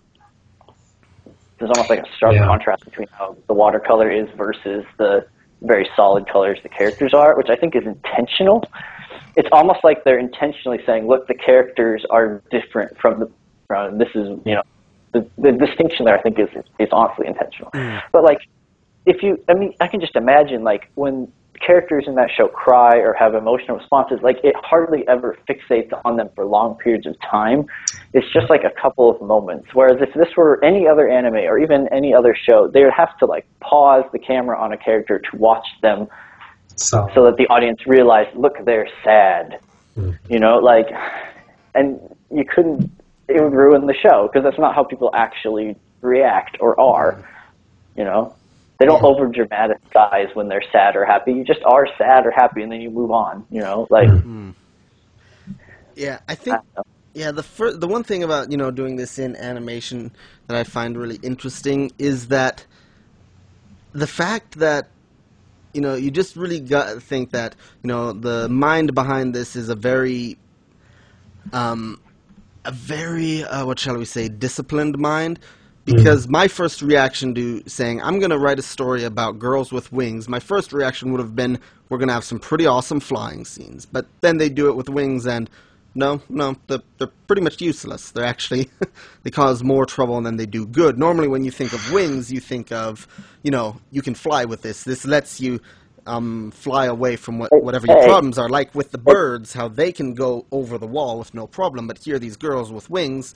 there's 1.58 1.70
almost 1.70 1.90
like 1.90 1.98
a 1.98 2.06
stark 2.16 2.34
Yeah. 2.34 2.46
contrast 2.46 2.84
between 2.84 3.08
how 3.10 3.36
the 3.48 3.54
watercolor 3.54 4.10
is 4.10 4.28
versus 4.36 4.84
the 4.96 5.26
very 5.62 5.88
solid 5.96 6.26
colors 6.28 6.58
the 6.62 6.68
characters 6.68 7.12
are, 7.12 7.36
which 7.36 7.50
I 7.50 7.56
think 7.56 7.74
is 7.74 7.84
intentional. 7.84 8.64
It's 9.36 9.48
almost 9.52 9.80
like 9.84 10.04
they're 10.04 10.18
intentionally 10.18 10.80
saying, 10.86 11.06
"Look, 11.06 11.26
the 11.26 11.34
characters 11.34 12.04
are 12.10 12.42
different 12.50 12.96
from 12.98 13.20
the. 13.20 13.30
From, 13.70 13.98
this 13.98 14.08
is 14.16 14.26
you 14.44 14.56
know, 14.56 14.62
the, 15.12 15.20
the 15.38 15.52
distinction 15.52 16.06
there. 16.06 16.18
I 16.18 16.20
think 16.22 16.40
is 16.40 16.48
is 16.80 16.88
awfully 16.90 17.28
intentional. 17.28 17.70
But 18.10 18.24
like, 18.24 18.40
if 19.06 19.22
you, 19.22 19.38
I 19.48 19.54
mean, 19.54 19.74
I 19.80 19.86
can 19.86 20.00
just 20.00 20.16
imagine 20.16 20.64
like 20.64 20.90
when 20.96 21.30
characters 21.64 22.04
in 22.08 22.16
that 22.16 22.30
show 22.36 22.48
cry 22.48 22.96
or 22.96 23.12
have 23.12 23.34
emotional 23.34 23.76
responses, 23.76 24.18
like 24.22 24.38
it 24.42 24.56
hardly 24.56 25.06
ever 25.06 25.38
fixates 25.48 25.92
on 26.04 26.16
them 26.16 26.30
for 26.34 26.44
long 26.46 26.74
periods 26.76 27.06
of 27.06 27.14
time. 27.20 27.66
It's 28.12 28.26
just 28.32 28.50
like 28.50 28.64
a 28.64 28.70
couple 28.82 29.08
of 29.08 29.20
moments. 29.20 29.68
Whereas 29.72 29.98
if 30.00 30.12
this 30.14 30.34
were 30.36 30.58
any 30.64 30.88
other 30.88 31.08
anime 31.08 31.34
or 31.34 31.58
even 31.60 31.86
any 31.92 32.12
other 32.12 32.34
show, 32.34 32.66
they 32.66 32.82
would 32.82 32.94
have 32.96 33.16
to 33.18 33.26
like 33.26 33.46
pause 33.60 34.04
the 34.10 34.18
camera 34.18 34.58
on 34.58 34.72
a 34.72 34.76
character 34.76 35.20
to 35.20 35.36
watch 35.36 35.66
them 35.82 36.08
So, 36.74 37.08
so 37.14 37.24
that 37.26 37.36
the 37.36 37.46
audience 37.48 37.86
realized, 37.86 38.34
look, 38.36 38.54
they're 38.64 38.88
sad. 39.04 39.60
Mhm. 39.96 40.18
You 40.28 40.38
know, 40.40 40.56
like, 40.58 40.88
and 41.74 42.00
you 42.32 42.44
couldn't. 42.44 42.90
It 43.30 43.42
would 43.42 43.52
ruin 43.52 43.86
the 43.86 43.94
show 43.94 44.28
because 44.30 44.44
that's 44.44 44.58
not 44.58 44.74
how 44.74 44.84
people 44.84 45.10
actually 45.14 45.76
react 46.02 46.56
or 46.60 46.78
are. 46.80 47.24
You 47.96 48.04
know, 48.04 48.34
they 48.78 48.86
don't 48.86 49.02
over 49.02 49.26
dramatize 49.26 50.34
when 50.34 50.48
they're 50.48 50.64
sad 50.72 50.96
or 50.96 51.04
happy. 51.04 51.32
You 51.32 51.44
just 51.44 51.60
are 51.64 51.86
sad 51.98 52.26
or 52.26 52.30
happy, 52.30 52.62
and 52.62 52.72
then 52.72 52.80
you 52.80 52.90
move 52.90 53.10
on. 53.10 53.46
You 53.50 53.60
know, 53.60 53.86
like. 53.90 54.08
Mhm. 54.08 54.54
Yeah, 55.94 56.20
I 56.28 56.34
think 56.34 56.56
I 56.76 56.82
yeah 57.12 57.32
the 57.32 57.42
fir- 57.42 57.76
the 57.76 57.88
one 57.88 58.04
thing 58.04 58.22
about 58.22 58.50
you 58.50 58.56
know 58.56 58.70
doing 58.70 58.96
this 58.96 59.18
in 59.18 59.36
animation 59.36 60.12
that 60.46 60.56
I 60.56 60.64
find 60.64 60.96
really 60.96 61.18
interesting 61.22 61.90
is 61.98 62.28
that 62.28 62.66
the 63.92 64.06
fact 64.06 64.58
that 64.58 64.88
you 65.74 65.80
know 65.80 65.94
you 65.94 66.10
just 66.10 66.36
really 66.36 66.60
got 66.60 66.94
to 66.94 67.00
think 67.00 67.30
that 67.30 67.56
you 67.82 67.88
know 67.88 68.12
the 68.12 68.48
mind 68.48 68.94
behind 68.94 69.34
this 69.34 69.56
is 69.56 69.68
a 69.68 69.74
very 69.74 70.38
um 71.52 72.00
a 72.64 72.72
very 72.72 73.44
uh, 73.44 73.64
what 73.64 73.78
shall 73.78 73.96
we 73.96 74.04
say 74.04 74.28
disciplined 74.28 74.98
mind 74.98 75.38
because 75.84 76.28
my 76.28 76.46
first 76.46 76.82
reaction 76.82 77.34
to 77.34 77.62
saying 77.66 78.02
I'm 78.02 78.18
going 78.18 78.30
to 78.30 78.38
write 78.38 78.58
a 78.58 78.62
story 78.62 79.04
about 79.04 79.38
girls 79.38 79.72
with 79.72 79.92
wings, 79.92 80.28
my 80.28 80.40
first 80.40 80.72
reaction 80.72 81.10
would 81.12 81.20
have 81.20 81.34
been 81.34 81.58
we're 81.88 81.98
going 81.98 82.08
to 82.08 82.14
have 82.14 82.24
some 82.24 82.38
pretty 82.38 82.66
awesome 82.66 83.00
flying 83.00 83.44
scenes. 83.44 83.86
But 83.86 84.06
then 84.20 84.38
they 84.38 84.48
do 84.48 84.68
it 84.68 84.76
with 84.76 84.88
wings 84.88 85.26
and 85.26 85.50
no, 85.92 86.22
no, 86.28 86.56
they're, 86.68 86.82
they're 86.98 87.10
pretty 87.26 87.42
much 87.42 87.60
useless. 87.60 88.12
They're 88.12 88.24
actually 88.24 88.70
they 89.22 89.30
cause 89.30 89.64
more 89.64 89.86
trouble 89.86 90.20
than 90.20 90.36
they 90.36 90.46
do 90.46 90.66
good. 90.66 90.98
Normally 90.98 91.28
when 91.28 91.44
you 91.44 91.50
think 91.50 91.72
of 91.72 91.92
wings, 91.92 92.32
you 92.32 92.40
think 92.40 92.70
of, 92.70 93.08
you 93.42 93.50
know, 93.50 93.80
you 93.90 94.02
can 94.02 94.14
fly 94.14 94.44
with 94.44 94.62
this. 94.62 94.84
This 94.84 95.04
lets 95.04 95.40
you 95.40 95.60
um, 96.06 96.50
fly 96.52 96.86
away 96.86 97.16
from 97.16 97.38
what, 97.38 97.52
whatever 97.60 97.86
your 97.86 97.98
Hey. 97.98 97.98
problems 97.98 98.38
are. 98.38 98.48
Like 98.48 98.74
with 98.74 98.92
the 98.92 98.98
birds, 98.98 99.54
how 99.54 99.68
they 99.68 99.92
can 99.92 100.14
go 100.14 100.46
over 100.52 100.78
the 100.78 100.86
wall 100.86 101.18
with 101.18 101.34
no 101.34 101.46
problem. 101.46 101.86
But 101.86 101.98
here, 102.04 102.18
these 102.18 102.36
girls 102.36 102.72
with 102.72 102.90
wings, 102.90 103.34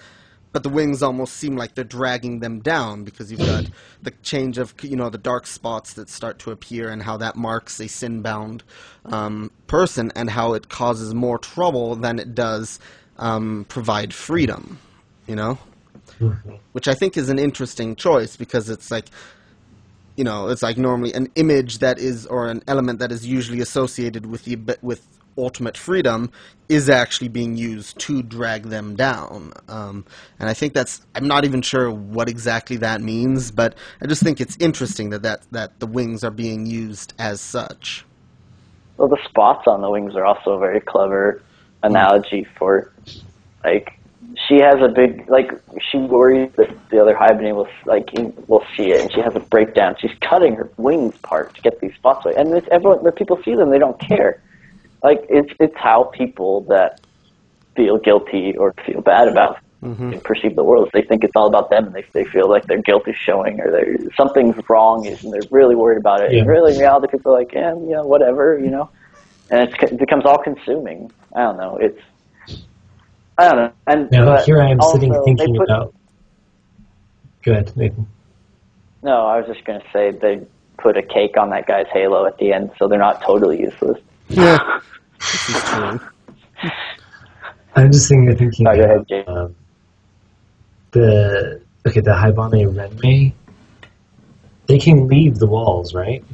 but 0.53 0.63
the 0.65 0.71
wings 0.71 1.03
almost 1.03 1.35
seem 1.35 1.57
like 1.57 1.75
they're 1.75 1.85
dragging 1.85 2.41
them 2.41 2.61
down 2.61 3.05
because 3.05 3.33
you've 3.33 3.43
got 3.43 3.69
the 4.03 4.13
change 4.23 4.59
of 4.59 4.75
you 4.83 4.97
know 4.97 5.11
the 5.11 5.19
dark 5.19 5.47
spots 5.47 5.95
that 5.95 6.09
start 6.09 6.39
to 6.41 6.51
appear 6.53 6.91
and 6.91 7.03
how 7.03 7.17
that 7.19 7.37
marks 7.37 7.81
a 7.81 7.89
sin-bound 7.89 8.65
um, 9.07 9.51
person 9.69 10.13
and 10.17 10.31
how 10.31 10.55
it 10.55 10.69
causes 10.69 11.15
more 11.15 11.39
trouble 11.39 11.97
than 11.97 12.19
it 12.19 12.35
does 12.35 12.81
um, 13.19 13.67
provide 13.69 14.15
freedom. 14.15 14.79
You 15.27 15.37
know, 15.37 15.59
Mhm. 16.21 16.61
which 16.73 16.89
I 16.89 16.95
think 16.95 17.17
is 17.17 17.29
an 17.31 17.39
interesting 17.39 17.97
choice 17.97 18.37
because 18.37 18.71
it's 18.71 18.91
like 18.91 19.11
you 20.17 20.25
know 20.25 20.49
it's 20.49 20.63
like 20.63 20.77
normally 20.77 21.13
an 21.13 21.29
image 21.37 21.79
that 21.79 21.99
is 21.99 22.27
or 22.27 22.49
an 22.49 22.63
element 22.69 22.99
that 22.99 23.13
is 23.13 23.27
usually 23.27 23.61
associated 23.61 24.27
with 24.27 24.45
the 24.45 24.79
with 24.83 25.07
ultimate 25.37 25.77
freedom 25.77 26.31
is 26.69 26.89
actually 26.89 27.27
being 27.27 27.57
used 27.57 27.99
to 27.99 28.23
drag 28.23 28.65
them 28.65 28.95
down. 28.95 29.53
Um, 29.69 30.05
and 30.39 30.49
I 30.49 30.55
think 30.55 30.75
that's 30.75 31.05
I'm 31.17 31.27
not 31.27 31.45
even 31.45 31.61
sure 31.61 31.91
what 31.91 32.29
exactly 32.29 32.77
that 32.77 33.01
means 33.01 33.51
but 33.51 33.75
I 34.01 34.07
just 34.07 34.23
think 34.23 34.41
it's 34.41 34.57
interesting 34.59 35.11
that 35.11 35.23
that, 35.23 35.43
that 35.51 35.81
the 35.81 35.87
wings 35.87 36.23
are 36.23 36.31
being 36.31 36.67
used 36.67 37.15
as 37.19 37.41
such. 37.41 38.05
Well, 38.97 39.09
the 39.09 39.19
spots 39.29 39.67
on 39.67 39.81
the 39.81 39.91
wings 39.91 40.15
are 40.15 40.25
also 40.25 40.53
a 40.53 40.59
very 40.59 40.81
clever 40.81 41.43
analogy 41.83 42.47
for, 42.57 42.93
like, 43.65 43.99
she 44.49 44.57
has 44.57 44.77
a 44.83 44.89
big 44.89 45.29
like 45.29 45.51
she 45.91 45.99
worries 45.99 46.51
that 46.57 46.71
the 46.91 47.01
other 47.01 47.15
haibane 47.15 47.55
will 47.55 47.69
like 47.87 48.09
will 48.49 48.65
see 48.77 48.91
it, 48.91 49.01
and 49.03 49.13
she 49.13 49.21
has 49.21 49.35
a 49.35 49.41
breakdown. 49.41 49.95
She's 50.01 50.17
cutting 50.21 50.55
her 50.57 50.71
wings 50.77 51.15
part 51.23 51.55
to 51.55 51.63
get 51.63 51.81
these 51.81 51.95
spots 51.95 52.25
away, 52.25 52.35
and 52.37 52.53
it's 52.55 52.67
everyone 52.71 53.03
when 53.03 53.13
people 53.13 53.39
see 53.45 53.55
them, 53.55 53.71
they 53.71 53.79
don't 53.79 53.99
care. 54.01 54.43
Like 55.03 55.25
it's 55.29 55.53
it's 55.61 55.77
how 55.77 56.05
people 56.05 56.63
that 56.69 57.01
feel 57.77 57.99
guilty 57.99 58.57
or 58.57 58.75
feel 58.87 59.01
bad 59.01 59.29
about 59.29 59.59
Mhm. 59.83 60.23
perceive 60.25 60.57
the 60.57 60.65
world. 60.65 60.89
They 60.95 61.03
think 61.03 61.25
it's 61.25 61.37
all 61.37 61.47
about 61.47 61.69
them, 61.69 61.85
and 61.87 61.95
they 61.95 62.05
they 62.15 62.25
feel 62.25 62.49
like 62.49 62.65
their 62.67 62.81
guilt 62.81 63.07
is 63.07 63.17
showing 63.17 63.61
or 63.61 63.71
they 63.71 63.99
something's 64.17 64.57
wrong, 64.69 65.07
and 65.07 65.19
they're 65.31 65.43
really 65.51 65.75
worried 65.75 65.99
about 65.99 66.23
it. 66.23 66.33
Yeah. 66.33 66.39
And 66.41 66.49
really, 66.49 66.73
in 66.73 66.79
reality, 66.79 67.09
people 67.09 67.35
are 67.35 67.39
like, 67.39 67.53
yeah, 67.53 67.75
you 67.75 67.91
know, 67.91 68.07
whatever, 68.07 68.59
you 68.59 68.71
know. 68.71 68.89
And 69.51 69.69
it's, 69.69 69.93
it 69.93 69.99
becomes 69.99 70.25
all 70.25 70.39
consuming. 70.39 71.11
I 71.37 71.43
don't 71.43 71.59
know. 71.59 71.77
It's 71.77 72.01
I 73.39 73.49
don't 73.49 73.57
know. 73.57 73.73
And 73.87 74.11
Now 74.11 74.37
here 74.45 74.61
I 74.61 74.71
am 74.71 74.81
sitting 74.81 75.11
also, 75.13 75.25
they 75.25 75.35
thinking 75.35 75.57
put- 75.57 75.69
about. 75.69 75.95
Go 77.45 77.53
ahead, 77.53 77.77
Nathan. 77.77 78.07
No, 79.03 79.27
I 79.27 79.39
was 79.39 79.47
just 79.47 79.65
gonna 79.67 79.83
say 79.93 80.13
they 80.13 80.41
put 80.79 80.97
a 80.97 81.03
cake 81.03 81.37
on 81.37 81.51
that 81.51 81.67
guy's 81.67 81.87
halo 81.93 82.27
at 82.27 82.39
the 82.39 82.53
end, 82.53 82.71
so 82.79 82.89
they're 82.89 82.99
not 82.99 83.21
totally 83.23 83.61
useless. 83.61 83.99
Yeah. 84.29 84.59
this 85.21 85.49
is 85.51 85.63
true 85.65 86.01
I'm 87.77 87.93
just 87.93 88.07
sitting 88.09 88.25
there 88.25 88.35
thinking 88.37 88.67
Oh, 88.67 88.75
go 88.75 88.83
ahead, 88.83 89.07
about 89.11 89.29
um, 89.37 89.55
the 90.93 91.61
okay 91.87 92.01
the 92.01 92.11
Haibane 92.13 92.73
Renmei. 92.75 93.33
They 94.67 94.79
can 94.79 95.09
leave 95.09 95.39
the 95.39 95.47
walls, 95.47 95.93
right? 95.95 96.25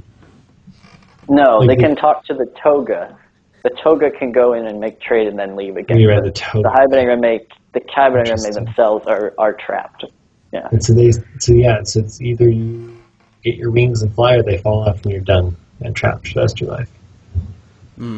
No, 1.28 1.58
Like 1.58 1.68
they 1.70 1.76
the- 1.76 1.82
can 1.82 1.96
talk 1.96 2.24
to 2.26 2.34
the 2.34 2.46
toga. 2.62 3.16
The 3.62 3.70
toga 3.82 4.10
can 4.10 4.32
go 4.32 4.52
in 4.54 4.66
and 4.66 4.80
make 4.80 5.00
trade 5.00 5.28
and 5.28 5.38
then 5.38 5.54
leave 5.56 5.76
again. 5.76 5.96
We 5.98 6.06
read 6.06 6.24
the 6.24 6.30
toga. 6.32 6.62
The 6.62 6.74
Haibane 6.96 7.20
make 7.20 7.50
the 7.72 7.80
Haibane 7.80 8.20
Interesting. 8.20 8.52
themselves 8.64 9.06
are 9.06 9.34
are 9.38 9.52
trapped. 9.52 10.04
Yeah. 10.52 10.68
And 10.72 10.82
so 10.84 10.92
they, 10.94 11.12
so 11.38 11.52
yeah, 11.52 11.82
so 11.84 12.00
it's 12.00 12.20
either 12.20 12.48
you 12.48 12.96
get 13.44 13.54
your 13.56 13.70
wings 13.70 14.02
and 14.02 14.12
fly, 14.14 14.34
or 14.36 14.42
they 14.42 14.58
fall 14.58 14.88
off 14.88 15.02
and 15.02 15.12
you're 15.12 15.20
done 15.20 15.56
and 15.80 15.94
trapped 15.94 16.28
for 16.28 16.34
the 16.34 16.40
rest 16.40 16.60
of 16.60 16.66
your 16.66 16.76
life. 16.76 16.90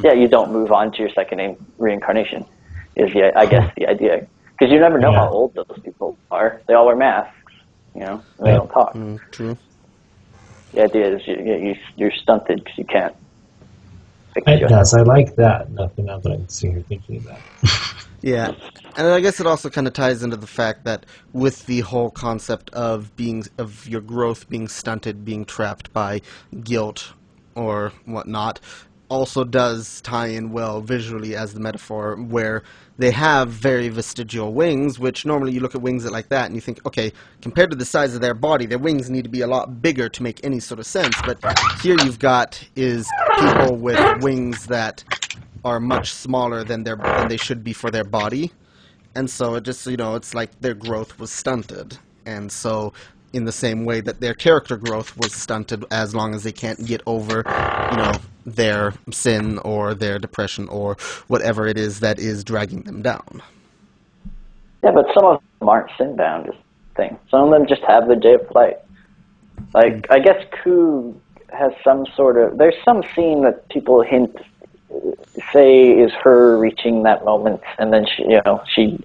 Yeah, 0.05 0.12
you 0.12 0.28
don't 0.28 0.53
move 0.53 0.70
on 0.70 0.93
to 0.93 0.99
your 0.99 1.11
second 1.11 1.40
in- 1.40 1.57
reincarnation. 1.78 2.45
Is 2.95 3.12
the 3.12 3.36
I 3.36 3.47
guess 3.47 3.72
the 3.76 3.86
idea 3.88 4.26
because 4.53 4.72
you 4.72 4.78
never 4.78 4.99
know 4.99 5.11
Yeah. 5.11 5.18
how 5.18 5.28
old 5.30 5.55
those 5.55 5.78
people 5.82 6.16
are. 6.30 6.61
They 6.68 6.74
all 6.74 6.86
wear 6.86 6.95
masks, 6.97 7.34
you 7.95 8.01
know, 8.03 8.22
and 8.38 8.47
they 8.47 8.51
Yeah. 8.53 8.59
don't 8.59 8.68
talk. 8.70 8.95
Mm, 8.95 9.18
true. 9.32 9.57
The 10.72 10.84
idea 10.84 11.16
is 11.16 11.26
you, 11.26 11.34
you 11.36 11.74
you're 11.97 12.12
stunted 12.12 12.62
because 12.62 12.78
you 12.78 12.84
can't. 12.84 13.14
Yes, 14.46 14.94
I 14.94 15.02
like 15.02 15.36
that. 15.36 15.70
Nothing 15.70 16.06
now 16.06 16.18
that 16.18 16.32
I'm 16.32 16.48
sitting 16.48 16.76
here 16.76 16.84
thinking 16.88 17.18
about. 17.18 17.38
Yeah, 18.22 18.52
and 18.96 19.08
I 19.08 19.18
guess 19.18 19.40
it 19.40 19.48
also 19.48 19.68
kind 19.68 19.88
of 19.88 19.94
ties 19.94 20.22
into 20.22 20.36
the 20.36 20.46
fact 20.46 20.84
that 20.84 21.06
with 21.32 21.66
the 21.66 21.80
whole 21.80 22.10
concept 22.10 22.70
of 22.70 23.14
being 23.16 23.44
of 23.58 23.86
your 23.88 24.00
growth 24.00 24.48
being 24.48 24.68
stunted, 24.68 25.24
being 25.24 25.44
trapped 25.44 25.92
by 25.92 26.20
guilt 26.62 27.12
or 27.56 27.92
whatnot, 28.04 28.60
also 29.12 29.44
does 29.44 30.00
tie 30.00 30.28
in 30.28 30.52
well 30.52 30.80
visually 30.80 31.36
as 31.36 31.52
the 31.52 31.60
metaphor 31.60 32.16
where 32.16 32.62
they 32.96 33.10
have 33.10 33.50
very 33.50 33.90
vestigial 33.90 34.54
wings, 34.54 34.98
which 34.98 35.26
normally 35.26 35.52
you 35.52 35.60
look 35.60 35.74
at 35.74 35.82
wings 35.82 36.10
like 36.10 36.30
that 36.30 36.46
and 36.46 36.54
you 36.54 36.62
think, 36.62 36.84
okay, 36.86 37.12
compared 37.42 37.70
to 37.70 37.76
the 37.76 37.84
size 37.84 38.14
of 38.14 38.22
their 38.22 38.32
body, 38.32 38.64
their 38.64 38.78
wings 38.78 39.10
need 39.10 39.24
to 39.24 39.30
be 39.30 39.42
a 39.42 39.46
lot 39.46 39.82
bigger 39.82 40.08
to 40.08 40.22
make 40.22 40.42
any 40.42 40.60
sort 40.60 40.80
of 40.80 40.86
sense. 40.86 41.14
But 41.26 41.38
here 41.82 41.96
you've 42.02 42.18
got 42.18 42.66
is 42.74 43.06
people 43.38 43.76
with 43.76 44.22
wings 44.22 44.66
that 44.66 45.04
are 45.62 45.78
much 45.78 46.10
smaller 46.12 46.64
than 46.64 46.84
their 46.84 46.96
than 46.96 47.28
they 47.28 47.36
should 47.36 47.62
be 47.62 47.74
for 47.74 47.90
their 47.90 48.04
body, 48.04 48.50
and 49.14 49.28
so 49.28 49.56
it 49.56 49.64
just 49.64 49.86
you 49.86 49.96
know 49.96 50.14
it's 50.16 50.34
like 50.34 50.58
their 50.60 50.74
growth 50.74 51.18
was 51.18 51.30
stunted, 51.30 51.98
and 52.24 52.50
so 52.50 52.92
in 53.32 53.44
the 53.44 53.52
same 53.52 53.84
way 53.84 54.00
that 54.00 54.20
their 54.20 54.34
character 54.34 54.76
growth 54.76 55.16
was 55.16 55.32
stunted 55.32 55.84
as 55.90 56.14
long 56.14 56.34
as 56.34 56.42
they 56.42 56.52
can't 56.52 56.84
get 56.86 57.02
over 57.06 57.44
you 57.90 57.96
know 57.96 58.12
their 58.44 58.92
sin 59.10 59.58
or 59.58 59.94
their 59.94 60.18
depression 60.18 60.68
or 60.68 60.96
whatever 61.28 61.66
it 61.66 61.78
is 61.78 62.00
that 62.00 62.18
is 62.18 62.42
dragging 62.42 62.82
them 62.82 63.02
down. 63.02 63.42
Yeah, 64.82 64.90
but 64.90 65.06
some 65.14 65.24
of 65.24 65.40
them 65.60 65.68
aren't 65.68 65.90
sin 65.96 66.16
bound. 66.16 66.50
Thing. 66.96 67.18
Some 67.30 67.44
of 67.44 67.50
them 67.50 67.66
just 67.66 67.82
have 67.82 68.08
the 68.08 68.16
day 68.16 68.34
of 68.34 68.46
flight. 68.48 68.76
Like 69.72 70.06
I 70.10 70.18
guess 70.18 70.44
Kuu 70.52 71.14
has 71.50 71.72
some 71.82 72.06
sort 72.14 72.36
of. 72.36 72.58
There's 72.58 72.74
some 72.84 73.02
scene 73.14 73.42
that 73.42 73.68
people 73.68 74.02
hint 74.02 74.36
say 75.52 75.90
is 75.90 76.12
her 76.22 76.58
reaching 76.58 77.04
that 77.04 77.24
moment, 77.24 77.62
and 77.78 77.92
then 77.92 78.06
she, 78.06 78.24
you 78.24 78.40
know, 78.44 78.62
she 78.68 79.02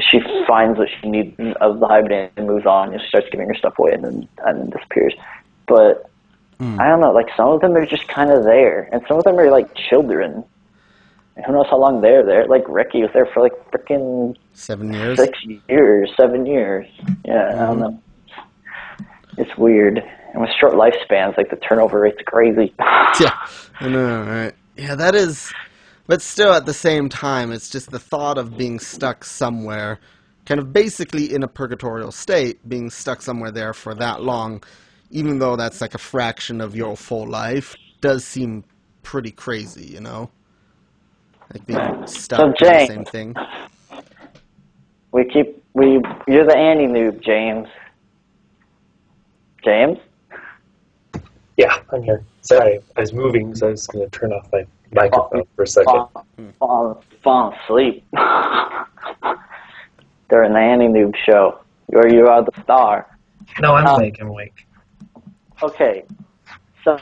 she 0.00 0.20
finds 0.46 0.78
what 0.78 0.88
she 1.00 1.08
needs 1.08 1.34
of 1.60 1.80
the 1.80 1.86
haibane 1.86 2.30
and 2.36 2.46
moves 2.46 2.66
on. 2.66 2.92
And 2.92 3.00
she 3.00 3.08
starts 3.08 3.28
giving 3.30 3.48
her 3.48 3.54
stuff 3.54 3.78
away, 3.78 3.92
and 3.92 4.04
then 4.04 4.28
and 4.44 4.60
then 4.60 4.70
disappears. 4.70 5.14
But 5.66 6.10
Mm. 6.58 6.80
I 6.80 6.88
don't 6.88 7.00
know. 7.02 7.12
Like 7.12 7.26
some 7.36 7.48
of 7.48 7.60
them 7.60 7.76
are 7.76 7.84
just 7.84 8.08
kind 8.08 8.30
of 8.30 8.42
there, 8.44 8.88
and 8.90 9.02
some 9.06 9.18
of 9.18 9.24
them 9.24 9.38
are 9.38 9.50
like 9.50 9.74
children. 9.74 10.42
And 11.36 11.44
who 11.44 11.52
knows 11.52 11.66
how 11.68 11.76
long 11.78 12.00
they're 12.00 12.24
there? 12.24 12.46
Like 12.46 12.64
Reki 12.64 13.02
was 13.02 13.10
there 13.12 13.26
for 13.26 13.42
like 13.42 13.52
freaking 13.70 14.34
Seven 14.54 14.90
years. 14.90 15.18
six 15.18 15.38
years, 15.68 16.10
seven 16.18 16.46
years. 16.46 16.86
Yeah, 17.26 17.50
I 17.52 17.66
don't 17.66 17.80
know. 17.80 18.02
It's 19.36 19.54
weird. 19.58 19.98
And 20.32 20.40
with 20.40 20.48
short 20.58 20.72
lifespans, 20.72 21.36
like 21.36 21.50
the 21.50 21.56
turnover 21.56 22.00
rate's 22.00 22.22
crazy. 22.24 22.72
yeah, 23.20 23.36
I 23.80 23.88
know, 23.88 24.22
right? 24.22 24.54
Yeah, 24.78 24.94
that 24.94 25.14
is. 25.14 25.52
But 26.06 26.22
still, 26.22 26.52
at 26.52 26.66
the 26.66 26.74
same 26.74 27.08
time, 27.08 27.50
it's 27.52 27.68
just 27.68 27.90
the 27.90 27.98
thought 27.98 28.38
of 28.38 28.56
being 28.56 28.78
stuck 28.78 29.24
somewhere, 29.24 29.98
kind 30.44 30.60
of 30.60 30.72
basically 30.72 31.34
in 31.34 31.42
a 31.42 31.48
purgatorial 31.48 32.12
state, 32.12 32.66
being 32.68 32.90
stuck 32.90 33.22
somewhere 33.22 33.50
there 33.50 33.74
for 33.74 33.94
that 33.96 34.22
long, 34.22 34.62
even 35.10 35.38
though 35.38 35.56
that's 35.56 35.80
like 35.80 35.94
a 35.94 35.98
fraction 35.98 36.60
of 36.60 36.76
your 36.76 36.96
full 36.96 37.26
life, 37.28 37.74
does 38.00 38.24
seem 38.24 38.62
pretty 39.02 39.30
crazy, 39.32 39.86
you 39.86 40.00
know? 40.00 40.30
Like 41.52 41.66
being 41.66 42.06
stuck 42.06 42.40
So, 42.40 42.66
in 42.66 42.72
the 42.72 42.86
same 42.86 43.04
thing. 43.04 43.34
we 45.12 45.24
keep 45.24 45.62
we. 45.74 46.00
You're 46.26 46.46
the 46.46 46.54
AniNoob, 46.56 47.22
James. 47.22 47.68
James. 49.64 49.98
Yeah, 51.56 51.78
I'm 51.92 52.02
here. 52.02 52.24
Sorry, 52.42 52.78
I 52.96 53.00
was 53.00 53.12
moving, 53.12 53.54
so 53.54 53.68
I 53.68 53.70
was 53.70 53.86
going 53.86 54.08
to 54.08 54.18
turn 54.18 54.32
off 54.32 54.48
my 54.52 54.64
microphone 54.92 55.42
for 55.54 55.62
a 55.62 55.66
second. 55.66 55.92
Fall, 55.92 56.26
fall, 56.58 57.04
fall 57.22 57.54
asleep. 57.64 58.04
During 60.28 60.52
the 60.54 60.58
AniNoob 60.58 61.14
show, 61.28 61.60
where 61.86 62.08
you 62.12 62.26
are 62.26 62.42
the 62.44 62.50
star. 62.62 63.06
No, 63.60 63.74
I'm 63.74 63.86
Uh, 63.86 63.96
awake. 63.96 64.18
I'm 64.20 64.26
awake. 64.28 64.66
Okay, 65.62 66.04
so 66.84 66.98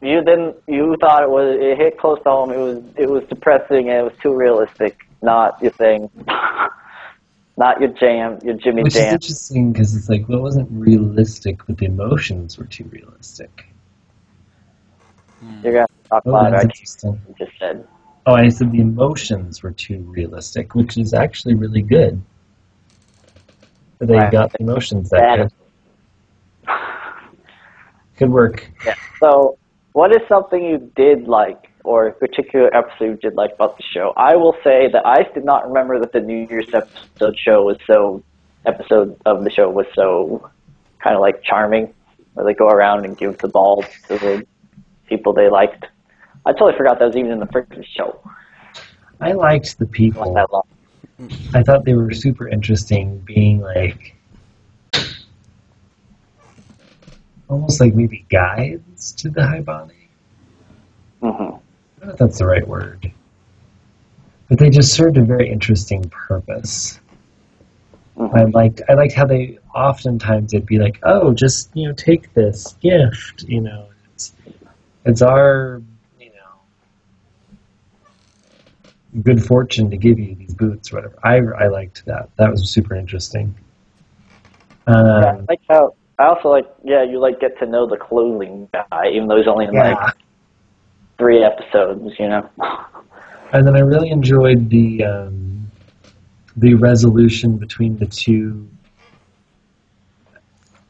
you 0.00 0.22
didn't. 0.24 0.56
You 0.66 0.96
thought 1.00 1.22
it 1.22 1.28
was. 1.30 1.58
It 1.60 1.76
hit 1.76 1.98
close 1.98 2.18
to 2.24 2.30
home. 2.30 2.50
It 2.52 2.58
was. 2.58 2.82
It 2.96 3.08
was 3.10 3.22
depressing 3.28 3.90
and 3.90 3.98
it 3.98 4.02
was 4.04 4.14
too 4.22 4.34
realistic. 4.34 5.06
Not 5.22 5.60
your 5.62 5.72
thing. 5.72 6.10
Not 7.58 7.80
your 7.80 7.90
jam. 7.90 8.38
Your 8.42 8.54
Jimmy 8.54 8.82
Which 8.82 8.94
is 8.96 9.00
Jam. 9.00 9.14
interesting 9.14 9.72
because 9.72 9.94
it's 9.96 10.08
like, 10.10 10.28
well, 10.28 10.38
it 10.38 10.42
wasn't 10.42 10.68
realistic, 10.70 11.60
but 11.66 11.78
the 11.78 11.86
emotions 11.86 12.58
were 12.58 12.66
too 12.66 12.84
realistic. 12.92 13.66
Hmm. 15.40 15.60
You're 15.64 15.72
gonna 15.74 15.86
talk 16.10 16.22
Oh, 16.26 16.30
louder. 16.32 16.50
that's 16.50 16.64
I 16.64 16.68
interesting. 16.68 17.20
You 17.28 17.34
just 17.46 17.58
said. 17.58 17.86
Oh, 18.26 18.34
I 18.34 18.48
said 18.48 18.72
the 18.72 18.80
emotions 18.80 19.62
were 19.62 19.70
too 19.72 19.98
realistic, 20.08 20.74
which 20.74 20.98
is 20.98 21.14
actually 21.14 21.54
really 21.54 21.82
good. 21.82 22.20
They 23.98 24.14
Right. 24.16 24.32
got 24.32 24.52
the 24.52 24.62
emotions 24.62 25.10
that 25.10 25.20
Bad. 25.20 25.38
good. 25.38 25.52
Good 28.18 28.30
work. 28.30 28.70
Yeah. 28.84 28.94
So, 29.20 29.58
what 29.92 30.10
is 30.10 30.22
something 30.28 30.62
you 30.64 30.90
did 30.96 31.28
like, 31.28 31.70
or 31.84 32.06
a 32.08 32.12
particular 32.12 32.74
episode 32.74 33.04
you 33.04 33.16
did 33.16 33.34
like 33.34 33.52
about 33.54 33.76
the 33.76 33.82
show? 33.92 34.12
I 34.16 34.36
will 34.36 34.56
say 34.64 34.88
that 34.90 35.06
I 35.06 35.22
did 35.34 35.44
not 35.44 35.66
remember 35.68 36.00
that 36.00 36.12
the 36.12 36.20
New 36.20 36.46
Year's 36.48 36.68
episode 36.72 37.38
show 37.38 37.62
was 37.64 37.76
so 37.86 38.22
episode 38.64 39.16
of 39.26 39.44
the 39.44 39.50
show 39.50 39.68
was 39.70 39.86
so 39.94 40.50
kind 40.98 41.14
of 41.14 41.20
like 41.20 41.42
charming, 41.44 41.92
where 42.34 42.44
they 42.46 42.54
go 42.54 42.68
around 42.68 43.04
and 43.04 43.16
give 43.16 43.38
the 43.38 43.48
balls 43.48 43.84
to 44.08 44.18
the 44.18 44.46
people 45.08 45.32
they 45.32 45.48
liked. 45.48 45.86
I 46.44 46.52
totally 46.52 46.76
forgot 46.76 46.98
that 46.98 47.06
was 47.06 47.16
even 47.16 47.32
in 47.32 47.40
the 47.40 47.46
first 47.46 47.72
show. 47.96 48.20
I 49.20 49.32
liked 49.32 49.78
the 49.78 49.86
people. 49.86 50.36
I 51.54 51.62
thought 51.62 51.84
they 51.84 51.94
were 51.94 52.12
super 52.12 52.48
interesting, 52.48 53.18
being 53.20 53.60
like 53.60 54.14
almost 57.48 57.80
like 57.80 57.94
maybe 57.94 58.26
guides 58.28 59.12
to 59.12 59.30
the 59.30 59.40
Haibane. 59.40 59.90
hmm 61.20 61.26
I 61.26 61.30
don't 61.30 61.60
know 62.02 62.12
if 62.12 62.18
that's 62.18 62.38
the 62.38 62.46
right 62.46 62.66
word. 62.66 63.10
But 64.48 64.58
they 64.58 64.70
just 64.70 64.92
served 64.94 65.16
a 65.16 65.24
very 65.24 65.50
interesting 65.50 66.08
purpose. 66.10 67.00
hmm 68.16 68.36
I 68.36 68.44
liked 68.44 68.82
I 68.88 68.94
liked 68.94 69.14
how 69.14 69.26
they 69.26 69.58
oftentimes 69.74 70.52
it'd 70.54 70.66
be 70.66 70.78
like, 70.78 70.98
"Oh, 71.02 71.32
just 71.32 71.70
you 71.74 71.88
know, 71.88 71.94
take 71.94 72.32
this 72.34 72.74
gift, 72.80 73.44
you 73.44 73.60
know, 73.60 73.86
it's 75.06 75.22
it's 75.22 75.22
our 75.22 75.82
you 76.20 76.30
know 76.30 76.60
good 79.22 79.44
fortune 79.44 79.90
to 79.90 79.96
give 79.96 80.18
you 80.18 80.34
these 80.34 80.54
boots, 80.54 80.92
or 80.92 80.96
whatever." 80.96 81.18
I 81.24 81.64
I 81.64 81.68
liked 81.68 82.04
that. 82.06 82.28
That 82.36 82.50
was 82.50 82.68
super 82.70 82.94
interesting. 82.94 83.54
Yeah, 84.86 84.94
I 84.94 85.30
Um, 85.30 85.46
like 85.48 85.60
how. 85.68 85.94
I 86.18 86.26
also 86.26 86.48
like. 86.48 86.66
Yeah, 86.84 87.02
you 87.02 87.18
like 87.18 87.40
get 87.40 87.58
to 87.58 87.66
know 87.66 87.86
the 87.86 87.96
clothing 87.96 88.68
guy, 88.72 89.08
even 89.12 89.28
though 89.28 89.36
he's 89.36 89.48
only 89.48 89.66
in 89.66 89.74
yeah, 89.74 89.94
like 89.94 90.14
three 91.18 91.42
episodes. 91.42 92.18
You 92.18 92.28
know. 92.28 92.50
and 93.52 93.66
then 93.66 93.76
I 93.76 93.80
really 93.80 94.10
enjoyed 94.10 94.70
the 94.70 95.04
um, 95.04 95.70
the 96.56 96.74
resolution 96.74 97.58
between 97.58 97.98
the 97.98 98.06
two 98.06 98.66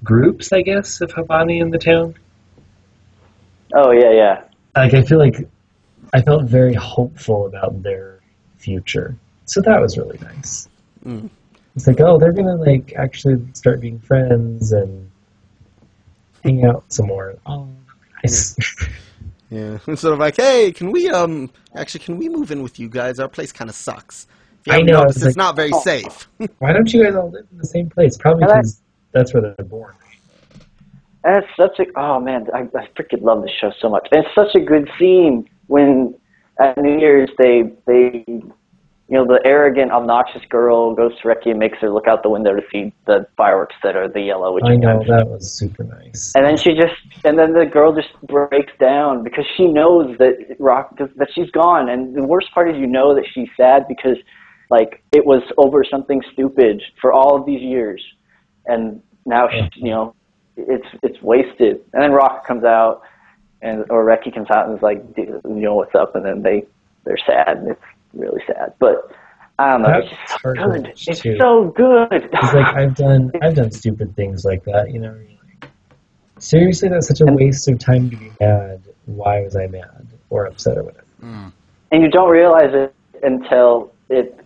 groups, 0.05 0.53
I 0.53 0.63
guess, 0.63 1.01
of 1.01 1.11
Haibane 1.13 1.61
in 1.61 1.71
the 1.71 1.79
town. 1.79 2.15
Oh 3.77 3.91
yeah, 3.93 4.11
yeah. 4.13 4.43
like 4.75 4.95
I 4.95 5.03
feel 5.03 5.19
like 5.19 5.37
I 6.15 6.23
felt 6.23 6.45
very 6.45 6.75
hopeful 6.75 7.47
about 7.47 7.83
their 7.83 8.21
future. 8.57 9.15
So 9.45 9.61
that 9.61 9.81
was 9.81 9.97
really 9.99 10.19
nice. 10.23 10.69
Mm. 11.05 11.29
It's 11.75 11.87
like, 11.87 12.01
oh, 12.01 12.19
they're 12.19 12.33
gonna 12.33 12.57
like 12.57 12.95
actually 12.97 13.37
start 13.53 13.81
being 13.81 13.99
friends 13.99 14.73
and 14.73 15.11
hang 16.43 16.65
out 16.65 16.85
some 16.89 17.07
more. 17.07 17.35
Oh, 17.47 17.69
nice. 18.23 18.57
Yeah, 19.51 19.79
instead 19.87 20.13
of 20.13 20.19
like, 20.19 20.37
hey, 20.37 20.73
can 20.73 20.91
we 20.91 21.11
um 21.11 21.51
actually 21.75 22.01
can 22.05 22.17
we 22.17 22.29
move 22.29 22.51
in 22.51 22.63
with 22.63 22.79
you 22.81 22.89
guys? 22.89 23.21
Our 23.21 23.29
place 23.29 23.53
kind 23.53 23.69
of 23.71 23.77
sucks. 23.77 24.27
If 24.65 24.73
I 24.73 24.81
know, 24.83 25.01
noticed, 25.01 25.19
it's 25.19 25.27
it's 25.27 25.37
like- 25.37 25.45
not 25.45 25.55
very 25.55 25.71
Oh. 25.73 25.81
safe. 25.81 26.29
Why 26.59 26.73
don't 26.73 26.93
you 26.93 27.05
guys 27.05 27.15
all 27.15 27.31
live 27.31 27.47
in 27.53 27.59
the 27.59 27.67
same 27.67 27.89
place? 27.91 28.17
Probably 28.17 28.47
because 28.47 28.81
that's 29.13 29.33
where 29.35 29.43
they're 29.43 29.65
born. 29.67 29.95
And 31.27 31.43
it's 31.43 31.53
such 31.57 31.81
a 31.81 31.99
oh 31.99 32.21
man, 32.21 32.47
I, 32.55 32.61
I 32.61 32.89
freaking 32.97 33.23
love 33.23 33.43
this 33.43 33.51
show 33.61 33.73
so 33.81 33.91
much. 33.91 34.07
And 34.13 34.25
it's 34.25 34.35
such 34.35 34.55
a 34.55 34.65
good 34.65 34.89
scene 34.97 35.51
when 35.67 36.15
at 36.61 36.79
New 36.79 37.01
Year's 37.01 37.31
they 37.37 37.65
they 37.85 38.25
you 38.29 38.45
know 39.11 39.27
the 39.27 39.41
arrogant, 39.45 39.91
obnoxious 39.91 40.43
girl 40.49 40.95
goes 40.95 41.19
to 41.21 41.29
Reki 41.29 41.51
and 41.51 41.59
makes 41.59 41.79
her 41.79 41.91
look 41.91 42.07
out 42.07 42.23
the 42.23 42.31
window 42.31 42.55
to 42.55 42.63
see 42.73 42.93
the 43.07 43.27
fireworks 43.37 43.75
that 43.83 43.97
are 43.97 44.09
the 44.09 44.21
yellow. 44.21 44.55
Which 44.55 44.67
I 44.67 44.77
know 44.77 45.03
that 45.05 45.27
was 45.29 45.53
super 45.53 45.83
nice. 45.83 46.33
And 46.37 46.47
then 46.47 46.57
she 46.57 46.75
just 46.75 46.95
and 47.25 47.37
then 47.37 47.53
the 47.55 47.67
girl 47.67 47.93
just 47.93 48.13
breaks 48.23 48.73
down 48.79 49.25
because 49.25 49.47
she 49.57 49.67
knows 49.67 50.17
that 50.19 50.55
Rock 50.61 50.97
that 50.97 51.29
she's 51.35 51.51
gone. 51.51 51.89
And 51.89 52.15
the 52.15 52.25
worst 52.25 52.53
part 52.53 52.71
is 52.71 52.77
you 52.77 52.87
know 52.87 53.17
that 53.17 53.25
she's 53.33 53.49
sad 53.57 53.89
because 53.89 54.17
like 54.71 55.03
it 55.11 55.27
was 55.27 55.43
over 55.59 55.83
something 55.83 56.23
stupid 56.33 56.81
for 57.01 57.13
all 57.13 57.37
of 57.37 57.47
these 57.47 57.63
years, 57.63 58.01
and 58.67 59.03
now 59.25 59.49
she, 59.51 59.69
you 59.75 59.91
know 59.91 60.15
it's 60.57 60.87
it's 61.03 61.21
wasted. 61.23 61.81
And 61.93 62.03
then 62.03 62.13
Rock 62.13 62.47
comes 62.47 62.65
out, 62.65 63.03
and 63.63 63.85
or 63.91 64.05
Reki 64.05 64.35
comes 64.35 64.51
out 64.51 64.67
and 64.69 64.77
is 64.77 64.83
like, 64.83 65.03
you 65.17 65.41
know 65.45 65.75
what's 65.75 65.95
up, 65.95 66.15
and 66.17 66.25
then 66.25 66.43
they 66.43 66.65
they're 67.05 67.19
sad, 67.27 67.59
and 67.59 67.69
it's 67.71 67.83
really 68.15 68.43
sad. 68.47 68.75
But 68.79 69.11
I 69.59 69.71
don't 69.73 69.83
know, 69.83 69.89
That 69.89 70.05
it's 70.05 70.43
so 70.43 70.53
good. 70.53 70.83
watch, 70.87 71.09
It's 71.09 71.21
too. 71.21 71.37
so 71.41 71.65
good. 71.77 72.09
It's 72.13 72.53
like 72.55 72.75
I've 72.77 72.95
done 72.95 73.31
I've 73.43 73.55
done 73.55 73.71
stupid 73.71 74.15
things 74.17 74.45
like 74.45 74.65
that, 74.65 74.93
you 74.93 75.01
know. 75.01 75.15
you're 75.15 75.39
like, 75.63 75.71
Seriously, 76.39 76.89
that's 76.91 77.09
such 77.09 77.21
a 77.23 77.27
waste 77.27 77.67
of 77.69 77.79
time 77.79 78.11
to 78.11 78.17
be 78.17 78.31
mad. 78.41 78.83
Why 79.07 79.41
was 79.43 79.57
I 79.57 79.67
mad 79.69 80.07
or 80.31 80.47
upset 80.47 80.77
or 80.79 80.83
whatever? 80.85 81.03
Hmm. 81.21 81.49
and 81.93 82.03
you 82.03 82.11
don't 82.11 82.29
realize 82.29 82.75
it 82.75 82.95
until 83.23 83.91
it 84.11 84.39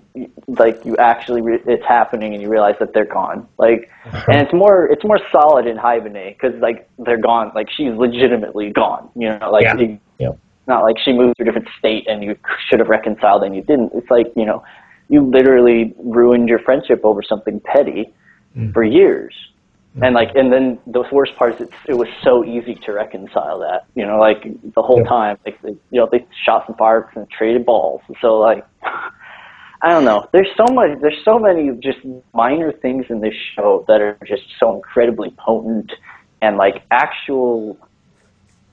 like 0.49 0.85
you 0.85 0.97
actually 0.97 1.41
re- 1.41 1.63
it's 1.67 1.85
happening 1.87 2.33
and 2.35 2.43
you 2.43 2.49
realize 2.49 2.75
that 2.81 2.93
they're 2.93 3.05
gone 3.05 3.47
like 3.59 3.89
and 4.29 4.43
it's 4.43 4.53
more 4.53 4.87
it's 4.87 5.05
more 5.05 5.21
solid 5.31 5.67
in 5.67 5.77
Haibane 5.77 6.37
because 6.37 6.55
like 6.61 6.89
they're 6.99 7.21
gone 7.21 7.53
like 7.55 7.69
she's 7.71 7.93
legitimately 7.95 8.71
gone 8.73 9.09
you 9.15 9.29
know 9.29 9.51
like 9.51 9.65
Yeah. 9.65 9.77
you- 9.77 9.99
Yep. 10.19 10.39
not 10.67 10.83
like 10.83 10.97
she 10.99 11.13
moved 11.13 11.37
to 11.37 11.43
a 11.43 11.47
different 11.47 11.69
state 11.79 12.07
and 12.09 12.23
you 12.25 12.37
should 12.69 12.81
have 12.81 12.89
reconciled 12.89 13.45
and 13.45 13.55
you 13.55 13.63
didn't 13.63 13.93
it's 13.95 14.11
like 14.11 14.33
you 14.37 14.45
know 14.45 14.63
you 15.09 15.23
literally 15.23 15.95
ruined 15.99 16.49
your 16.49 16.59
friendship 16.61 17.01
over 17.05 17.23
something 17.23 17.61
petty 17.61 18.13
Mhm. 18.57 18.73
for 18.75 18.83
years 18.83 19.33
and 20.03 20.15
like 20.15 20.35
and 20.35 20.53
then 20.53 20.79
the 20.87 21.03
worst 21.13 21.35
part 21.37 21.55
is 21.55 21.61
it's, 21.63 21.73
it 21.89 21.95
was 21.95 22.09
so 22.23 22.45
easy 22.45 22.75
to 22.87 22.93
reconcile 22.93 23.59
that 23.61 23.87
you 23.95 24.05
know 24.07 24.19
like 24.19 24.43
the 24.75 24.83
whole 24.83 24.99
Yep. 24.99 25.07
time 25.09 25.39
like 25.47 25.61
they, 25.63 25.71
you 25.71 26.01
know 26.01 26.09
they 26.11 26.25
shot 26.45 26.67
some 26.67 26.75
fireworks 26.77 27.15
and 27.17 27.29
traded 27.31 27.65
balls 27.65 28.01
so 28.21 28.39
like 28.39 28.65
I 29.83 29.93
don't 29.93 30.05
know 30.05 30.29
there's 30.33 30.51
so 30.57 30.73
much 30.73 31.01
there's 31.01 31.23
so 31.25 31.39
many 31.39 31.71
just 31.83 31.99
minor 32.35 32.73
things 32.73 33.07
in 33.09 33.21
this 33.21 33.35
show 33.55 33.85
that 33.89 34.01
are 34.01 34.19
just 34.27 34.43
so 34.59 34.75
incredibly 34.75 35.31
potent 35.39 35.91
and 36.43 36.57
like 36.57 36.83
actual 36.91 37.79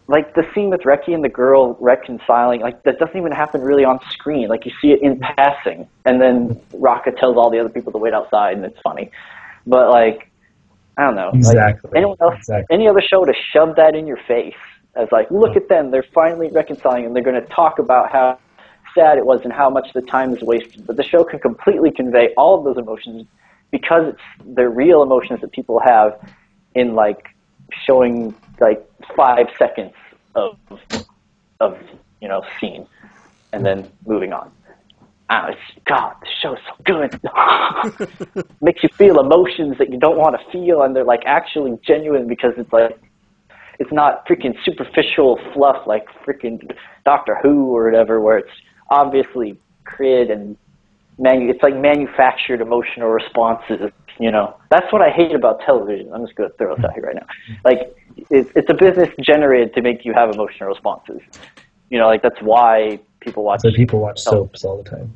like 0.08 0.34
the 0.36 0.44
scene 0.56 0.70
with 0.70 0.82
Reki 0.82 1.14
and 1.14 1.24
the 1.24 1.30
girl 1.30 1.76
reconciling, 1.82 2.62
like 2.62 2.82
that 2.84 2.98
doesn't 2.98 3.18
even 3.18 3.32
happen 3.32 3.62
really 3.62 3.84
on 3.84 4.00
screen. 4.10 4.48
Like 4.48 4.66
you 4.66 4.72
see 4.82 4.92
it 4.92 5.02
in 5.02 5.20
passing, 5.20 5.88
and 6.06 6.22
then 6.22 6.56
Rakka 6.72 7.18
tells 7.20 7.36
all 7.36 7.50
the 7.50 7.60
other 7.60 7.70
people 7.70 7.92
to 7.92 7.98
wait 7.98 8.14
outside, 8.14 8.56
and 8.56 8.66
it's 8.66 8.80
funny. 8.82 9.12
But 9.66 9.90
like, 9.90 10.32
I 10.98 11.04
don't 11.04 11.16
know. 11.16 11.32
Exactly. 11.34 11.90
Like, 11.90 11.98
anyone 11.98 12.18
else, 12.22 12.36
Exactly. 12.38 12.76
any 12.76 12.88
other 12.88 13.02
show 13.02 13.26
to 13.26 13.34
shove 13.54 13.76
that 13.76 13.96
in 13.96 14.08
your 14.08 14.20
face 14.28 14.56
as 14.96 15.08
like, 15.12 15.30
look 15.30 15.56
at 15.56 15.70
them, 15.70 15.92
they're 15.92 16.06
finally 16.14 16.50
reconciling, 16.50 17.06
and 17.06 17.16
they're 17.16 17.24
going 17.24 17.40
to 17.40 17.48
talk 17.48 17.78
about 17.80 18.12
how 18.12 18.40
sad 18.94 19.18
it 19.18 19.26
was 19.26 19.42
and 19.44 19.54
how 19.54 19.70
much 19.70 19.88
the 19.94 20.02
time 20.02 20.36
is 20.36 20.42
wasted. 20.42 20.86
But 20.86 20.98
the 20.98 21.04
show 21.04 21.24
can 21.24 21.40
completely 21.40 21.92
convey 21.92 22.34
all 22.38 22.58
of 22.58 22.64
those 22.64 22.78
emotions 22.78 23.28
because 23.72 24.14
it's 24.14 24.22
they're 24.56 24.70
real 24.70 25.04
emotions 25.04 25.42
that 25.42 25.52
people 25.52 25.80
have 25.80 26.20
in 26.76 26.96
like 26.96 27.28
showing 27.86 28.34
like 28.60 28.88
five 29.16 29.48
seconds 29.58 29.94
of 30.36 30.58
of 31.60 31.78
you 32.22 32.28
know 32.28 32.44
scene 32.60 32.88
and 33.54 33.66
then 33.66 33.90
moving 34.06 34.34
on. 34.34 34.52
Ah, 35.30 35.50
it's, 35.50 35.60
God, 35.86 36.16
the 36.22 36.28
show's 36.42 36.58
so 36.68 36.84
good. 36.86 38.46
Makes 38.62 38.84
you 38.84 38.90
feel 38.90 39.20
emotions 39.20 39.78
that 39.78 39.92
you 39.92 40.00
don't 40.00 40.18
want 40.18 40.40
to 40.40 40.52
feel, 40.52 40.84
and 40.84 40.96
they're 40.96 41.04
like 41.04 41.24
actually 41.26 41.78
genuine 41.86 42.28
because 42.28 42.54
it's 42.58 42.72
like 42.72 42.98
it's 43.80 43.92
not 43.92 44.26
freaking 44.28 44.56
superficial 44.64 45.40
fluff 45.54 45.86
like 45.86 46.08
freaking 46.26 46.72
Doctor 47.04 47.38
Who 47.44 47.76
or 47.76 47.86
whatever, 47.86 48.22
where 48.22 48.38
it's 48.38 48.52
obviously 48.90 49.58
created 49.84 50.32
and 50.32 50.58
manu- 51.18 51.50
it's 51.50 51.64
like 51.64 51.76
manufactured 51.76 52.62
emotional 52.62 53.10
responses. 53.10 53.92
You 54.20 54.32
know, 54.32 54.56
that's 54.70 54.92
what 54.92 55.02
I 55.02 55.10
hate 55.10 55.36
about 55.36 55.62
television. 55.62 56.12
I'm 56.12 56.26
just 56.26 56.36
going 56.36 56.50
to 56.50 56.58
throw 56.58 56.76
this 56.76 56.84
out 56.84 56.94
here 56.94 57.04
right 57.04 57.16
now. 57.16 57.28
Like, 57.64 57.96
it's, 58.32 58.50
it's 58.56 58.70
a 58.70 58.74
business 58.74 59.10
generated 59.24 59.76
to 59.76 59.82
make 59.82 60.06
you 60.06 60.14
have 60.14 60.34
emotional 60.34 60.70
responses. 60.70 61.22
You 61.90 62.00
know, 62.00 62.08
like 62.08 62.24
that's 62.24 62.42
why 62.42 63.00
people 63.20 63.44
watch. 63.44 63.62
So 63.62 63.72
people 63.72 64.00
watch 64.00 64.20
soaps 64.20 64.64
all 64.64 64.82
the 64.82 64.90
time. 64.90 65.14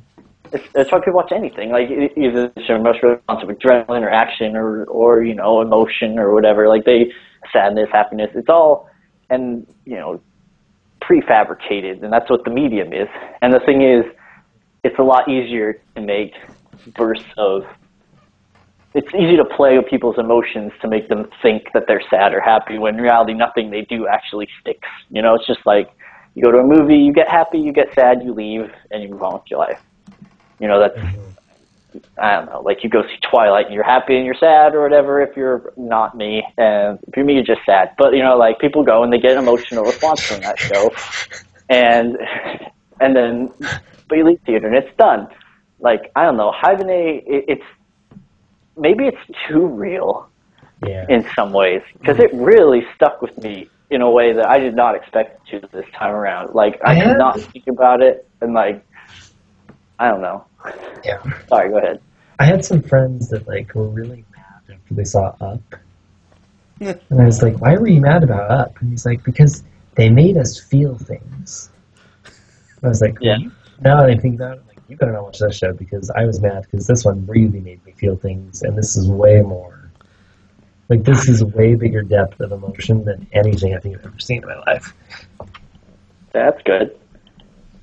It's, 0.54 0.68
that's 0.74 0.92
why 0.92 1.00
people 1.00 1.14
watch 1.14 1.32
anything. 1.32 1.72
Like 1.72 1.90
either 1.90 2.52
it's 2.56 2.70
an 2.70 2.76
emotional 2.76 3.14
response 3.14 3.44
of 3.44 3.50
adrenaline 3.50 4.04
or 4.04 4.10
action 4.10 4.56
or 4.56 4.86
or 4.86 5.24
you 5.24 5.34
know 5.34 5.62
emotion 5.62 6.20
or 6.20 6.34
whatever. 6.34 6.70
Like 6.70 6.86
they 6.86 7.12
sadness, 7.52 7.90
happiness. 7.92 8.32
It's 8.36 8.50
all 8.50 8.90
and 9.30 9.66
you 9.86 9.96
know 9.96 10.22
prefabricated, 11.12 12.04
and 12.04 12.12
that's 12.12 12.30
what 12.30 12.44
the 12.44 12.52
medium 12.52 12.94
is. 12.94 13.08
And 13.42 13.54
the 13.54 13.60
thing 13.60 13.82
is, 13.82 14.06
it's 14.84 14.98
a 14.98 15.04
lot 15.04 15.30
easier 15.30 15.82
to 15.96 16.02
make 16.02 16.34
bursts 16.96 17.26
of. 17.38 17.64
It's 18.94 19.08
easy 19.14 19.38
to 19.38 19.46
play 19.46 19.78
with 19.78 19.88
people's 19.88 20.18
emotions 20.18 20.72
to 20.82 20.88
make 20.88 21.08
them 21.08 21.30
think 21.42 21.68
that 21.74 21.84
they're 21.88 22.04
sad 22.10 22.34
or 22.34 22.42
happy 22.42 22.78
when 22.78 22.96
in 22.96 23.02
reality 23.02 23.34
nothing 23.34 23.72
they 23.72 23.82
do 23.82 24.08
actually 24.08 24.48
sticks. 24.60 24.88
You 25.10 25.22
know, 25.22 25.36
it's 25.36 25.48
just 25.48 25.66
like 25.66 25.90
you 26.36 26.44
go 26.44 26.52
to 26.52 26.58
a 26.60 26.64
movie, 26.64 26.98
you 26.98 27.14
get 27.14 27.30
happy, 27.30 27.60
you 27.60 27.72
get 27.72 27.94
sad, 27.94 28.22
you 28.24 28.34
leave, 28.34 28.70
and 28.90 29.02
you 29.02 29.10
move 29.10 29.24
on 29.24 29.34
with 29.34 29.44
your 29.50 29.60
life. 29.60 29.82
You 30.60 30.68
know, 30.68 30.80
that's 30.80 30.98
mm-hmm. 30.98 31.31
I 32.22 32.36
don't 32.36 32.46
know, 32.48 32.62
like 32.62 32.84
you 32.84 32.90
go 32.90 33.02
see 33.04 33.18
Twilight 33.30 33.66
and 33.66 33.74
you're 33.74 33.84
happy 33.84 34.16
and 34.16 34.26
you're 34.26 34.36
sad 34.40 34.74
or 34.76 34.82
whatever 34.84 35.22
if 35.22 35.36
you're 35.36 35.74
not 35.78 36.16
me. 36.16 36.44
And 36.58 37.00
if 37.08 37.16
you're 37.16 37.26
me 37.26 37.34
you're 37.36 37.44
just 37.44 37.66
sad. 37.66 37.90
But 37.98 38.14
you 38.14 38.24
know, 38.24 38.38
like 38.38 38.60
people 38.60 38.84
go 38.84 39.04
and 39.04 39.12
they 39.12 39.20
get 39.20 39.32
an 39.34 39.40
emotional 39.40 39.86
response 39.86 40.22
from 40.28 40.42
that 40.44 40.56
show 40.70 40.96
and 41.70 42.18
and 43.00 43.16
then 43.16 43.50
but 44.10 44.18
you 44.18 44.26
leave 44.26 44.40
theater 44.46 44.68
and 44.68 44.76
it's 44.76 44.96
done. 44.98 45.28
Like, 45.80 46.02
I 46.16 46.24
don't 46.24 46.38
know, 46.38 46.52
Haibane 46.64 47.22
it, 47.26 47.46
it's 47.48 47.64
maybe 48.78 49.06
it's 49.06 49.18
too 49.50 49.66
real 49.66 50.30
Yeah. 50.82 51.08
in 51.08 51.26
some 51.36 51.54
ways 51.54 51.82
because 52.00 52.16
it 52.20 52.30
really 52.34 52.82
stuck 52.96 53.22
with 53.22 53.38
me 53.38 53.72
in 53.90 54.02
a 54.02 54.10
way 54.10 54.34
that 54.34 54.46
I 54.48 54.60
did 54.60 54.76
not 54.76 54.96
expect 54.96 55.42
it 55.52 55.62
to 55.62 55.68
this 55.74 55.86
time 55.98 56.14
around. 56.14 56.54
Like 56.56 56.80
I 56.86 56.96
Yeah. 56.96 57.04
could 57.06 57.18
not 57.18 57.42
think 57.52 57.66
about 57.70 58.02
it 58.02 58.28
and 58.42 58.54
like 58.54 58.84
I 60.02 60.10
don't 60.10 60.22
know. 60.22 60.44
Yeah. 61.06 61.22
Sorry, 61.48 61.70
go 61.70 61.78
ahead. 61.78 62.02
I 62.40 62.46
had 62.46 62.66
some 62.66 62.82
friends 62.82 63.30
that 63.30 63.48
like 63.48 63.76
were 63.76 63.88
really 63.88 64.26
mad 64.36 64.76
after 64.76 64.94
they 64.96 65.04
saw 65.04 65.36
Up. 65.40 65.62
and 66.80 67.22
I 67.22 67.26
was 67.26 67.44
like, 67.44 67.60
Why 67.62 67.76
were 67.78 67.88
you 67.88 68.02
mad 68.02 68.24
about 68.24 68.50
Up? 68.50 68.82
And 68.82 68.90
he's 68.90 69.06
like, 69.06 69.24
Because 69.24 69.64
they 69.96 70.10
made 70.10 70.38
us 70.38 70.60
feel 70.60 70.98
things. 70.98 71.70
And 72.26 72.84
I 72.86 72.88
was 72.88 73.00
like, 73.02 73.18
Yeah. 73.22 73.34
well, 73.34 73.42
you- 73.42 73.52
now 73.84 74.02
that 74.02 74.10
I 74.10 74.16
think 74.18 74.36
about 74.36 74.58
it, 74.58 74.64
like, 74.68 74.78
you 74.88 74.98
better 74.98 75.12
not 75.12 75.24
watch 75.24 75.38
that 75.40 75.54
show 75.54 75.72
because 75.74 76.10
I 76.10 76.26
was 76.26 76.40
mad 76.42 76.64
because 76.64 76.88
this 76.88 77.06
one 77.06 77.26
really 77.28 77.60
made 77.60 77.84
me 77.86 77.92
feel 77.94 78.16
things, 78.16 78.62
and 78.64 78.76
this 78.78 78.96
is 78.98 79.08
way 79.08 79.42
more. 79.42 79.92
Like 80.90 81.04
this 81.04 81.30
is 81.30 81.44
way 81.44 81.76
bigger 81.76 82.02
depth 82.02 82.40
of 82.42 82.52
emotion 82.52 83.06
than 83.06 83.26
anything 83.34 83.76
I 83.76 83.80
think 83.80 83.98
I've 84.00 84.06
ever 84.06 84.20
seen 84.20 84.42
in 84.44 84.50
my 84.50 84.60
life. 84.68 84.94
That's 86.34 86.62
good. 86.64 86.98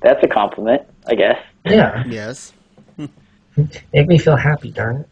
That's 0.01 0.23
a 0.23 0.27
compliment, 0.27 0.83
I 1.07 1.15
guess. 1.15 1.37
Yeah, 1.65 2.03
Yes. 2.07 2.53
make 3.93 4.07
me 4.07 4.17
feel 4.17 4.35
happy, 4.37 4.71
darn 4.71 5.05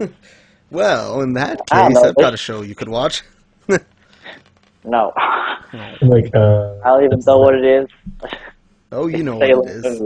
it. 0.00 0.12
Well, 0.70 1.20
in 1.20 1.34
that 1.34 1.60
I 1.70 1.88
case, 1.88 1.94
know, 1.96 2.08
I've 2.08 2.14
got 2.16 2.32
a 2.32 2.38
show 2.38 2.62
you 2.62 2.74
could 2.74 2.88
watch. 2.88 3.22
No. 4.84 5.12
Like, 6.00 6.34
uh, 6.34 6.74
I 6.84 6.88
don't 6.88 7.04
even 7.04 7.20
know 7.24 7.38
what 7.38 7.54
it 7.54 7.64
is. 7.64 7.86
Oh, 8.90 9.06
you 9.06 9.22
know 9.22 9.36
what 9.36 9.48
it 9.48 9.66
is. 9.66 10.02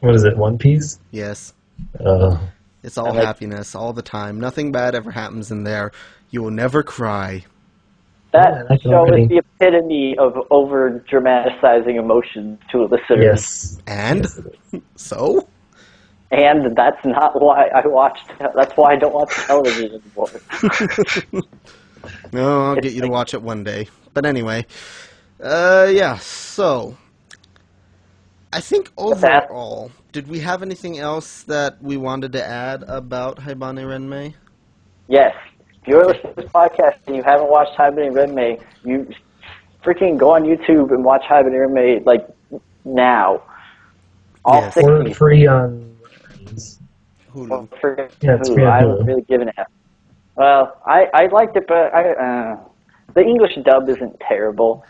What 0.00 0.14
is 0.14 0.22
it? 0.22 0.36
One 0.36 0.56
Piece? 0.56 1.00
Yes. 1.10 1.52
Uh, 1.98 2.38
It's 2.84 2.96
all 2.96 3.12
like- 3.12 3.24
happiness 3.24 3.74
all 3.74 3.92
the 3.92 4.02
time. 4.02 4.38
Nothing 4.38 4.70
bad 4.70 4.94
ever 4.94 5.10
happens 5.10 5.50
in 5.50 5.64
there. 5.64 5.90
You 6.30 6.42
will 6.44 6.52
never 6.52 6.84
cry. 6.84 7.44
That 8.34 8.52
Yeah, 8.52 8.62
like 8.68 8.82
show 8.90 9.12
is 9.14 9.22
the 9.28 9.38
epitome 9.38 10.16
of 10.18 10.34
over 10.50 11.04
dramatizing 11.10 11.96
emotions 11.96 12.60
to 12.72 12.82
a 12.82 12.86
listener. 12.86 13.22
yes. 13.22 13.78
And 13.86 14.26
Yes, 14.26 14.40
so? 14.96 15.48
And 16.32 16.76
that's 16.76 17.04
not 17.04 17.40
why 17.40 17.68
I 17.68 17.86
watched 17.86 18.32
that's 18.56 18.72
why 18.76 18.94
I 18.94 18.96
don't 18.96 19.14
watch 19.14 19.30
television 19.46 20.00
anymore. 20.04 20.42
No, 22.32 22.64
I'll 22.64 22.76
get 22.76 22.92
you 22.94 23.02
to 23.02 23.08
watch 23.08 23.34
it 23.34 23.42
one 23.42 23.64
day. 23.64 23.88
But 24.12 24.26
anyway, 24.26 24.66
uh, 25.42 25.88
yeah. 25.92 26.18
So, 26.18 26.96
I 28.52 28.60
think 28.60 28.92
that? 29.22 29.44
overall, 29.50 29.92
did 30.12 30.28
we 30.28 30.40
have 30.40 30.62
anything 30.62 30.98
else 30.98 31.42
that 31.44 31.82
we 31.82 31.96
wanted 31.96 32.32
to 32.32 32.44
add 32.44 32.84
about 32.88 33.38
Haibane 33.40 33.84
Renmei? 33.84 34.34
Yes. 35.08 35.34
If 35.84 35.88
you're 35.88 36.06
listening 36.06 36.34
to 36.34 36.40
this 36.40 36.50
podcast 36.50 36.94
and 37.06 37.14
you 37.14 37.22
haven't 37.22 37.50
watched 37.50 37.76
Haibane 37.76 38.12
Renmei, 38.14 38.58
you 38.84 39.06
freaking 39.84 40.16
go 40.16 40.30
on 40.34 40.44
YouTube 40.44 40.94
and 40.94 41.04
watch 41.04 41.22
Haibane 41.28 41.52
Renmei 41.52 42.06
like 42.06 42.26
now. 42.86 43.42
All 44.46 44.62
Yes. 44.62 44.72
six 44.72 44.86
Or 44.86 44.98
seasons. 45.00 45.16
free 45.18 45.46
on 45.46 45.96
Hulu. 47.34 47.48
Well, 47.50 47.68
for 47.82 48.08
Yeah, 48.22 48.36
it's 48.36 48.48
Hulu, 48.48 48.54
free 48.54 48.64
on 48.64 48.72
I 48.72 48.84
was 48.86 49.00
Hulu. 49.02 49.06
really 49.06 49.22
giving 49.22 49.48
it. 49.48 49.54
Well, 50.36 50.80
I 50.86 51.10
I 51.12 51.26
liked 51.26 51.54
it, 51.58 51.66
but 51.68 51.92
I 51.94 52.12
uh, 52.12 52.56
the 53.12 53.20
English 53.22 53.56
dub 53.62 53.86
isn't 53.90 54.18
terrible, 54.20 54.84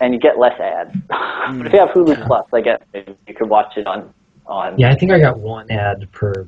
and 0.00 0.14
you 0.14 0.20
get 0.20 0.38
less 0.38 0.58
ads. 0.60 0.94
but 1.08 1.66
if 1.66 1.72
you 1.72 1.78
have 1.80 1.88
Hulu 1.88 2.24
Plus, 2.28 2.46
I 2.52 2.60
guess 2.60 2.80
maybe 2.94 3.16
you 3.26 3.34
could 3.34 3.48
watch 3.48 3.76
it 3.76 3.88
on 3.88 4.14
on. 4.46 4.78
Yeah, 4.78 4.90
I 4.92 4.94
think 4.94 5.10
I 5.10 5.18
got 5.18 5.40
one 5.40 5.68
ad 5.68 6.06
per 6.12 6.46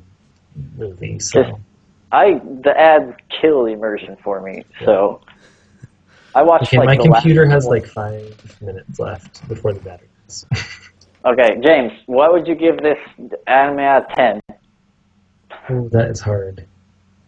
movie. 0.77 1.19
So 1.19 1.43
Just- 1.43 1.55
I 2.11 2.39
the 2.63 2.73
ads 2.77 3.13
kill 3.41 3.65
immersion 3.65 4.17
for 4.23 4.41
me, 4.41 4.63
so 4.85 5.21
I 6.35 6.43
watched 6.43 6.67
okay, 6.67 6.77
like 6.77 6.87
my 6.87 6.95
the 6.97 7.03
last 7.09 7.21
computer 7.21 7.45
has 7.49 7.63
four- 7.65 7.73
like 7.75 7.85
five 7.87 8.61
minutes 8.61 8.99
left 8.99 9.47
before 9.47 9.73
the 9.73 9.79
battery 9.81 10.09
goes. 10.27 10.45
Okay, 11.23 11.61
James, 11.63 11.91
what 12.07 12.33
would 12.33 12.47
you 12.47 12.55
give 12.55 12.77
this 12.77 12.97
anime 13.45 13.77
out 13.77 14.09
of 14.09 14.17
ten? 14.17 14.41
Ooh, 15.69 15.87
that 15.91 16.09
is 16.09 16.19
hard. 16.19 16.65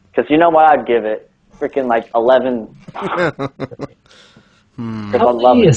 Because 0.09 0.27
you 0.31 0.37
know 0.37 0.49
what 0.49 0.65
I'd 0.71 0.87
give 0.87 1.05
it, 1.05 1.29
freaking 1.59 1.85
like 1.87 2.09
eleven. 2.15 2.75
Hmm. 4.75 5.11
'cause 5.11 5.19
Probably 5.21 5.67
a, 5.67 5.73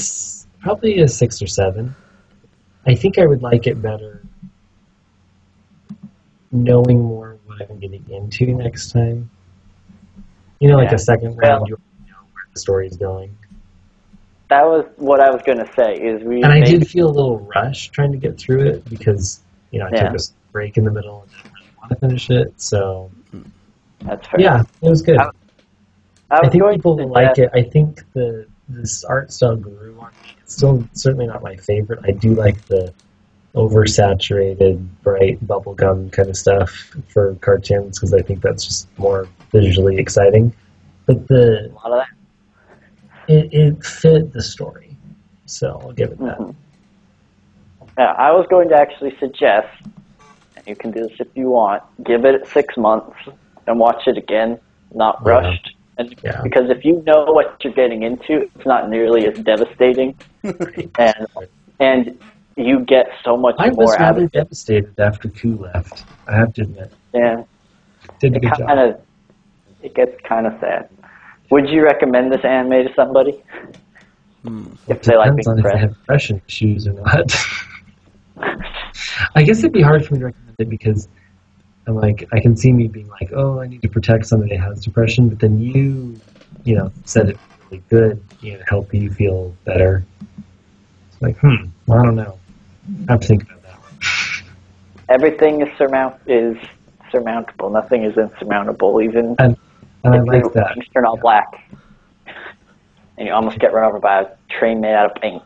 probably 0.63 0.99
a 1.01 1.07
six 1.07 1.39
or 1.39 1.45
seven. 1.45 1.95
I 2.87 2.95
think 2.95 3.19
I 3.19 3.27
would 3.27 3.43
like 3.43 3.67
it 3.67 3.79
better 3.79 4.23
knowing 6.51 7.01
more 7.03 7.26
what 7.59 7.69
I'm 7.71 7.79
getting 7.79 8.03
into 8.09 8.45
next 8.53 8.91
time. 8.91 9.29
You 10.59 10.69
know, 10.69 10.77
like 10.77 10.89
Yeah. 10.89 10.95
a 10.95 10.99
second 10.99 11.35
Well- 11.37 11.59
round, 11.59 11.67
you 11.67 11.77
know 12.09 12.15
where 12.33 12.43
the 12.53 12.59
story's 12.59 12.97
going. 12.97 13.35
That 14.49 14.63
was 14.63 14.85
what 14.95 15.19
I 15.19 15.29
was 15.29 15.41
gonna 15.45 15.67
say. 15.75 15.95
Is 15.95 16.23
we 16.23 16.41
And 16.41 16.53
I 16.53 16.61
did 16.61 16.87
feel 16.87 17.07
a 17.09 17.11
little 17.11 17.39
rushed 17.39 17.91
trying 17.93 18.11
to 18.13 18.17
get 18.17 18.37
through 18.37 18.61
it 18.65 18.89
because, 18.89 19.41
you 19.71 19.79
know, 19.79 19.87
I 19.87 19.89
Yeah. 19.91 20.09
took 20.09 20.19
a 20.19 20.23
break 20.53 20.77
in 20.77 20.83
the 20.85 20.91
middle 20.91 21.21
and 21.23 21.31
didn't 21.31 21.53
really 21.53 21.67
want 21.77 21.89
to 21.91 21.95
finish 21.97 22.29
it. 22.29 22.53
So, 22.59 23.11
That's 24.01 24.25
fair. 24.27 24.39
yeah, 24.39 24.63
it 24.81 24.89
was 24.89 25.01
good. 25.01 25.17
I- 25.17 25.29
I 26.29 26.37
I 26.39 26.49
think 26.49 26.61
going 26.61 26.75
people 26.77 26.97
to 26.97 27.03
will 27.05 27.11
like 27.13 27.37
it. 27.37 27.49
I 27.53 27.61
think 27.63 28.03
the 28.13 28.45
this 28.69 29.03
art 29.05 29.31
style 29.31 29.55
grew 29.55 29.95
on 29.99 30.07
me. 30.23 30.35
It's 30.41 30.55
still 30.55 30.83
certainly 30.91 31.25
not 31.27 31.41
my 31.41 31.55
favorite. 31.55 31.99
I 32.03 32.11
do 32.11 32.33
like 32.35 32.61
the 32.65 32.93
oversaturated, 33.55 34.85
bright 35.03 35.45
bubblegum 35.45 36.11
kind 36.11 36.29
of 36.29 36.35
stuff 36.37 36.69
for 37.09 37.35
cartoons 37.35 37.97
because 37.99 38.13
I 38.13 38.21
think 38.21 38.41
that's 38.41 38.65
just 38.65 38.87
more 38.97 39.27
visually 39.51 39.97
exciting. 39.97 40.53
But 41.05 41.27
the 41.27 41.71
A 41.71 41.73
lot 41.73 41.91
of 41.91 42.05
that. 43.27 43.33
it, 43.33 43.53
it 43.53 43.83
fit 43.85 44.33
the 44.33 44.41
story, 44.41 44.95
so 45.45 45.79
I'll 45.81 45.93
give 45.93 46.11
it 46.11 46.19
that. 46.19 46.37
Mhm. 46.39 46.55
Yeah, 47.97 48.11
I 48.17 48.31
was 48.31 48.45
going 48.49 48.69
to 48.69 48.75
actually 48.75 49.15
suggest, 49.19 49.67
and 50.55 50.67
you 50.67 50.75
can 50.75 50.91
do 50.91 51.01
this 51.07 51.17
if 51.19 51.27
you 51.35 51.49
want, 51.49 51.81
give 52.03 52.25
it 52.25 52.45
six 52.47 52.77
months 52.77 53.15
and 53.65 53.79
watch 53.79 54.03
it 54.05 54.17
again, 54.17 54.59
not 54.93 55.19
Yeah. 55.25 55.31
rushed. 55.31 55.73
And 55.97 56.15
Yeah. 56.23 56.41
because 56.43 56.69
if 56.69 56.85
you 56.85 57.01
know 57.07 57.23
what 57.25 57.57
you're 57.63 57.73
getting 57.73 58.03
into, 58.03 58.41
it's 58.55 58.65
not 58.67 58.87
nearly 58.89 59.25
as 59.25 59.39
devastating, 59.39 60.15
and 60.43 61.27
and 61.79 62.19
you 62.57 62.79
get 62.81 63.07
so 63.23 63.37
much 63.37 63.55
I 63.59 63.69
was 63.69 63.75
more 63.77 63.93
out 63.95 63.99
rather 63.99 64.19
of 64.23 64.25
it. 64.25 64.31
devastated 64.33 64.99
after 64.99 65.29
Kuu 65.29 65.59
left. 65.59 66.05
I 66.27 66.35
have 66.35 66.53
to 66.55 66.63
admit, 66.63 66.91
Yeah. 67.13 67.43
did 68.19 68.33
a 68.33 68.37
it 68.37 68.41
good 68.41 68.51
job. 68.57 68.67
kind 68.67 68.79
of 68.79 69.01
it 69.83 69.93
gets 69.93 70.19
kind 70.27 70.47
of 70.47 70.53
sad. 70.59 70.89
Would 71.51 71.69
you 71.69 71.83
recommend 71.83 72.31
this 72.33 72.43
anime 72.43 72.87
to 72.87 72.93
somebody 72.95 73.41
Hmm. 74.43 74.67
if 74.87 75.01
they 75.03 75.15
like 75.17 75.29
Depends 75.35 75.47
being 75.47 75.59
on 75.59 75.65
if 75.65 75.71
they 75.73 75.79
have 75.79 75.93
depression 75.95 76.41
issues 76.47 76.87
or 76.87 76.93
not. 76.93 77.31
I 79.35 79.43
guess 79.43 79.59
it'd 79.59 79.71
be 79.73 79.81
hard 79.81 80.05
for 80.05 80.13
me 80.13 80.19
to 80.19 80.25
recommend 80.27 80.55
it 80.59 80.69
because 80.69 81.07
I'm 81.87 81.95
like 81.95 82.27
I 82.33 82.39
can 82.39 82.55
see 82.55 82.71
me 82.73 82.87
being 82.87 83.07
like, 83.09 83.31
oh, 83.33 83.59
I 83.59 83.67
need 83.67 83.81
to 83.81 83.87
protect 83.89 84.25
somebody 84.27 84.55
that 84.57 84.63
has 84.63 84.83
depression, 84.83 85.29
but 85.29 85.39
then 85.39 85.59
you, 85.59 86.19
you 86.63 86.75
know, 86.75 86.91
said 87.05 87.29
it 87.29 87.37
really 87.71 87.83
good, 87.89 88.23
you 88.41 88.57
know, 88.57 88.63
help 88.67 88.93
you 88.93 89.09
feel 89.11 89.55
better. 89.63 90.03
It's 91.11 91.21
like, 91.21 91.37
hmm, 91.39 91.55
I 91.91 92.03
don't 92.03 92.15
know. 92.15 92.37
I 93.07 93.11
have 93.13 93.21
to 93.21 93.27
think 93.27 93.43
about 93.43 93.61
that. 93.63 93.79
one. 93.79 93.91
Everything 95.09 95.61
is 95.61 95.69
surmount 95.77 96.15
is 96.27 96.57
surmountable. 97.11 97.69
Nothing 97.69 98.03
is 98.03 98.17
insurmountable. 98.17 99.01
Even 99.01 99.35
And 99.39 99.57
I 100.03 100.17
if 100.17 100.25
like 100.25 100.53
that. 100.53 100.73
things 100.73 100.85
turn 100.93 101.05
all 101.05 101.17
black, 101.17 101.47
and 103.17 103.27
you 103.27 103.33
almost 103.33 103.59
get 103.59 103.73
run 103.73 103.85
over 103.89 103.99
by 103.99 104.21
a 104.21 104.27
train 104.49 104.81
made 104.81 104.93
out 104.93 105.11
of 105.15 105.21
paint, 105.21 105.43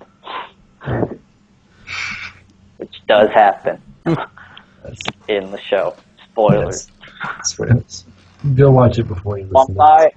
which 2.78 2.96
does 3.08 3.30
happen 3.32 3.82
in 5.28 5.52
the 5.52 5.60
show. 5.70 5.96
Spoilers. 6.32 6.88
that's, 7.22 7.38
that's 7.38 7.60
what 7.60 7.70
it 7.70 7.86
is. 7.86 8.06
Go 8.56 8.72
watch 8.72 8.98
it 8.98 9.04
before 9.08 9.38
you 9.38 9.48
Well, 9.52 9.64
listen 9.64 9.78
I'm 9.80 10.00
to 10.00 10.02
sorry. 10.02 10.14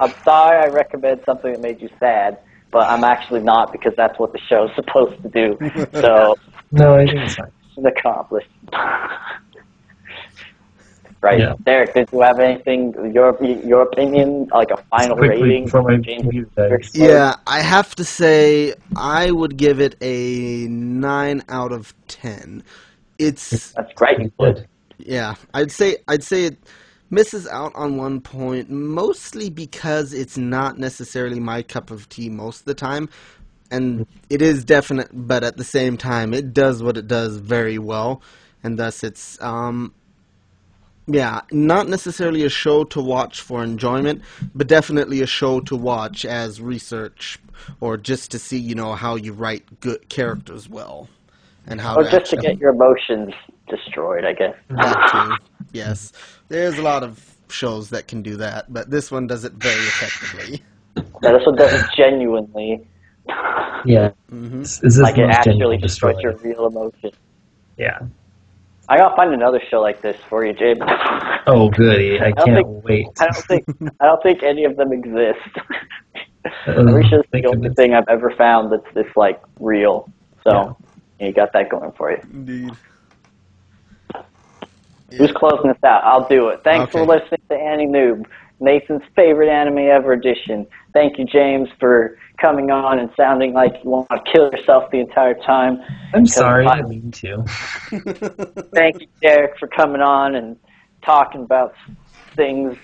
I'm 0.00 0.14
sorry. 0.24 0.58
I 0.64 0.66
recommend 0.68 1.20
something 1.24 1.52
that 1.52 1.60
made 1.60 1.80
you 1.80 1.88
sad, 2.00 2.38
but 2.72 2.88
I'm 2.88 3.04
actually 3.04 3.40
not 3.40 3.70
because 3.72 3.92
that's 3.96 4.18
what 4.18 4.32
the 4.32 4.38
show's 4.48 4.70
supposed 4.74 5.22
to 5.22 5.28
do. 5.28 5.58
So 6.00 6.36
No, 6.72 6.94
I 6.96 7.06
think 7.06 7.18
it's 7.18 7.34
fine. 7.36 7.50
it's 7.76 7.86
accomplished. 7.98 8.48
Right, 11.20 11.40
Yeah. 11.40 11.54
Derek. 11.64 11.94
Did 11.94 12.08
you 12.12 12.20
have 12.20 12.38
anything? 12.38 12.94
Your 13.12 13.36
your 13.44 13.82
opinion, 13.82 14.46
like 14.52 14.70
a 14.70 14.76
final 14.88 15.16
Quickly 15.16 15.42
rating? 15.42 15.64
before 15.64 15.82
my 15.82 15.96
James 15.96 16.22
computer 16.22 16.80
Yeah, 16.94 17.34
I 17.46 17.60
have 17.60 17.96
to 17.96 18.04
say 18.04 18.74
I 18.94 19.32
would 19.32 19.56
give 19.56 19.80
it 19.80 19.96
a 20.00 20.68
nine 20.68 21.42
out 21.48 21.72
of 21.72 21.92
ten. 22.06 22.62
It's 23.18 23.72
That's 23.72 23.92
great. 23.94 24.30
Yeah, 24.98 25.34
I'd 25.54 25.72
say 25.72 25.96
I'd 26.06 26.22
say 26.22 26.44
it 26.44 26.56
misses 27.10 27.48
out 27.48 27.72
on 27.74 27.96
one 27.96 28.20
point, 28.20 28.70
mostly 28.70 29.50
because 29.50 30.12
it's 30.12 30.38
not 30.38 30.78
necessarily 30.78 31.40
my 31.40 31.62
cup 31.62 31.90
of 31.90 32.08
tea 32.08 32.28
most 32.28 32.60
of 32.60 32.64
the 32.66 32.74
time, 32.74 33.08
and 33.70 34.06
it 34.30 34.42
is 34.42 34.64
definite. 34.64 35.08
But 35.12 35.44
at 35.44 35.56
the 35.56 35.64
same 35.64 35.96
time, 35.96 36.34
it 36.34 36.52
does 36.52 36.82
what 36.82 36.96
it 36.96 37.06
does 37.06 37.36
very 37.36 37.78
well, 37.78 38.22
and 38.62 38.78
thus 38.78 39.02
it's 39.04 39.40
um. 39.42 39.94
Yeah, 41.10 41.40
not 41.50 41.88
necessarily 41.88 42.44
a 42.44 42.50
show 42.50 42.84
to 42.84 43.00
watch 43.00 43.40
for 43.40 43.64
enjoyment, 43.64 44.20
but 44.54 44.66
definitely 44.66 45.22
a 45.22 45.26
show 45.26 45.60
to 45.60 45.74
watch 45.74 46.26
as 46.26 46.60
research 46.60 47.38
or 47.80 47.96
just 47.96 48.30
to 48.32 48.38
see, 48.38 48.58
you 48.58 48.74
know, 48.74 48.92
how 48.92 49.16
you 49.16 49.32
write 49.32 49.80
good 49.80 50.06
characters 50.10 50.68
well 50.68 51.08
and 51.66 51.80
how 51.80 51.96
Or 51.96 52.04
to 52.04 52.10
just 52.10 52.30
to 52.32 52.36
get 52.36 52.58
your 52.58 52.74
emotions 52.74 53.32
destroyed, 53.70 54.26
I 54.26 54.34
guess. 54.34 54.54
that 54.68 55.10
too. 55.10 55.46
Yes, 55.72 56.12
there's 56.48 56.76
a 56.76 56.82
lot 56.82 57.02
of 57.02 57.34
shows 57.48 57.88
that 57.88 58.06
can 58.06 58.20
do 58.20 58.36
that, 58.36 58.70
but 58.70 58.90
this 58.90 59.10
one 59.10 59.26
does 59.26 59.46
it 59.46 59.54
very 59.54 59.80
effectively. 59.80 60.62
Now, 61.22 61.32
this 61.32 61.46
one 61.46 61.56
does 61.56 61.72
it 61.72 61.86
genuinely, 61.96 62.86
Yeah. 63.84 64.10
hmm 64.30 64.62
Is, 64.62 64.82
is 64.82 64.96
this 64.96 64.98
like 64.98 65.18
it 65.18 65.28
actually 65.30 65.52
genuine 65.52 65.80
destroys 65.80 66.16
your 66.20 66.36
real 66.36 66.66
emotion. 66.66 67.10
Yeah. 67.76 68.00
I 68.88 68.96
gotta 68.96 69.14
find 69.16 69.32
another 69.34 69.60
show 69.70 69.80
like 69.80 70.00
this 70.00 70.16
for 70.28 70.44
you, 70.46 70.52
James. 70.54 70.80
Oh, 71.46 71.68
goody! 71.70 72.18
I 72.20 72.30
don't 72.30 72.46
can't 72.46 72.66
think- 72.66 72.84
wait. 72.84 73.06
I 73.20 73.24
don't 73.26 73.44
think 73.46 73.64
I 74.00 74.06
don't 74.06 74.22
think 74.22 74.42
any 74.42 74.64
of 74.64 74.76
them 74.76 74.92
exist. 74.92 75.38
Every 76.66 77.06
show's 77.08 77.24
the 77.32 77.44
only 77.46 77.70
thing 77.74 77.94
I've 77.94 78.08
ever 78.08 78.30
found 78.30 78.72
that's 78.72 78.94
this 78.94 79.06
like 79.16 79.40
real. 79.60 80.10
So 80.44 80.76
you 81.20 81.32
got 81.32 81.52
that 81.52 81.68
going 81.68 81.92
for 81.92 82.10
you. 82.12 82.18
Indeed. 82.32 82.70
Who's 85.16 85.32
closing 85.32 85.68
this 85.68 85.82
out? 85.84 86.04
I'll 86.04 86.28
do 86.28 86.48
it. 86.48 86.62
Thanks 86.64 86.92
for 86.92 87.04
listening 87.04 87.40
to 87.50 87.56
AniNoob, 87.56 88.26
Nathan's 88.60 89.02
favorite 89.14 89.48
anime 89.48 89.78
ever 89.78 90.12
edition. 90.12 90.66
Thank 90.92 91.18
you, 91.18 91.24
James, 91.24 91.68
for 91.78 92.18
coming 92.40 92.70
on 92.70 92.98
and 92.98 93.10
sounding 93.16 93.52
like 93.52 93.72
you 93.84 93.90
want 93.90 94.08
to 94.10 94.20
kill 94.32 94.50
yourself 94.50 94.90
the 94.90 94.98
entire 94.98 95.34
time. 95.34 95.80
I'm 96.14 96.26
sorry, 96.26 96.66
I- 96.66 96.70
I 96.70 96.76
didn't 96.76 96.88
mean 96.90 97.10
to. 97.12 97.44
Thank 98.74 99.00
you, 99.02 99.06
Derek, 99.22 99.58
for 99.58 99.68
coming 99.68 100.00
on 100.00 100.34
and 100.34 100.56
talking 101.04 101.42
about 101.42 101.74
things. 102.36 102.76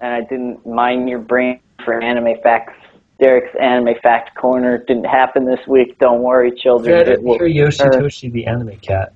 And 0.00 0.12
I 0.12 0.20
didn't 0.22 0.66
mind 0.66 1.08
your 1.08 1.18
brain 1.20 1.60
for 1.84 2.00
anime 2.02 2.34
facts. 2.42 2.74
Derek's 3.20 3.54
anime 3.60 3.94
fact 4.02 4.34
corner 4.36 4.78
didn't 4.78 5.04
happen 5.04 5.44
this 5.44 5.60
week. 5.68 5.98
Don't 5.98 6.22
worry, 6.22 6.50
children. 6.60 6.96
had 6.96 7.08
It 7.08 7.16
to 7.16 7.22
hear. 7.22 7.66
Yoshitoshi 7.68 8.32
the 8.32 8.46
anime 8.46 8.76
cat. 8.78 9.12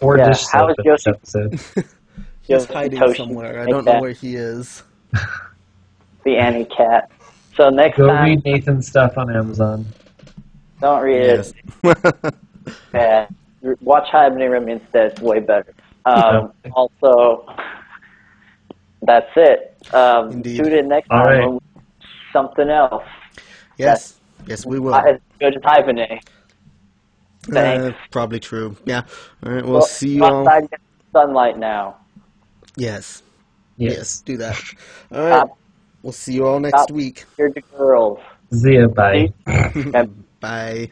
Or 0.00 0.16
Yeah, 0.16 0.28
Dish 0.28 0.46
how 0.46 0.68
Soap 0.68 0.76
is 0.78 0.84
Yoshi- 0.84 1.10
episode. 1.10 1.52
He's 2.42 2.66
Yoshitoshi 2.66 2.72
hiding 2.72 3.14
somewhere. 3.14 3.60
I 3.62 3.66
don't 3.66 3.84
know 3.84 4.00
where 4.00 4.12
he 4.12 4.36
is. 4.36 4.82
The 6.24 6.36
Annie 6.38 6.64
cat. 6.66 7.10
So 7.56 7.68
next 7.70 7.96
Go 7.98 8.08
time, 8.08 8.24
read 8.24 8.44
Nathan's 8.44 8.88
stuff 8.88 9.16
on 9.18 9.34
Amazon. 9.34 9.84
don't 10.80 11.02
read 11.02 11.20
it. 11.22 11.52
bad. 12.92 13.28
Watch 13.80 14.08
Haibane 14.12 14.38
Renmei 14.50 14.80
instead. 14.80 15.12
It's 15.12 15.20
way 15.20 15.40
better. 15.40 15.72
Um, 16.06 16.52
Okay. 16.64 16.70
also, 16.74 17.46
that's 19.02 19.30
it. 19.36 19.76
Um, 19.94 20.30
Indeed. 20.32 20.56
tune 20.64 20.72
in 20.72 20.88
next 20.88 21.08
All 21.10 21.24
time. 21.24 21.50
right. 21.52 21.60
Something 22.32 22.68
else. 22.70 23.04
Yes, 23.78 24.18
yes, 24.46 24.66
we 24.66 24.78
will. 24.78 24.90
Not 24.92 25.08
as 25.08 25.20
good 25.40 25.56
as 25.56 25.62
Haibane. 25.62 26.20
Uh, 27.54 27.92
probably 28.10 28.40
true. 28.40 28.76
Yeah. 28.86 29.02
All 29.44 29.52
right. 29.52 29.62
We'll 29.62 29.74
Well, 29.74 29.82
see 29.82 30.14
you 30.14 30.20
go 30.20 30.26
all. 30.26 30.40
outside 30.48 30.60
and 30.62 30.70
get 30.70 30.80
some 31.12 31.26
sunlight 31.28 31.58
now. 31.58 31.96
Yes. 32.76 33.22
Yes. 33.76 33.96
Yes. 33.96 34.22
Do 34.22 34.36
that. 34.38 34.60
All 35.12 35.24
right. 35.24 35.36
Stop. 35.38 35.58
We'll 36.02 36.12
see 36.12 36.34
you 36.34 36.46
all 36.46 36.60
next 36.60 36.82
Stop. 36.82 36.90
week. 36.90 37.24
Here's 37.38 37.54
the 37.54 37.62
girls. 37.62 38.18
See 38.52 38.74
ya. 38.74 38.88
Bye. 38.88 39.32
Bye. 39.94 40.06
Bye. 40.40 40.90